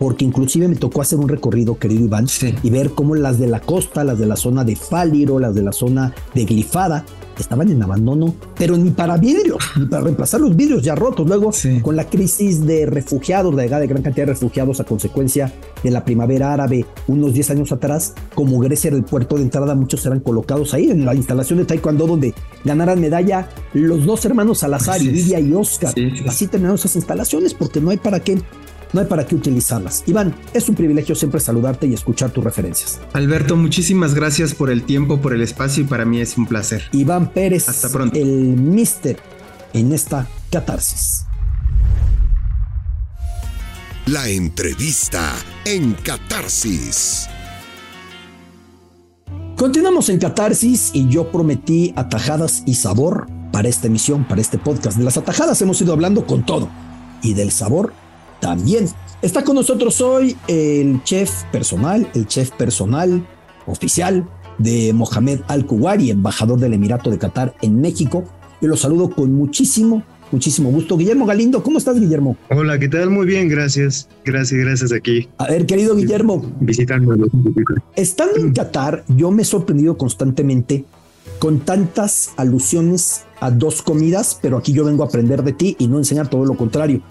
porque 0.00 0.24
inclusive 0.24 0.66
me 0.66 0.76
tocó 0.76 1.02
hacer 1.02 1.18
un 1.18 1.28
recorrido, 1.28 1.78
querido 1.78 2.06
Iván, 2.06 2.26
sí. 2.26 2.54
y 2.62 2.70
ver 2.70 2.92
cómo 2.92 3.14
las 3.14 3.38
de 3.38 3.46
la 3.46 3.60
costa, 3.60 4.02
las 4.02 4.18
de 4.18 4.24
la 4.24 4.34
zona 4.34 4.64
de 4.64 4.74
Fáliro, 4.74 5.38
las 5.38 5.54
de 5.54 5.60
la 5.60 5.72
zona 5.72 6.14
de 6.34 6.46
Glifada, 6.46 7.04
estaban 7.38 7.70
en 7.70 7.82
abandono, 7.82 8.34
pero 8.56 8.78
ni 8.78 8.90
para 8.90 9.18
vidrios, 9.18 9.62
ni 9.76 9.84
para 9.84 10.04
reemplazar 10.04 10.40
los 10.40 10.56
vidrios 10.56 10.82
ya 10.82 10.94
rotos. 10.94 11.28
Luego, 11.28 11.52
sí. 11.52 11.80
con 11.82 11.96
la 11.96 12.08
crisis 12.08 12.64
de 12.64 12.86
refugiados, 12.86 13.54
la 13.54 13.62
llegada 13.62 13.82
de 13.82 13.88
gran 13.88 14.02
cantidad 14.02 14.24
de 14.24 14.32
refugiados 14.32 14.80
a 14.80 14.84
consecuencia 14.84 15.52
de 15.82 15.90
la 15.90 16.02
primavera 16.02 16.54
árabe 16.54 16.86
unos 17.06 17.34
10 17.34 17.50
años 17.50 17.70
atrás, 17.70 18.14
como 18.34 18.58
Grecia 18.58 18.88
era 18.88 18.96
el 18.96 19.04
puerto 19.04 19.36
de 19.36 19.42
entrada, 19.42 19.74
muchos 19.74 20.04
eran 20.06 20.20
colocados 20.20 20.72
ahí 20.72 20.90
en 20.90 21.04
la 21.04 21.14
instalación 21.14 21.58
de 21.58 21.66
Taekwondo, 21.66 22.06
donde 22.06 22.32
ganaran 22.64 22.98
medalla 22.98 23.50
los 23.74 24.06
dos 24.06 24.24
hermanos 24.24 24.60
Salazar, 24.60 24.98
sí, 24.98 25.10
Lidia 25.10 25.40
y 25.40 25.52
Oscar. 25.52 25.92
Sí, 25.92 26.10
Así 26.26 26.46
terminaron 26.46 26.76
esas 26.76 26.96
instalaciones 26.96 27.52
porque 27.52 27.82
no 27.82 27.90
hay 27.90 27.98
para 27.98 28.20
qué 28.20 28.40
no 28.92 29.00
hay 29.00 29.06
para 29.06 29.26
qué 29.26 29.34
utilizarlas. 29.34 30.04
Iván, 30.06 30.34
es 30.52 30.68
un 30.68 30.74
privilegio 30.74 31.14
siempre 31.14 31.40
saludarte 31.40 31.86
y 31.86 31.94
escuchar 31.94 32.30
tus 32.30 32.44
referencias. 32.44 33.00
Alberto, 33.12 33.56
muchísimas 33.56 34.14
gracias 34.14 34.54
por 34.54 34.70
el 34.70 34.82
tiempo, 34.82 35.20
por 35.20 35.34
el 35.34 35.42
espacio 35.42 35.84
y 35.84 35.86
para 35.86 36.04
mí 36.04 36.20
es 36.20 36.36
un 36.36 36.46
placer. 36.46 36.82
Iván 36.92 37.32
Pérez, 37.32 37.68
hasta 37.68 37.88
pronto. 37.88 38.18
El 38.18 38.56
mister 38.56 39.18
en 39.72 39.92
esta 39.92 40.26
catarsis. 40.50 41.24
La 44.06 44.28
entrevista 44.28 45.32
en 45.64 45.92
catarsis. 45.94 47.28
Continuamos 49.56 50.08
en 50.08 50.18
catarsis 50.18 50.90
y 50.94 51.06
yo 51.08 51.30
prometí 51.30 51.92
atajadas 51.94 52.62
y 52.66 52.74
sabor 52.74 53.26
para 53.52 53.68
esta 53.68 53.88
emisión, 53.88 54.24
para 54.24 54.40
este 54.40 54.58
podcast. 54.58 54.96
De 54.96 55.04
las 55.04 55.16
atajadas 55.16 55.60
hemos 55.60 55.80
ido 55.82 55.92
hablando 55.92 56.26
con 56.26 56.46
todo 56.46 56.70
y 57.22 57.34
del 57.34 57.50
sabor 57.52 57.92
también. 58.40 58.86
Está 59.22 59.44
con 59.44 59.56
nosotros 59.56 60.00
hoy 60.00 60.36
el 60.48 61.02
chef 61.04 61.44
personal, 61.52 62.08
el 62.14 62.26
chef 62.26 62.50
personal 62.52 63.26
oficial 63.66 64.26
de 64.58 64.92
Mohamed 64.92 65.40
Al-Kuwari, 65.48 66.10
embajador 66.10 66.58
del 66.58 66.74
Emirato 66.74 67.10
de 67.10 67.18
Qatar 67.18 67.54
en 67.62 67.80
México. 67.80 68.24
Y 68.60 68.66
lo 68.66 68.76
saludo 68.76 69.10
con 69.10 69.32
muchísimo, 69.32 70.02
muchísimo 70.32 70.70
gusto. 70.70 70.96
Guillermo 70.96 71.26
Galindo, 71.26 71.62
¿cómo 71.62 71.78
estás, 71.78 71.98
Guillermo? 71.98 72.36
Hola, 72.50 72.78
¿qué 72.78 72.88
tal? 72.88 73.10
Muy 73.10 73.26
bien, 73.26 73.48
gracias. 73.48 74.08
Gracias, 74.24 74.60
gracias 74.60 74.92
aquí. 74.92 75.28
A 75.38 75.46
ver, 75.46 75.66
querido 75.66 75.94
Guillermo. 75.96 76.42
Visitando. 76.60 77.14
Estando 77.96 78.36
en 78.36 78.52
Qatar, 78.52 79.04
yo 79.08 79.30
me 79.30 79.42
he 79.42 79.44
sorprendido 79.46 79.96
constantemente 79.96 80.84
con 81.38 81.60
tantas 81.60 82.32
alusiones 82.36 83.22
a 83.40 83.50
dos 83.50 83.80
comidas, 83.82 84.38
pero 84.40 84.58
aquí 84.58 84.72
yo 84.72 84.84
vengo 84.84 85.02
a 85.02 85.06
aprender 85.06 85.42
de 85.42 85.52
ti 85.52 85.76
y 85.78 85.88
no 85.88 85.98
enseñar 85.98 86.28
todo 86.28 86.44
lo 86.44 86.56
contrario. 86.56 87.02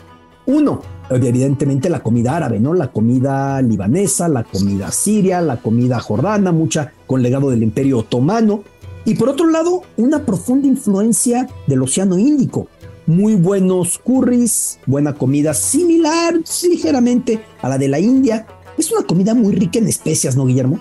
Uno, 0.46 0.82
evidentemente 1.10 1.90
la 1.90 2.02
comida 2.02 2.36
árabe, 2.36 2.60
¿no? 2.60 2.74
La 2.74 2.92
comida 2.92 3.62
libanesa, 3.62 4.28
la 4.28 4.44
comida 4.44 4.92
siria, 4.92 5.42
la 5.42 5.58
comida 5.58 6.00
jordana, 6.00 6.52
mucha 6.52 6.94
con 7.06 7.22
legado 7.22 7.50
del 7.50 7.64
imperio 7.64 8.00
otomano. 8.00 8.64
Y 9.06 9.16
por 9.16 9.30
otro 9.30 9.50
lado, 9.50 9.84
una 9.98 10.26
profunda 10.26 10.68
influencia 10.68 11.48
del 11.68 11.82
Océano 11.82 12.18
Índico. 12.18 12.68
Muy 13.08 13.36
buenos 13.36 13.98
curries, 13.98 14.80
buena 14.86 15.14
comida 15.14 15.54
similar 15.54 16.36
ligeramente 16.70 17.42
a 17.62 17.70
la 17.70 17.78
de 17.78 17.88
la 17.88 18.00
India. 18.00 18.46
Es 18.78 18.92
una 18.92 19.06
comida 19.06 19.34
muy 19.34 19.56
rica 19.56 19.80
en 19.80 19.88
especias, 19.88 20.36
¿no, 20.36 20.46
Guillermo? 20.46 20.80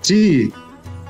Sí, 0.00 0.50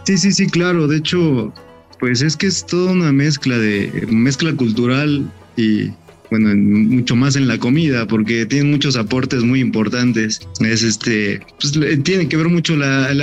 sí, 0.05 0.19
sí, 0.19 0.33
sí, 0.33 0.47
claro. 0.47 0.87
De 0.87 0.99
hecho, 0.99 1.53
pues 1.99 2.23
es 2.23 2.37
que 2.37 2.47
es 2.49 2.65
toda 2.65 2.93
una 2.93 3.13
mezcla 3.13 3.57
de 3.57 4.07
mezcla 4.11 4.55
cultural 4.55 5.31
y 5.57 5.91
bueno, 6.31 6.55
mucho 6.55 7.17
más 7.17 7.37
en 7.37 7.49
la 7.49 7.59
comida, 7.59 8.07
porque 8.07 8.47
tiene 8.47 8.71
muchos 8.71 8.97
aportes 8.97 9.43
muy 9.43 9.61
importantes. 9.61 10.41
Es 10.61 10.83
este, 10.83 11.41
pues 11.61 11.73
tiene 12.03 12.29
que 12.29 12.37
ver 12.37 12.49
mucho 12.49 12.77
la, 12.77 13.15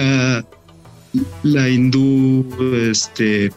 la, 1.43 1.70
hindú, 1.70 2.45
este, 2.89 3.51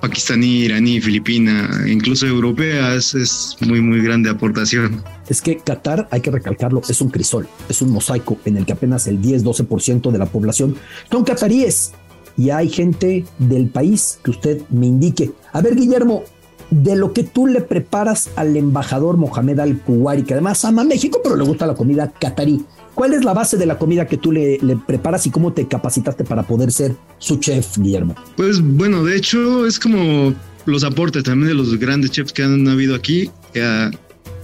pakistaní, 0.00 0.60
iraní, 0.60 1.00
filipina, 1.00 1.68
incluso 1.86 2.26
europea, 2.26 2.94
es, 2.94 3.14
es, 3.14 3.56
muy, 3.60 3.80
muy 3.80 4.00
grande 4.02 4.30
aportación. 4.30 5.02
Es 5.28 5.42
que 5.42 5.58
Qatar, 5.58 6.08
hay 6.10 6.20
que 6.20 6.30
recalcarlo, 6.30 6.82
es 6.88 7.00
un 7.00 7.10
crisol, 7.10 7.46
es 7.68 7.82
un 7.82 7.90
mosaico 7.90 8.38
en 8.44 8.56
el 8.56 8.66
que 8.66 8.72
apenas 8.72 9.06
el 9.06 9.20
10-12% 9.20 10.10
de 10.10 10.18
la 10.18 10.26
población 10.26 10.76
son 11.10 11.24
cataríes. 11.24 11.92
Y 12.36 12.50
hay 12.50 12.70
gente 12.70 13.24
del 13.38 13.68
país 13.68 14.18
que 14.24 14.30
usted 14.30 14.62
me 14.70 14.86
indique. 14.86 15.30
A 15.52 15.60
ver, 15.60 15.76
Guillermo, 15.76 16.24
de 16.70 16.96
lo 16.96 17.12
que 17.12 17.24
tú 17.24 17.46
le 17.46 17.60
preparas 17.60 18.30
al 18.36 18.56
embajador 18.56 19.16
Mohamed 19.16 19.58
Al-Kuwari, 19.58 20.22
que 20.22 20.34
además 20.34 20.64
ama 20.64 20.84
México, 20.84 21.20
pero 21.22 21.36
le 21.36 21.44
gusta 21.44 21.66
la 21.66 21.74
comida 21.74 22.12
catarí. 22.18 22.64
¿Cuál 22.94 23.14
es 23.14 23.24
la 23.24 23.32
base 23.32 23.56
de 23.56 23.66
la 23.66 23.78
comida 23.78 24.06
que 24.06 24.16
tú 24.16 24.32
le, 24.32 24.58
preparas 24.86 25.26
y 25.26 25.30
cómo 25.30 25.52
te 25.52 25.66
capacitaste 25.66 26.24
para 26.24 26.42
poder 26.42 26.72
ser 26.72 26.96
su 27.18 27.36
chef, 27.36 27.78
Guillermo? 27.78 28.14
Pues 28.36 28.60
bueno, 28.60 29.04
de 29.04 29.16
hecho 29.16 29.66
es 29.66 29.78
como 29.78 30.34
los 30.66 30.84
aportes 30.84 31.24
también 31.24 31.48
de 31.48 31.54
los 31.54 31.78
grandes 31.78 32.10
chefs 32.10 32.32
que 32.32 32.42
han 32.42 32.68
habido 32.68 32.94
aquí. 32.94 33.30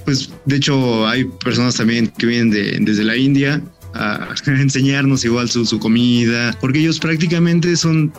pues 0.05 0.31
de 0.45 0.57
hecho 0.57 1.07
hay 1.07 1.24
personas 1.24 1.77
también 1.77 2.09
que 2.18 2.27
vienen 2.27 2.51
de, 2.51 2.79
desde 2.81 3.05
la 3.05 3.16
India 3.16 3.62
a 3.95 4.35
enseñarnos 4.47 5.24
igual 5.24 5.49
su, 5.49 5.66
su 5.66 5.79
comida, 5.79 6.57
porque 6.61 6.81
ellos 6.81 6.99
prácticamente 6.99 7.77
son 7.77 8.12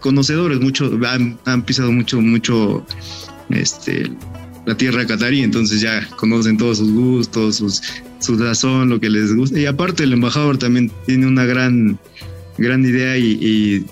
conocedores, 0.00 0.60
mucho, 0.60 0.98
han, 1.06 1.38
han, 1.44 1.62
pisado 1.62 1.92
mucho, 1.92 2.20
mucho 2.20 2.84
este, 3.50 4.10
la 4.66 4.76
tierra 4.76 5.06
catarí, 5.06 5.42
entonces 5.42 5.80
ya 5.80 6.08
conocen 6.16 6.56
todos 6.56 6.78
sus 6.78 6.92
gustos, 6.92 7.56
sus, 7.56 7.82
su 8.20 8.38
sazón, 8.38 8.90
lo 8.90 9.00
que 9.00 9.10
les 9.10 9.34
gusta. 9.34 9.58
Y 9.58 9.66
aparte 9.66 10.04
el 10.04 10.12
embajador 10.12 10.58
también 10.58 10.90
tiene 11.06 11.26
una 11.26 11.44
gran, 11.44 11.98
gran 12.58 12.84
idea 12.84 13.16
y, 13.18 13.84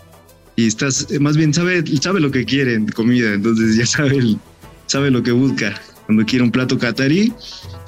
y, 0.56 0.66
estás, 0.66 1.06
más 1.20 1.36
bien 1.36 1.54
sabe, 1.54 1.82
sabe 2.00 2.20
lo 2.20 2.30
que 2.30 2.44
quiere 2.44 2.74
en 2.74 2.86
comida, 2.88 3.32
entonces 3.32 3.76
ya 3.76 3.86
sabe, 3.86 4.36
sabe 4.86 5.10
lo 5.10 5.22
que 5.22 5.32
busca 5.32 5.80
cuando 6.04 6.26
quiere 6.26 6.44
un 6.44 6.50
plato 6.50 6.78
catarí. 6.78 7.32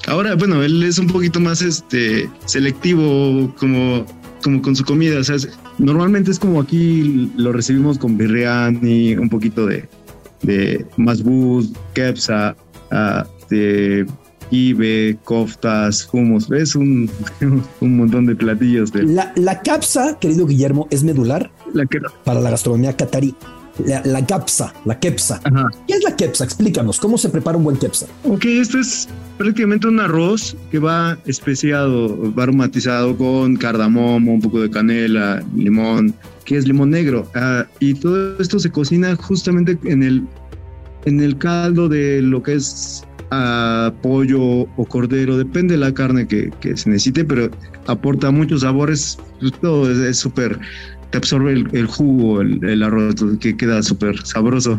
Ahora, 0.07 0.35
bueno, 0.35 0.63
él 0.63 0.83
es 0.83 0.99
un 0.99 1.07
poquito 1.07 1.41
más 1.41 1.61
este, 1.61 2.31
selectivo 2.47 3.55
como, 3.59 4.07
como 4.43 4.61
con 4.61 4.77
su 4.77 4.85
comida. 4.85 5.19
O 5.19 5.25
sea, 5.25 5.37
normalmente 5.79 6.31
es 6.31 6.39
como 6.39 6.61
aquí 6.61 7.31
lo 7.37 7.53
recibimos 7.53 7.99
con 7.99 8.17
biryani, 8.17 9.17
un 9.17 9.29
poquito 9.29 9.67
de, 9.67 9.89
de 10.43 10.85
masbuz, 10.97 11.73
kepsa, 11.95 12.57
uh, 12.91 13.27
de 13.49 14.07
ibe, 14.51 15.19
koftas, 15.25 16.09
hummus. 16.13 16.51
Es 16.53 16.77
un, 16.77 17.11
un 17.81 17.97
montón 17.97 18.27
de 18.27 18.37
platillos. 18.37 18.93
De... 18.93 19.03
La, 19.03 19.33
la 19.37 19.61
capsa, 19.63 20.19
querido 20.21 20.47
Guillermo, 20.47 20.87
es 20.91 21.03
medular 21.03 21.51
la 21.73 21.87
que... 21.87 21.99
para 22.25 22.41
la 22.41 22.51
gastronomía 22.51 22.97
catarí. 22.97 23.35
La, 23.87 24.03
la 24.05 24.25
capsa, 24.27 24.75
la 24.85 25.01
kepsa. 25.01 25.41
¿Qué 25.89 25.95
es 25.95 26.05
la 26.05 26.15
kepsa? 26.15 26.45
Explícanos, 26.45 27.01
¿cómo 27.01 27.17
se 27.17 27.31
prepara 27.31 27.57
un 27.57 27.65
buen 27.65 27.79
kepsa? 27.79 28.07
Ok, 28.25 28.45
esto 28.45 28.79
es 28.79 29.09
prácticamente 29.43 29.89
un 29.89 29.99
arroz 29.99 30.57
que 30.71 30.79
va 30.79 31.19
especiado, 31.27 32.33
va 32.33 32.45
aromatizado 32.45 33.17
con 33.17 33.57
cardamomo, 33.57 34.35
un 34.35 34.41
poco 34.41 34.61
de 34.61 34.71
canela, 34.71 35.43
limón, 35.57 36.15
que 36.45 36.57
es 36.57 36.69
limón 36.69 36.91
negro. 36.91 37.29
Uh, 37.35 37.65
y 37.81 37.95
todo 37.95 38.39
esto 38.39 38.61
se 38.61 38.71
cocina 38.71 39.17
justamente 39.17 39.77
en 39.85 40.05
el 40.05 40.23
en 41.07 41.21
el 41.21 41.37
caldo 41.39 41.89
de 41.89 42.23
lo 42.23 42.41
que 42.41 42.55
es 42.55 43.05
uh, 43.33 43.91
pollo 44.01 44.61
o 44.77 44.85
cordero, 44.89 45.37
depende 45.37 45.75
de 45.75 45.81
la 45.81 45.93
carne 45.93 46.29
que, 46.29 46.53
que 46.61 46.77
se 46.77 46.89
necesite, 46.89 47.25
pero 47.25 47.51
aporta 47.89 48.31
muchos 48.31 48.61
sabores, 48.61 49.19
todo 49.61 49.91
es 49.91 50.19
súper, 50.19 50.57
te 51.11 51.19
absorbe 51.19 51.55
el, 51.55 51.69
el 51.73 51.89
jugo, 51.89 52.43
el, 52.43 52.65
el, 52.65 52.85
arroz, 52.85 53.17
que 53.41 53.57
queda 53.57 53.83
súper 53.83 54.25
sabroso. 54.25 54.79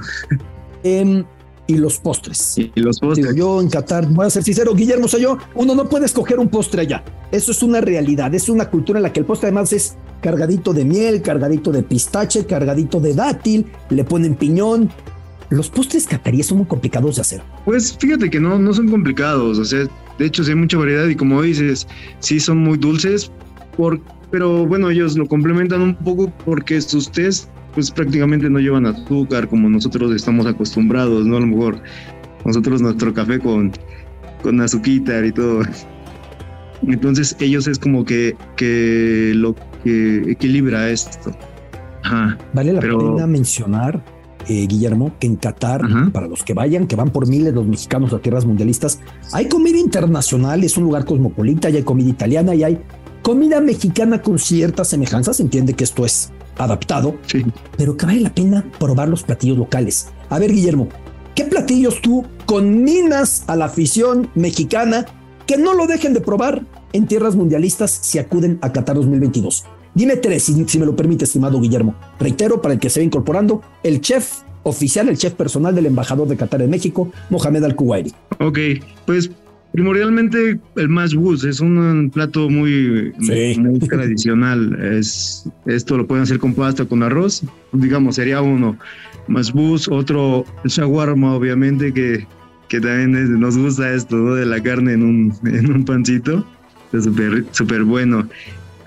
Eh, 0.86 1.26
y 1.68 1.78
los 1.78 1.98
postres. 2.00 2.58
Y, 2.58 2.72
los 2.76 3.00
postres. 3.00 3.34
Digo, 3.34 3.38
yo 3.38 3.62
en 3.62 3.70
Qatar, 3.70 4.08
voy 4.08 4.26
a 4.26 4.30
ser 4.30 4.44
sincero, 4.44 4.74
Guillermo, 4.74 5.08
yo, 5.08 5.38
uno 5.56 5.76
no 5.76 5.88
puede 5.88 6.06
escoger 6.06 6.40
un 6.40 6.50
postre 6.50 6.82
allá. 6.82 7.04
Eso 7.32 7.52
es 7.52 7.64
una 7.64 7.82
realidad, 7.82 8.34
es 8.34 8.50
una 8.50 8.70
cultura 8.70 9.00
en 9.00 9.04
la 9.04 9.14
que 9.14 9.20
el 9.20 9.26
postre 9.26 9.48
además 9.48 9.74
es 9.74 9.96
cargadito 10.22 10.74
de 10.74 10.86
miel, 10.86 11.22
cargadito 11.22 11.72
de 11.72 11.84
pistache, 11.84 12.46
cargadito 12.46 13.00
de 13.00 13.14
dátil, 13.14 13.66
le 13.90 14.04
ponen 14.04 14.36
piñón, 14.36 14.90
los 15.50 15.70
postres 15.70 16.08
cataríes 16.08 16.48
son 16.48 16.60
muy 16.60 16.68
complicados 16.68 17.18
de 17.18 17.22
hacer. 17.22 17.42
Pues 17.66 17.96
fíjate 18.00 18.30
que 18.30 18.40
no, 18.40 18.58
no 18.58 18.74
son 18.74 18.90
complicados, 18.90 19.60
o 19.60 19.66
sea, 19.66 19.88
de 20.18 20.26
hecho 20.26 20.44
sí 20.44 20.52
hay 20.52 20.56
mucha 20.56 20.78
variedad 20.78 21.08
y 21.08 21.16
como 21.16 21.42
dices, 21.42 21.88
sí 22.20 22.40
son 22.40 22.58
muy 22.60 22.78
dulces, 22.78 23.32
por, 23.78 24.02
pero 24.32 24.66
bueno, 24.66 24.90
ellos 24.90 25.18
lo 25.18 25.28
complementan 25.28 25.82
un 25.82 25.96
poco 25.96 26.32
porque 26.46 26.82
sus 26.82 27.12
test 27.12 27.50
pues 27.74 27.92
prácticamente 27.92 28.50
no 28.50 28.60
llevan 28.60 28.86
azúcar 28.86 29.48
como 29.48 29.70
nosotros 29.70 30.14
estamos 30.16 30.46
acostumbrados, 30.46 31.26
¿no? 31.26 31.38
A 31.38 31.40
lo 31.40 31.48
mejor 31.48 31.82
nosotros 32.46 32.82
nuestro 32.82 33.14
café 33.14 33.40
con, 33.40 33.72
con 34.42 34.62
azuquitar 34.62 35.26
y 35.26 35.32
todo. 35.32 35.62
Entonces 36.88 37.36
ellos 37.40 37.68
es 37.68 37.80
como 37.80 38.04
que, 38.06 38.36
que 38.56 39.32
lo 39.36 39.56
que 39.84 40.32
equilibra 40.32 40.90
esto. 40.90 41.36
Ajá. 42.04 42.38
Vale 42.54 42.74
la 42.74 42.82
pena 42.82 43.26
mencionar 43.28 44.04
eh, 44.50 44.68
Guillermo, 44.68 45.14
que 45.20 45.28
en 45.28 45.38
Qatar, 45.38 45.86
Ajá. 45.86 46.10
para 46.12 46.28
los 46.28 46.44
que 46.44 46.54
vayan, 46.54 46.86
que 46.86 46.98
van 46.98 47.12
por 47.12 47.28
miles 47.28 47.54
los 47.54 47.66
mexicanos 47.66 48.12
a 48.12 48.20
tierras 48.20 48.46
mundialistas, 48.46 49.00
hay 49.32 49.48
comida 49.48 49.78
internacional, 49.78 50.64
es 50.66 50.76
un 50.76 50.84
lugar 50.84 51.06
cosmopolita, 51.06 51.70
y 51.70 51.78
hay 51.78 51.84
comida 51.84 52.10
italiana 52.10 52.54
y 52.54 52.64
hay 52.64 52.80
comida 53.22 53.62
mexicana 53.62 54.22
con 54.22 54.38
ciertas 54.38 54.90
semejanzas. 54.90 55.38
Se 55.38 55.44
entiende 55.44 55.74
que 55.74 55.86
esto 55.86 56.06
es 56.06 56.34
adaptado, 56.58 57.16
sí. 57.26 57.46
pero 57.78 57.98
que 57.98 58.06
vale 58.06 58.22
la 58.22 58.34
pena 58.34 58.66
probar 58.80 59.10
los 59.10 59.24
platillos 59.24 59.58
locales. 59.58 60.10
A 60.30 60.40
ver, 60.40 60.52
Guillermo, 60.52 60.88
¿qué 61.36 61.46
platillos 61.46 62.02
tú 62.02 62.26
conminas 62.46 63.44
a 63.48 63.56
la 63.56 63.66
afición 63.66 64.30
mexicana 64.36 65.06
que 65.46 65.58
no 65.58 65.74
lo 65.74 65.88
dejen 65.88 66.14
de 66.14 66.22
probar 66.22 66.64
en 66.94 67.08
tierras 67.08 67.36
mundialistas 67.36 67.92
si 67.92 68.20
acuden 68.20 68.60
a 68.62 68.72
Qatar 68.72 68.96
2022? 68.96 69.66
Dime 69.96 70.16
tres, 70.18 70.44
si, 70.44 70.66
si, 70.68 70.80
me 70.80 70.86
lo 70.86 70.96
permite, 70.96 71.26
estimado 71.26 71.60
Guillermo. 71.60 71.96
Reitero, 72.20 72.62
para 72.62 72.74
el 72.74 72.80
que 72.80 72.90
se 72.90 73.00
va 73.00 73.04
incorporando, 73.04 73.62
el 73.84 74.02
chef 74.02 74.42
oficial, 74.64 75.10
el 75.10 75.18
chef 75.18 75.34
personal 75.34 75.76
del 75.76 75.86
embajador 75.86 76.28
de 76.28 76.38
Qatar 76.38 76.62
en 76.62 76.70
México, 76.70 77.12
Mohamed 77.30 77.64
Al-Kuwairi. 77.64 78.14
Ok, 78.40 78.58
pues 79.06 79.30
primordialmente 79.74 80.60
el 80.76 80.90
masbuz 80.90 81.44
es 81.44 81.60
un 81.60 82.10
plato 82.14 82.50
muy, 82.50 83.12
sí. 83.20 83.60
muy 83.60 83.80
tradicional. 83.80 84.80
Es, 84.82 85.50
esto 85.66 85.98
lo 85.98 86.08
pueden 86.08 86.24
hacer 86.24 86.40
con 86.40 86.54
pasta, 86.54 86.86
con 86.86 87.04
arroz, 87.04 87.44
digamos, 87.74 88.16
sería 88.16 88.42
uno. 88.42 88.78
Masbuz, 89.28 89.88
otro, 89.90 90.46
el 90.64 90.70
shawarma, 90.70 91.34
obviamente, 91.34 91.94
que, 91.94 92.26
que 92.70 92.80
también 92.80 93.16
es, 93.16 93.30
nos 93.30 93.58
gusta 93.58 93.94
esto, 93.94 94.16
¿no? 94.16 94.36
De 94.36 94.46
la 94.46 94.62
carne 94.62 94.94
en 94.94 95.04
un, 95.04 95.34
en 95.46 95.72
un 95.72 95.84
pancito. 95.84 96.46
Es 96.94 97.06
súper 97.06 97.44
super 97.52 97.84
bueno. 97.84 98.28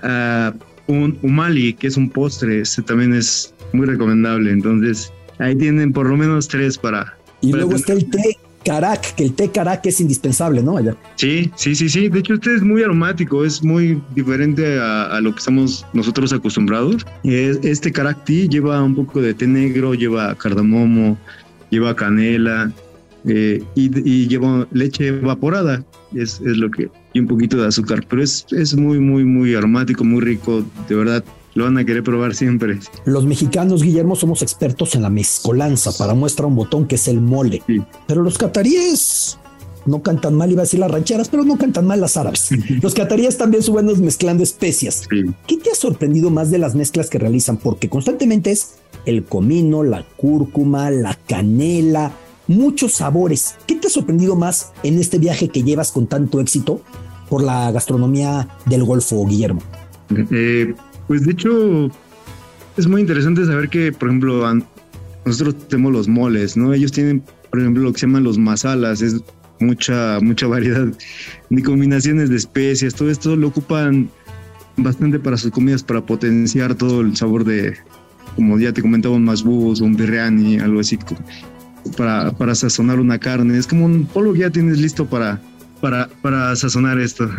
Uh, 0.03 0.57
un 0.87 1.17
umali, 1.21 1.73
que 1.73 1.87
es 1.87 1.97
un 1.97 2.09
postre, 2.09 2.61
este 2.61 2.81
también 2.81 3.13
es 3.13 3.53
muy 3.73 3.85
recomendable. 3.87 4.51
Entonces, 4.51 5.11
ahí 5.39 5.55
tienen 5.55 5.91
por 5.91 6.07
lo 6.07 6.15
menos 6.15 6.47
tres 6.47 6.77
para. 6.77 7.13
Y 7.41 7.51
para 7.51 7.63
luego 7.63 7.81
tener. 7.81 7.81
está 7.81 7.93
el 7.93 8.09
té 8.09 8.36
carac, 8.67 9.15
que 9.15 9.23
el 9.23 9.33
té 9.33 9.49
carac 9.49 9.85
es 9.85 10.01
indispensable, 10.01 10.61
¿no? 10.61 10.75
Allá. 10.77 10.95
Sí, 11.15 11.49
sí, 11.55 11.73
sí, 11.73 11.87
sí. 11.87 12.09
De 12.09 12.19
hecho, 12.19 12.33
este 12.33 12.53
es 12.55 12.61
muy 12.61 12.83
aromático, 12.83 13.45
es 13.45 13.63
muy 13.63 14.01
diferente 14.13 14.77
a, 14.77 15.05
a 15.15 15.21
lo 15.21 15.31
que 15.31 15.39
estamos 15.39 15.85
nosotros 15.93 16.33
acostumbrados. 16.33 17.05
Este 17.23 17.91
carac 17.91 18.25
tea 18.25 18.47
lleva 18.47 18.83
un 18.83 18.95
poco 18.95 19.21
de 19.21 19.33
té 19.33 19.47
negro, 19.47 19.93
lleva 19.93 20.35
cardamomo, 20.35 21.17
lleva 21.69 21.95
canela. 21.95 22.71
Eh, 23.29 23.61
y, 23.75 23.91
y, 24.09 24.27
lleva 24.27 24.65
leche 24.71 25.07
evaporada, 25.07 25.83
es, 26.15 26.39
es 26.39 26.55
lo 26.55 26.71
que, 26.71 26.89
y 27.13 27.19
un 27.19 27.27
poquito 27.27 27.57
de 27.57 27.67
azúcar, 27.67 28.05
pero 28.07 28.23
es, 28.23 28.45
es 28.51 28.73
muy, 28.73 28.99
muy, 28.99 29.25
muy 29.25 29.53
aromático, 29.53 30.05
muy 30.05 30.21
rico, 30.21 30.63
de 30.87 30.95
verdad, 30.95 31.25
lo 31.57 31.63
van 31.63 31.77
a 31.79 31.83
querer 31.83 32.03
probar 32.03 32.35
siempre. 32.35 32.77
Los 33.05 33.25
mexicanos, 33.25 33.81
Guillermo, 33.81 34.15
somos 34.15 34.43
expertos 34.43 34.93
en 34.93 35.01
la 35.01 35.09
mezcolanza, 35.09 35.91
para 35.97 36.13
muestra 36.13 36.45
un 36.45 36.55
botón 36.55 36.87
que 36.87 36.95
es 36.95 37.07
el 37.07 37.19
mole, 37.19 37.63
sí. 37.65 37.81
pero 38.07 38.21
los 38.21 38.37
cataríes 38.37 39.39
no 39.87 40.03
cantan 40.03 40.35
mal, 40.35 40.51
iba 40.51 40.61
a 40.61 40.65
decir 40.65 40.79
las 40.79 40.91
rancheras, 40.91 41.29
pero 41.29 41.43
no 41.43 41.57
cantan 41.57 41.87
mal 41.87 41.99
las 41.99 42.15
árabes. 42.15 42.49
Los 42.83 42.93
cataríes 42.93 43.39
también 43.39 43.63
son 43.63 43.73
buenos 43.73 43.97
mezclando 43.97 44.43
especias. 44.43 45.07
Sí. 45.09 45.23
¿Qué 45.47 45.57
te 45.57 45.71
ha 45.71 45.75
sorprendido 45.75 46.29
más 46.29 46.51
de 46.51 46.59
las 46.59 46.75
mezclas 46.75 47.09
que 47.09 47.17
realizan? 47.17 47.57
Porque 47.57 47.89
constantemente 47.89 48.51
es 48.51 48.75
el 49.07 49.23
comino, 49.23 49.81
la 49.81 50.05
cúrcuma, 50.15 50.91
la 50.91 51.17
canela, 51.27 52.11
muchos 52.47 52.93
sabores. 52.93 53.55
¿Qué 53.65 53.73
te 53.75 53.87
ha 53.87 53.89
sorprendido 53.89 54.35
más 54.35 54.73
en 54.83 54.99
este 54.99 55.17
viaje 55.17 55.49
que 55.49 55.63
llevas 55.63 55.91
con 55.91 56.05
tanto 56.05 56.39
éxito 56.39 56.81
por 57.31 57.41
la 57.41 57.71
gastronomía 57.71 58.47
del 58.67 58.83
Golfo, 58.83 59.25
Guillermo? 59.25 59.63
Eh, 60.31 60.73
pues 61.07 61.25
de 61.25 61.31
hecho, 61.31 61.89
es 62.77 62.87
muy 62.87 63.01
interesante 63.01 63.45
saber 63.45 63.69
que, 63.69 63.91
por 63.91 64.09
ejemplo, 64.09 64.43
nosotros 65.25 65.67
tenemos 65.67 65.93
los 65.93 66.07
moles, 66.07 66.55
¿no? 66.57 66.73
Ellos 66.73 66.91
tienen, 66.91 67.23
por 67.49 67.59
ejemplo, 67.59 67.83
lo 67.83 67.93
que 67.93 67.99
se 67.99 68.05
llaman 68.05 68.23
los 68.23 68.37
masalas, 68.37 69.01
es 69.01 69.21
mucha, 69.59 70.19
mucha 70.21 70.47
variedad 70.47 70.87
de 71.49 71.63
combinaciones 71.63 72.29
de 72.29 72.37
especias, 72.37 72.93
todo 72.93 73.09
esto 73.09 73.35
lo 73.35 73.47
ocupan 73.47 74.09
bastante 74.77 75.19
para 75.19 75.37
sus 75.37 75.51
comidas, 75.51 75.83
para 75.83 76.05
potenciar 76.05 76.75
todo 76.75 77.01
el 77.01 77.15
sabor 77.17 77.43
de, 77.43 77.75
como 78.35 78.59
ya 78.59 78.71
te 78.71 78.81
comentaba, 78.81 79.15
un 79.15 79.25
masbus, 79.25 79.81
un 79.81 79.95
biryani, 79.95 80.59
algo 80.59 80.79
así 80.79 80.99
para, 81.95 82.31
para 82.31 82.55
sazonar 82.55 82.99
una 82.99 83.17
carne. 83.17 83.57
Es 83.57 83.67
como 83.67 83.85
un 83.85 84.05
polvo 84.05 84.33
que 84.33 84.39
ya 84.39 84.49
tienes 84.49 84.77
listo 84.79 85.05
para, 85.05 85.41
para, 85.81 86.07
para 86.21 86.55
sazonar 86.55 86.99
esto. 86.99 87.29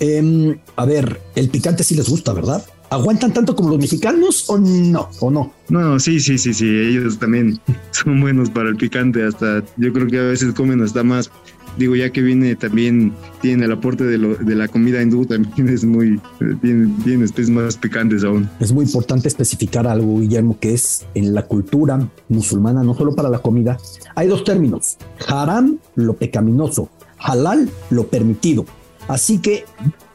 Eh, 0.00 0.58
a 0.74 0.84
ver, 0.84 1.20
el 1.36 1.48
picante 1.48 1.84
sí 1.84 1.94
les 1.94 2.08
gusta, 2.08 2.32
¿verdad? 2.32 2.64
¿Aguantan 2.94 3.32
tanto 3.32 3.56
como 3.56 3.70
los 3.70 3.78
mexicanos 3.78 4.44
o 4.48 4.56
no? 4.56 5.08
¿O 5.20 5.30
no? 5.30 5.52
No, 5.68 5.98
sí, 5.98 6.20
sí, 6.20 6.38
sí, 6.38 6.54
sí. 6.54 6.64
Ellos 6.64 7.18
también 7.18 7.58
son 7.90 8.20
buenos 8.20 8.50
para 8.50 8.68
el 8.68 8.76
picante. 8.76 9.24
Hasta 9.24 9.64
yo 9.76 9.92
creo 9.92 10.06
que 10.06 10.18
a 10.18 10.22
veces 10.22 10.54
comen 10.54 10.80
hasta 10.80 11.02
más 11.02 11.28
digo, 11.76 11.96
ya 11.96 12.10
que 12.10 12.22
viene 12.22 12.54
también, 12.54 13.12
tiene 13.40 13.64
el 13.64 13.72
aporte 13.72 14.04
de, 14.04 14.16
lo, 14.16 14.36
de 14.36 14.54
la 14.54 14.68
comida 14.68 15.02
hindú, 15.02 15.26
también 15.26 15.68
es 15.68 15.84
muy, 15.84 16.20
tiene, 16.62 16.94
tiene 17.02 17.24
especies 17.24 17.50
más 17.50 17.76
picantes 17.76 18.22
aún. 18.22 18.48
Es 18.60 18.72
muy 18.72 18.84
importante 18.84 19.28
especificar 19.28 19.86
algo, 19.88 20.20
Guillermo, 20.20 20.56
que 20.60 20.74
es 20.74 21.04
en 21.14 21.34
la 21.34 21.42
cultura 21.42 22.08
musulmana, 22.28 22.84
no 22.84 22.94
solo 22.94 23.14
para 23.14 23.28
la 23.28 23.40
comida, 23.40 23.76
hay 24.14 24.28
dos 24.28 24.44
términos, 24.44 24.98
haram, 25.26 25.78
lo 25.96 26.14
pecaminoso, 26.14 26.90
halal, 27.18 27.68
lo 27.90 28.06
permitido. 28.06 28.64
Así 29.08 29.38
que 29.38 29.64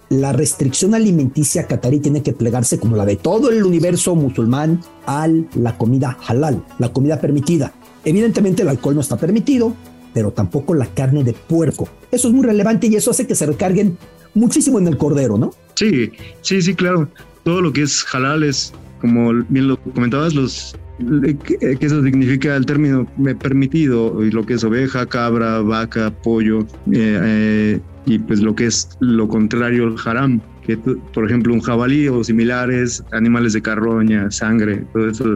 la 0.10 0.34
restricción 0.34 0.95
alimenticia 0.95 1.68
catarí 1.68 1.99
tiene 1.99 2.24
que 2.24 2.34
plegarse 2.34 2.80
como 2.80 2.95
la 2.95 3.05
de 3.05 3.16
todo 3.16 3.51
el 3.51 3.64
universo 3.64 4.16
musulmán 4.16 4.82
a 5.05 5.28
la 5.55 5.78
comida 5.78 6.18
halal, 6.28 6.66
la 6.80 6.91
comida 6.91 7.22
permitida. 7.22 7.74
Evidentemente 8.03 8.64
el 8.64 8.70
alcohol 8.70 8.95
no 8.95 9.01
está 9.01 9.18
permitido, 9.18 9.76
pero 10.14 10.32
tampoco 10.32 10.74
la 10.74 10.88
carne 10.88 11.24
de 11.24 11.34
puerco. 11.34 11.88
Eso 12.12 12.28
es 12.28 12.34
muy 12.34 12.45
relevante 12.45 12.88
y 12.88 12.95
eso 12.95 13.12
hace 13.12 13.28
que 13.28 13.36
se 13.36 13.45
recarguen 13.45 13.97
muchísimo 14.34 14.80
en 14.80 14.88
el 14.88 14.97
cordero, 14.97 15.38
¿no? 15.38 15.51
Sí, 15.76 16.12
sí, 16.41 16.62
sí, 16.62 16.74
claro. 16.74 17.07
Todo 17.43 17.62
lo 17.62 17.72
que 17.72 17.84
es 17.84 18.05
halal 18.12 18.43
es, 18.43 18.74
como 19.01 19.32
bien 19.49 19.68
lo 19.68 19.82
comentabas, 19.82 20.34
los 20.34 20.76
que 21.00 21.86
eso 21.86 22.04
significa 22.04 22.56
el 22.56 22.66
término 22.66 23.08
permitido, 23.39 24.24
y 24.24 24.32
lo 24.32 24.45
que 24.45 24.56
es 24.56 24.64
oveja, 24.64 25.06
cabra, 25.06 25.62
vaca, 25.62 26.12
pollo, 26.12 26.62
eh, 26.91 27.20
eh, 27.24 27.80
y 28.06 28.20
pues 28.20 28.41
lo 28.41 28.54
que 28.56 28.66
es 28.66 28.89
lo 29.00 29.28
contrario, 29.28 29.88
el 29.88 29.95
haram, 30.04 30.41
que 30.66 30.78
por 30.78 31.26
ejemplo 31.26 31.54
un 31.54 31.62
jabalí 31.62 32.08
o 32.08 32.24
similares, 32.24 33.04
animales 33.12 33.54
de 33.54 33.62
carroña, 33.62 34.30
sangre, 34.30 34.84
todo 34.93 35.10
eso 35.10 35.34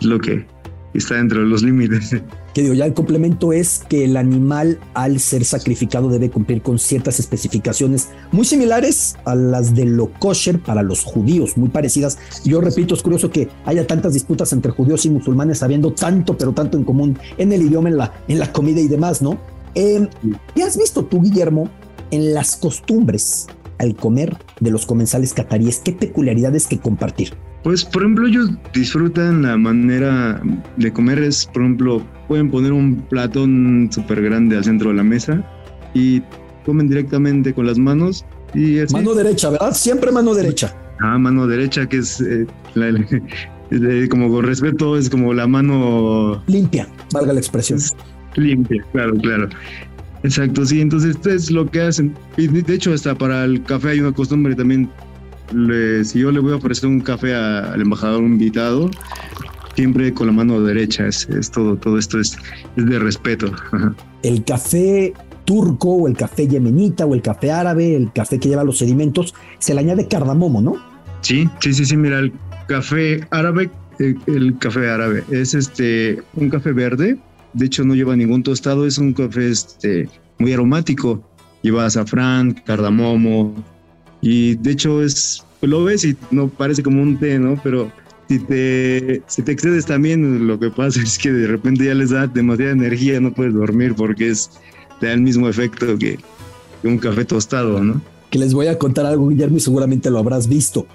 es 0.00 0.06
lo 0.06 0.18
que 0.18 0.44
está 0.94 1.16
dentro 1.16 1.40
de 1.40 1.46
los 1.46 1.62
límites. 1.62 2.16
Que 2.54 2.62
digo, 2.62 2.74
ya 2.74 2.84
el 2.84 2.94
complemento 2.94 3.52
es 3.52 3.84
que 3.88 4.04
el 4.04 4.16
animal 4.16 4.80
al 4.94 5.20
ser 5.20 5.44
sacrificado 5.44 6.08
debe 6.08 6.30
cumplir 6.30 6.62
con 6.62 6.78
ciertas 6.78 7.20
especificaciones 7.20 8.08
muy 8.32 8.44
similares 8.44 9.16
a 9.24 9.34
las 9.34 9.74
de 9.74 9.84
lo 9.84 10.12
kosher 10.18 10.60
para 10.60 10.82
los 10.82 11.04
judíos, 11.04 11.56
muy 11.56 11.68
parecidas. 11.68 12.18
Yo 12.44 12.60
repito, 12.60 12.94
es 12.94 13.02
curioso 13.02 13.30
que 13.30 13.48
haya 13.64 13.86
tantas 13.86 14.14
disputas 14.14 14.52
entre 14.52 14.72
judíos 14.72 15.04
y 15.06 15.10
musulmanes 15.10 15.62
habiendo 15.62 15.92
tanto, 15.92 16.36
pero 16.36 16.52
tanto 16.52 16.76
en 16.76 16.84
común 16.84 17.18
en 17.38 17.52
el 17.52 17.62
idioma, 17.62 17.88
en 17.88 17.96
la, 17.96 18.12
en 18.26 18.38
la 18.38 18.52
comida 18.52 18.80
y 18.80 18.88
demás, 18.88 19.22
¿no? 19.22 19.38
Eh, 19.74 20.08
¿Qué 20.54 20.62
has 20.62 20.76
visto 20.76 21.04
tú, 21.04 21.22
Guillermo, 21.22 21.68
en 22.10 22.34
las 22.34 22.56
costumbres 22.56 23.46
al 23.78 23.94
comer 23.94 24.36
de 24.58 24.70
los 24.70 24.86
comensales 24.86 25.32
cataríes? 25.34 25.78
¿Qué 25.78 25.92
peculiaridades 25.92 26.66
que 26.66 26.78
compartir? 26.78 27.34
Pues, 27.62 27.84
por 27.84 28.02
ejemplo, 28.02 28.26
ellos 28.26 28.50
disfrutan 28.72 29.42
la 29.42 29.56
manera 29.56 30.40
de 30.76 30.92
comer. 30.92 31.18
Es, 31.18 31.46
por 31.46 31.62
ejemplo, 31.62 32.02
pueden 32.26 32.50
poner 32.50 32.72
un 32.72 32.96
platón 33.08 33.88
súper 33.92 34.22
grande 34.22 34.56
al 34.56 34.64
centro 34.64 34.90
de 34.90 34.96
la 34.96 35.04
mesa 35.04 35.44
y 35.94 36.22
comen 36.64 36.88
directamente 36.88 37.52
con 37.52 37.66
las 37.66 37.78
manos. 37.78 38.24
Y 38.54 38.78
Mano 38.92 39.14
derecha, 39.14 39.50
¿verdad? 39.50 39.74
Siempre 39.74 40.10
mano 40.10 40.34
derecha. 40.34 40.74
Ah, 41.00 41.18
mano 41.18 41.46
derecha, 41.46 41.86
que 41.86 41.98
es 41.98 42.20
eh, 42.20 44.08
como 44.10 44.30
con 44.30 44.44
respeto, 44.44 44.96
es 44.96 45.08
como 45.08 45.32
la 45.32 45.46
mano 45.46 46.42
limpia, 46.46 46.88
valga 47.12 47.32
la 47.32 47.40
expresión. 47.40 47.78
limpia, 48.36 48.82
claro, 48.92 49.14
claro. 49.16 49.48
Exacto, 50.22 50.66
sí, 50.66 50.80
entonces 50.80 51.16
esto 51.16 51.30
es 51.30 51.50
lo 51.50 51.70
que 51.70 51.80
hacen. 51.80 52.14
Y 52.36 52.48
de 52.48 52.74
hecho, 52.74 52.92
hasta 52.92 53.14
para 53.16 53.44
el 53.44 53.62
café 53.62 53.90
hay 53.90 54.00
una 54.00 54.12
costumbre 54.12 54.54
también. 54.54 54.90
Si 56.04 56.18
yo 56.18 56.30
le 56.30 56.40
voy 56.40 56.52
a 56.52 56.56
ofrecer 56.56 56.88
un 56.88 57.00
café 57.00 57.34
al 57.34 57.80
embajador 57.80 58.22
invitado, 58.22 58.90
siempre 59.74 60.12
con 60.12 60.26
la 60.26 60.32
mano 60.32 60.60
derecha, 60.60 61.06
es, 61.06 61.26
todo, 61.52 61.76
todo 61.76 61.98
esto 61.98 62.20
es, 62.20 62.36
es 62.76 62.86
de 62.86 62.98
respeto. 62.98 63.52
El 64.22 64.44
café 64.44 65.12
turco 65.44 65.90
o 65.90 66.08
el 66.08 66.16
café 66.16 66.46
yemenita 66.46 67.06
o 67.06 67.14
el 67.14 67.22
café 67.22 67.50
árabe, 67.50 67.96
el 67.96 68.12
café 68.12 68.38
que 68.38 68.48
lleva 68.48 68.64
los 68.64 68.78
sedimentos, 68.78 69.34
se 69.58 69.74
le 69.74 69.80
añade 69.80 70.06
cardamomo, 70.06 70.60
¿no? 70.60 70.76
Sí, 71.22 71.48
sí, 71.60 71.74
sí, 71.74 71.84
sí, 71.84 71.96
mira, 71.96 72.18
el 72.18 72.32
café 72.68 73.26
árabe, 73.30 73.70
el, 73.98 74.18
el 74.26 74.58
café 74.58 74.88
árabe 74.88 75.24
es 75.30 75.54
este 75.54 76.22
un 76.34 76.48
café 76.50 76.72
verde 76.72 77.18
de 77.52 77.66
hecho, 77.66 77.84
no 77.84 77.94
lleva 77.94 78.16
ningún 78.16 78.42
tostado, 78.42 78.86
es 78.86 78.98
un 78.98 79.12
café 79.12 79.50
este, 79.50 80.08
muy 80.38 80.52
aromático. 80.52 81.22
Lleva 81.62 81.86
azafrán, 81.86 82.52
cardamomo. 82.52 83.54
Y 84.20 84.56
de 84.56 84.72
hecho, 84.72 85.02
es, 85.02 85.44
lo 85.60 85.84
ves 85.84 86.04
y 86.04 86.16
no 86.30 86.48
parece 86.48 86.82
como 86.82 87.02
un 87.02 87.18
té, 87.18 87.38
¿no? 87.38 87.60
Pero 87.62 87.90
si 88.28 88.38
te, 88.38 89.22
si 89.26 89.42
te 89.42 89.52
excedes 89.52 89.86
también, 89.86 90.46
lo 90.46 90.58
que 90.58 90.70
pasa 90.70 91.00
es 91.04 91.18
que 91.18 91.32
de 91.32 91.46
repente 91.46 91.84
ya 91.84 91.94
les 91.94 92.10
da 92.10 92.26
demasiada 92.26 92.72
energía, 92.72 93.20
no 93.20 93.32
puedes 93.32 93.54
dormir 93.54 93.94
porque 93.96 94.30
es, 94.30 94.50
te 95.00 95.06
da 95.06 95.12
el 95.14 95.22
mismo 95.22 95.48
efecto 95.48 95.98
que, 95.98 96.18
que 96.80 96.88
un 96.88 96.98
café 96.98 97.24
tostado, 97.24 97.82
¿no? 97.82 98.00
Que 98.30 98.38
les 98.38 98.54
voy 98.54 98.68
a 98.68 98.78
contar 98.78 99.06
algo, 99.06 99.28
Guillermo, 99.28 99.56
y 99.56 99.60
seguramente 99.60 100.10
lo 100.10 100.18
habrás 100.18 100.48
visto. 100.48 100.86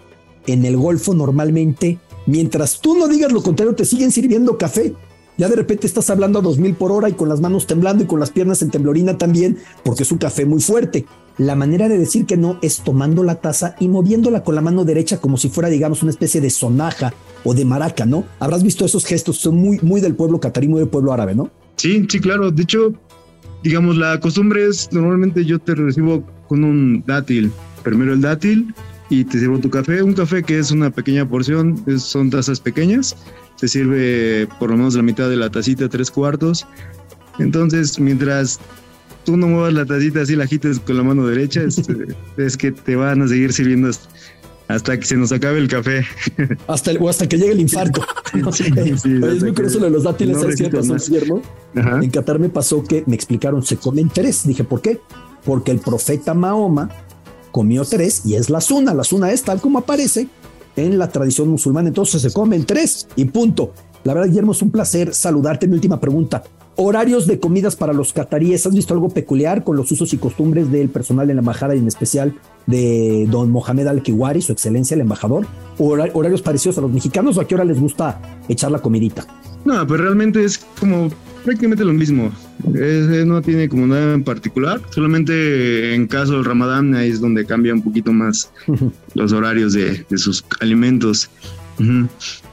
En 0.47 0.63
el 0.63 0.77
Golfo, 0.77 1.13
normalmente, 1.13 1.97
mientras 2.27 2.79
tú 2.79 2.97
no 2.97 3.07
digas 3.07 3.33
lo 3.33 3.43
contrario, 3.43 3.75
te 3.75 3.83
siguen 3.83 4.11
sirviendo 4.11 4.57
café. 4.57 4.93
Ya 5.37 5.49
de 5.49 5.55
repente 5.57 5.85
estás 5.85 6.09
hablando 6.09 6.39
a 6.39 6.41
2000 6.41 6.75
por 6.75 6.93
hora 6.93 7.09
y 7.09 7.13
con 7.13 7.27
las 7.27 7.41
manos 7.41 7.67
temblando 7.67 8.03
y 8.05 8.07
con 8.07 8.21
las 8.21 8.31
piernas 8.31 8.61
en 8.61 8.71
temblorina 8.71 9.17
también, 9.17 9.57
porque 9.83 10.03
es 10.03 10.11
un 10.13 10.17
café 10.17 10.45
muy 10.45 10.61
fuerte. 10.61 11.05
La 11.37 11.55
manera 11.55 11.89
de 11.89 11.97
decir 11.97 12.25
que 12.25 12.37
no 12.37 12.59
es 12.61 12.79
tomando 12.79 13.23
la 13.23 13.35
taza 13.35 13.75
y 13.79 13.87
moviéndola 13.87 14.43
con 14.43 14.55
la 14.55 14.61
mano 14.61 14.85
derecha 14.85 15.19
como 15.19 15.37
si 15.37 15.49
fuera, 15.49 15.69
digamos, 15.69 16.01
una 16.01 16.11
especie 16.11 16.41
de 16.41 16.49
sonaja 16.49 17.13
o 17.43 17.53
de 17.53 17.65
maraca, 17.65 18.05
¿no? 18.05 18.25
Habrás 18.39 18.63
visto 18.63 18.85
esos 18.85 19.05
gestos, 19.05 19.37
son 19.37 19.57
muy, 19.57 19.79
muy 19.81 20.01
del 20.01 20.15
pueblo 20.15 20.39
catarí, 20.39 20.67
muy 20.67 20.79
del 20.79 20.89
pueblo 20.89 21.13
árabe, 21.13 21.35
¿no? 21.35 21.51
Sí, 21.75 22.05
sí, 22.09 22.19
claro. 22.19 22.51
De 22.51 22.63
hecho, 22.63 22.93
digamos, 23.63 23.97
la 23.97 24.19
costumbre 24.19 24.65
es 24.65 24.89
normalmente 24.91 25.43
yo 25.45 25.59
te 25.59 25.75
recibo 25.75 26.23
con 26.47 26.63
un 26.63 27.03
dátil. 27.05 27.51
Primero 27.83 28.13
el 28.13 28.21
dátil 28.21 28.73
y 29.09 29.23
te 29.25 29.39
sirvo 29.39 29.59
tu 29.59 29.69
café. 29.69 30.01
Un 30.01 30.13
café 30.13 30.41
que 30.41 30.57
es 30.57 30.71
una 30.71 30.89
pequeña 30.89 31.27
porción, 31.27 31.83
son 31.99 32.29
tazas 32.29 32.59
pequeñas 32.59 33.15
se 33.55 33.67
sirve 33.67 34.47
por 34.59 34.69
lo 34.69 34.77
menos 34.77 34.95
la 34.95 35.01
mitad 35.01 35.29
de 35.29 35.37
la 35.37 35.49
tacita, 35.49 35.89
tres 35.89 36.11
cuartos. 36.11 36.67
Entonces, 37.39 37.99
mientras 37.99 38.59
tú 39.25 39.35
no 39.35 39.47
muevas 39.47 39.73
la 39.73 39.85
tacita 39.85 40.21
así, 40.21 40.35
la 40.35 40.45
agites 40.45 40.79
con 40.79 40.95
la 40.95 41.03
mano 41.03 41.27
derecha, 41.27 41.63
es, 41.63 41.81
es 42.37 42.55
que 42.55 42.71
te 42.71 42.95
van 42.95 43.21
a 43.21 43.27
seguir 43.27 43.51
sirviendo 43.51 43.89
hasta 44.67 44.99
que 44.99 45.05
se 45.05 45.17
nos 45.17 45.31
acabe 45.31 45.59
el 45.59 45.67
café. 45.67 46.05
Hasta 46.67 46.91
o 46.93 47.09
hasta 47.09 47.27
que 47.27 47.37
llegue 47.37 47.51
el 47.51 47.59
infarto. 47.59 48.01
es 48.33 49.43
muy 49.43 49.53
curioso 49.53 49.79
lo 49.79 49.85
de 49.85 49.91
los 49.91 50.03
dátiles, 50.03 50.39
¿sabes 50.39 50.55
qué 50.55 50.69
pasó, 50.69 50.95
Guillermo? 50.95 51.41
En 51.75 52.09
Qatar 52.09 52.39
me 52.39 52.49
pasó 52.49 52.83
que 52.83 53.03
me 53.05 53.15
explicaron, 53.15 53.63
se 53.63 53.77
comen 53.77 54.09
tres. 54.09 54.47
Dije, 54.47 54.63
¿por 54.63 54.81
qué? 54.81 54.99
Porque 55.43 55.71
el 55.71 55.79
profeta 55.79 56.33
Mahoma 56.33 56.89
comió 57.51 57.85
tres 57.85 58.23
y 58.25 58.35
es 58.35 58.49
la 58.49 58.59
zuna. 58.59 58.93
La 58.93 59.03
zuna 59.03 59.31
es 59.31 59.43
tal 59.43 59.61
como 59.61 59.79
aparece 59.79 60.27
en 60.75 60.97
la 60.97 61.09
tradición 61.09 61.49
musulmana. 61.49 61.89
Entonces 61.89 62.21
se 62.21 62.33
comen 62.33 62.65
tres 62.65 63.07
y 63.15 63.25
punto. 63.25 63.73
La 64.03 64.13
verdad, 64.13 64.29
Guillermo, 64.29 64.51
es 64.53 64.61
un 64.61 64.71
placer 64.71 65.13
saludarte. 65.13 65.67
Mi 65.67 65.75
última 65.75 65.99
pregunta. 65.99 66.43
Horarios 66.77 67.25
de 67.25 67.39
comidas 67.39 67.75
para 67.75 67.93
los 67.93 68.11
cataríes. 68.11 68.65
¿Has 68.65 68.75
visto 68.75 68.93
algo 68.93 69.09
peculiar 69.09 69.63
con 69.63 69.77
los 69.77 69.91
usos 69.91 70.13
y 70.13 70.17
costumbres 70.17 70.71
del 70.71 70.89
personal 70.89 71.29
en 71.29 71.37
la 71.37 71.41
embajada 71.41 71.75
y 71.75 71.79
en 71.79 71.87
especial 71.87 72.35
de 72.67 73.27
don 73.29 73.49
Mohamed 73.49 73.87
Al-Kiwari, 73.87 74.41
su 74.41 74.51
excelencia, 74.51 74.95
el 74.95 75.01
embajador? 75.01 75.47
¿Horarios 75.77 76.41
parecidos 76.41 76.77
a 76.77 76.81
los 76.81 76.91
mexicanos 76.91 77.37
o 77.37 77.41
a 77.41 77.47
qué 77.47 77.55
hora 77.55 77.63
les 77.63 77.79
gusta 77.79 78.19
echar 78.49 78.71
la 78.71 78.79
comidita? 78.79 79.25
No, 79.63 79.87
pues 79.87 80.01
realmente 80.01 80.43
es 80.43 80.57
como 80.79 81.09
prácticamente 81.45 81.85
lo 81.85 81.93
mismo. 81.93 82.31
no 82.63 83.41
tiene 83.41 83.69
como 83.69 83.87
nada 83.87 84.13
en 84.13 84.23
particular. 84.23 84.81
Solamente 84.89 85.95
en 85.95 86.07
caso 86.07 86.33
del 86.33 86.45
Ramadán 86.45 86.93
ahí 86.93 87.09
es 87.09 87.21
donde 87.21 87.45
cambia 87.45 87.73
un 87.73 87.83
poquito 87.83 88.11
más 88.11 88.51
los 89.13 89.31
horarios 89.31 89.73
de, 89.73 90.05
sus 90.17 90.43
alimentos. 90.59 91.29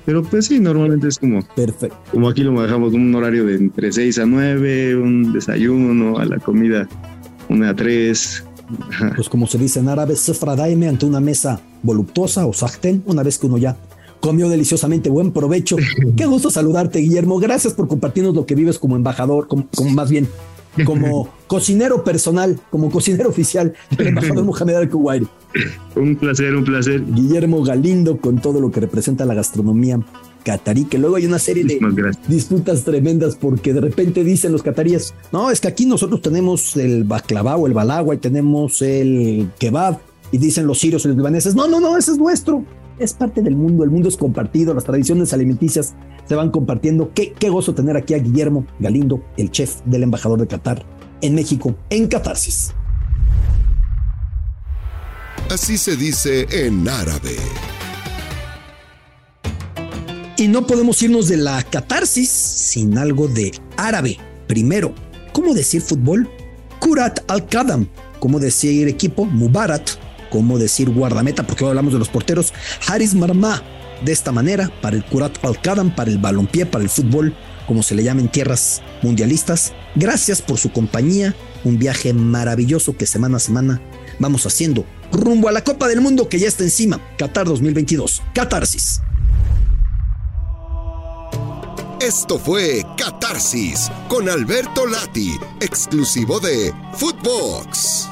Pero 0.05 0.23
pues 0.23 0.47
sí, 0.47 0.59
normalmente 0.59 1.09
es 1.09 1.19
como. 1.19 1.43
Perfecto. 1.55 1.97
Como 2.11 2.29
aquí 2.29 2.43
lo 2.43 2.53
manejamos 2.53 2.93
un 2.93 3.15
horario 3.15 3.47
de 3.47 3.57
entre 3.57 3.93
6 3.93 4.19
a 4.19 4.27
9, 4.27 4.97
un 4.97 5.33
desayuno, 5.33 6.19
a 6.19 6.25
la 6.25 6.39
comida 6.39 6.89
una 7.49 7.71
a 7.71 7.77
3. 7.77 8.45
Pues 9.17 9.29
como 9.29 9.47
se 9.47 9.59
dice 9.59 9.81
en 9.81 9.89
árabe, 9.89 10.17
sefradaime 10.17 10.89
ante 10.89 11.05
una 11.05 11.21
mesa 11.21 11.61
voluptuosa 11.83 12.47
o 12.47 12.55
sahten, 12.55 13.03
una 13.05 13.23
vez 13.23 13.39
que 13.39 13.47
uno 13.47 13.59
ya 13.59 13.77
comió 14.21 14.49
deliciosamente. 14.49 15.11
Buen 15.11 15.33
provecho. 15.33 15.77
Qué 16.17 16.25
gusto 16.25 16.51
saludarte, 16.51 17.01
Guillermo. 17.01 17.39
Gracias 17.39 17.75
por 17.75 17.89
compartirnos 17.89 18.35
lo 18.35 18.47
que 18.47 18.55
vives 18.55 18.79
como 18.79 18.97
embajador, 18.97 19.49
como, 19.49 19.67
más 19.91 20.11
bien 20.11 20.27
como 20.85 21.29
cocinero 21.47 22.05
personal, 22.05 22.59
como 22.71 22.91
cocinero 22.91 23.29
oficial 23.29 23.73
del 23.97 24.09
embajador 24.09 24.45
Mohamed 24.45 24.75
Al-Kuwairi. 24.75 25.29
Un 25.97 26.17
placer, 26.17 26.55
un 26.55 26.65
placer. 26.65 27.05
Guillermo 27.07 27.63
Galindo 27.63 28.19
con 28.19 28.41
todo 28.41 28.61
lo 28.61 28.71
que 28.71 28.81
representa 28.81 29.25
la 29.25 29.35
gastronomía 29.35 30.01
catarí, 30.43 30.85
que 30.85 30.99
luego 30.99 31.17
hay 31.17 31.27
una 31.27 31.39
serie 31.39 31.65
de 31.65 31.79
disputas 32.27 32.85
tremendas 32.85 33.37
porque 33.37 33.73
de 33.73 33.81
repente 33.81 34.25
dicen 34.25 34.53
los 34.53 34.63
cataríes, 34.63 35.15
no, 35.31 35.51
es 35.51 35.61
que 35.61 35.69
aquí 35.69 35.87
nosotros 35.87 36.21
tenemos 36.21 36.77
el 36.77 37.05
baklava 37.05 37.57
o 37.57 37.67
el 37.67 37.73
balagua 37.73 38.15
y 38.15 38.19
tenemos 38.19 38.83
el 38.83 39.51
kebab 39.59 40.01
y 40.33 40.39
dicen 40.39 40.67
los 40.67 40.81
sirios 40.81 41.05
y 41.05 41.09
los 41.09 41.17
libaneses, 41.17 41.55
no, 41.55 41.69
no, 41.69 41.79
no, 41.79 41.97
ese 41.97 42.13
es 42.13 42.19
nuestro 42.19 42.65
es 42.99 43.15
parte 43.15 43.43
del 43.43 43.57
mundo, 43.57 43.85
el 43.85 43.91
mundo 43.91 44.09
es 44.09 44.17
compartido, 44.17 44.75
las 44.75 44.85
tradiciones 44.85 45.33
alimenticias 45.33 45.95
se 46.29 46.35
van 46.35 46.51
compartiendo. 46.51 47.13
Qué, 47.15 47.33
qué 47.33 47.51
gozo 47.51 47.75
tener 47.75 47.97
aquí 47.97 48.15
a 48.15 48.19
Guillermo 48.19 48.67
Galindo, 48.79 49.23
el 49.37 49.51
chef 49.51 49.81
del 49.85 50.05
embajador 50.05 50.39
de 50.41 50.47
Qatar 50.47 50.85
en 51.23 51.35
México, 51.35 51.75
en 51.89 52.09
Catarsis. 52.09 52.73
Así 55.51 55.79
se 55.79 55.97
dice 55.97 56.47
en 56.51 56.89
árabe. 56.89 57.37
Y 60.37 60.49
no 60.49 60.67
podemos 60.67 61.01
irnos 61.03 61.29
de 61.29 61.37
la 61.37 61.63
catarsis 61.63 62.29
sin 62.29 62.99
algo 62.99 63.29
de 63.29 63.53
árabe. 63.77 64.19
Primero, 64.49 64.95
¿cómo 65.33 65.55
decir 65.55 65.83
fútbol? 65.83 66.29
Kurat 66.81 67.21
al-Qadam. 67.31 67.87
¿Cómo 68.19 68.41
decir 68.41 68.89
equipo? 68.89 69.25
Mubarat. 69.25 69.91
¿Cómo 70.33 70.59
decir 70.59 70.89
guardameta? 70.89 71.43
Porque 71.43 71.65
hoy 71.65 71.71
hablamos 71.71 71.93
de 71.93 71.99
los 71.99 72.09
porteros. 72.09 72.55
Haris 72.89 73.15
Marma. 73.15 73.63
De 74.03 74.11
esta 74.11 74.33
manera, 74.33 74.69
para 74.81 74.97
el 74.97 75.05
Kurat 75.05 75.45
al-Qadam, 75.45 75.95
para 75.95 76.11
el 76.11 76.19
balompié, 76.19 76.67
para 76.67 76.83
el 76.83 76.91
fútbol, 76.91 77.37
como 77.69 77.85
se 77.85 77.95
le 77.95 78.03
llama 78.03 78.23
en 78.23 78.29
tierras 78.29 78.83
mundialistas. 79.03 79.75
Gracias 79.95 80.43
por 80.43 80.59
su 80.59 80.73
compañía. 80.73 81.37
Un 81.63 81.79
viaje 81.79 82.13
maravilloso 82.13 82.97
que 82.97 83.07
semana 83.07 83.37
a 83.37 83.41
semana 83.41 83.81
vamos 84.19 84.47
haciendo 84.47 84.85
rumbo 85.13 85.49
a 85.49 85.53
la 85.53 85.63
Copa 85.63 85.87
del 85.87 86.01
Mundo 86.01 86.29
que 86.29 86.39
ya 86.41 86.49
está 86.49 86.65
encima. 86.65 86.99
Qatar 87.19 87.47
2022. 87.47 88.23
Catarsis. 88.35 89.03
Esto 92.01 92.39
fue 92.39 92.83
Catarsis 92.97 93.89
con 94.09 94.29
Alberto 94.29 94.87
Lati, 94.87 95.37
exclusivo 95.61 96.41
de 96.41 96.75
Footbox. 96.95 98.09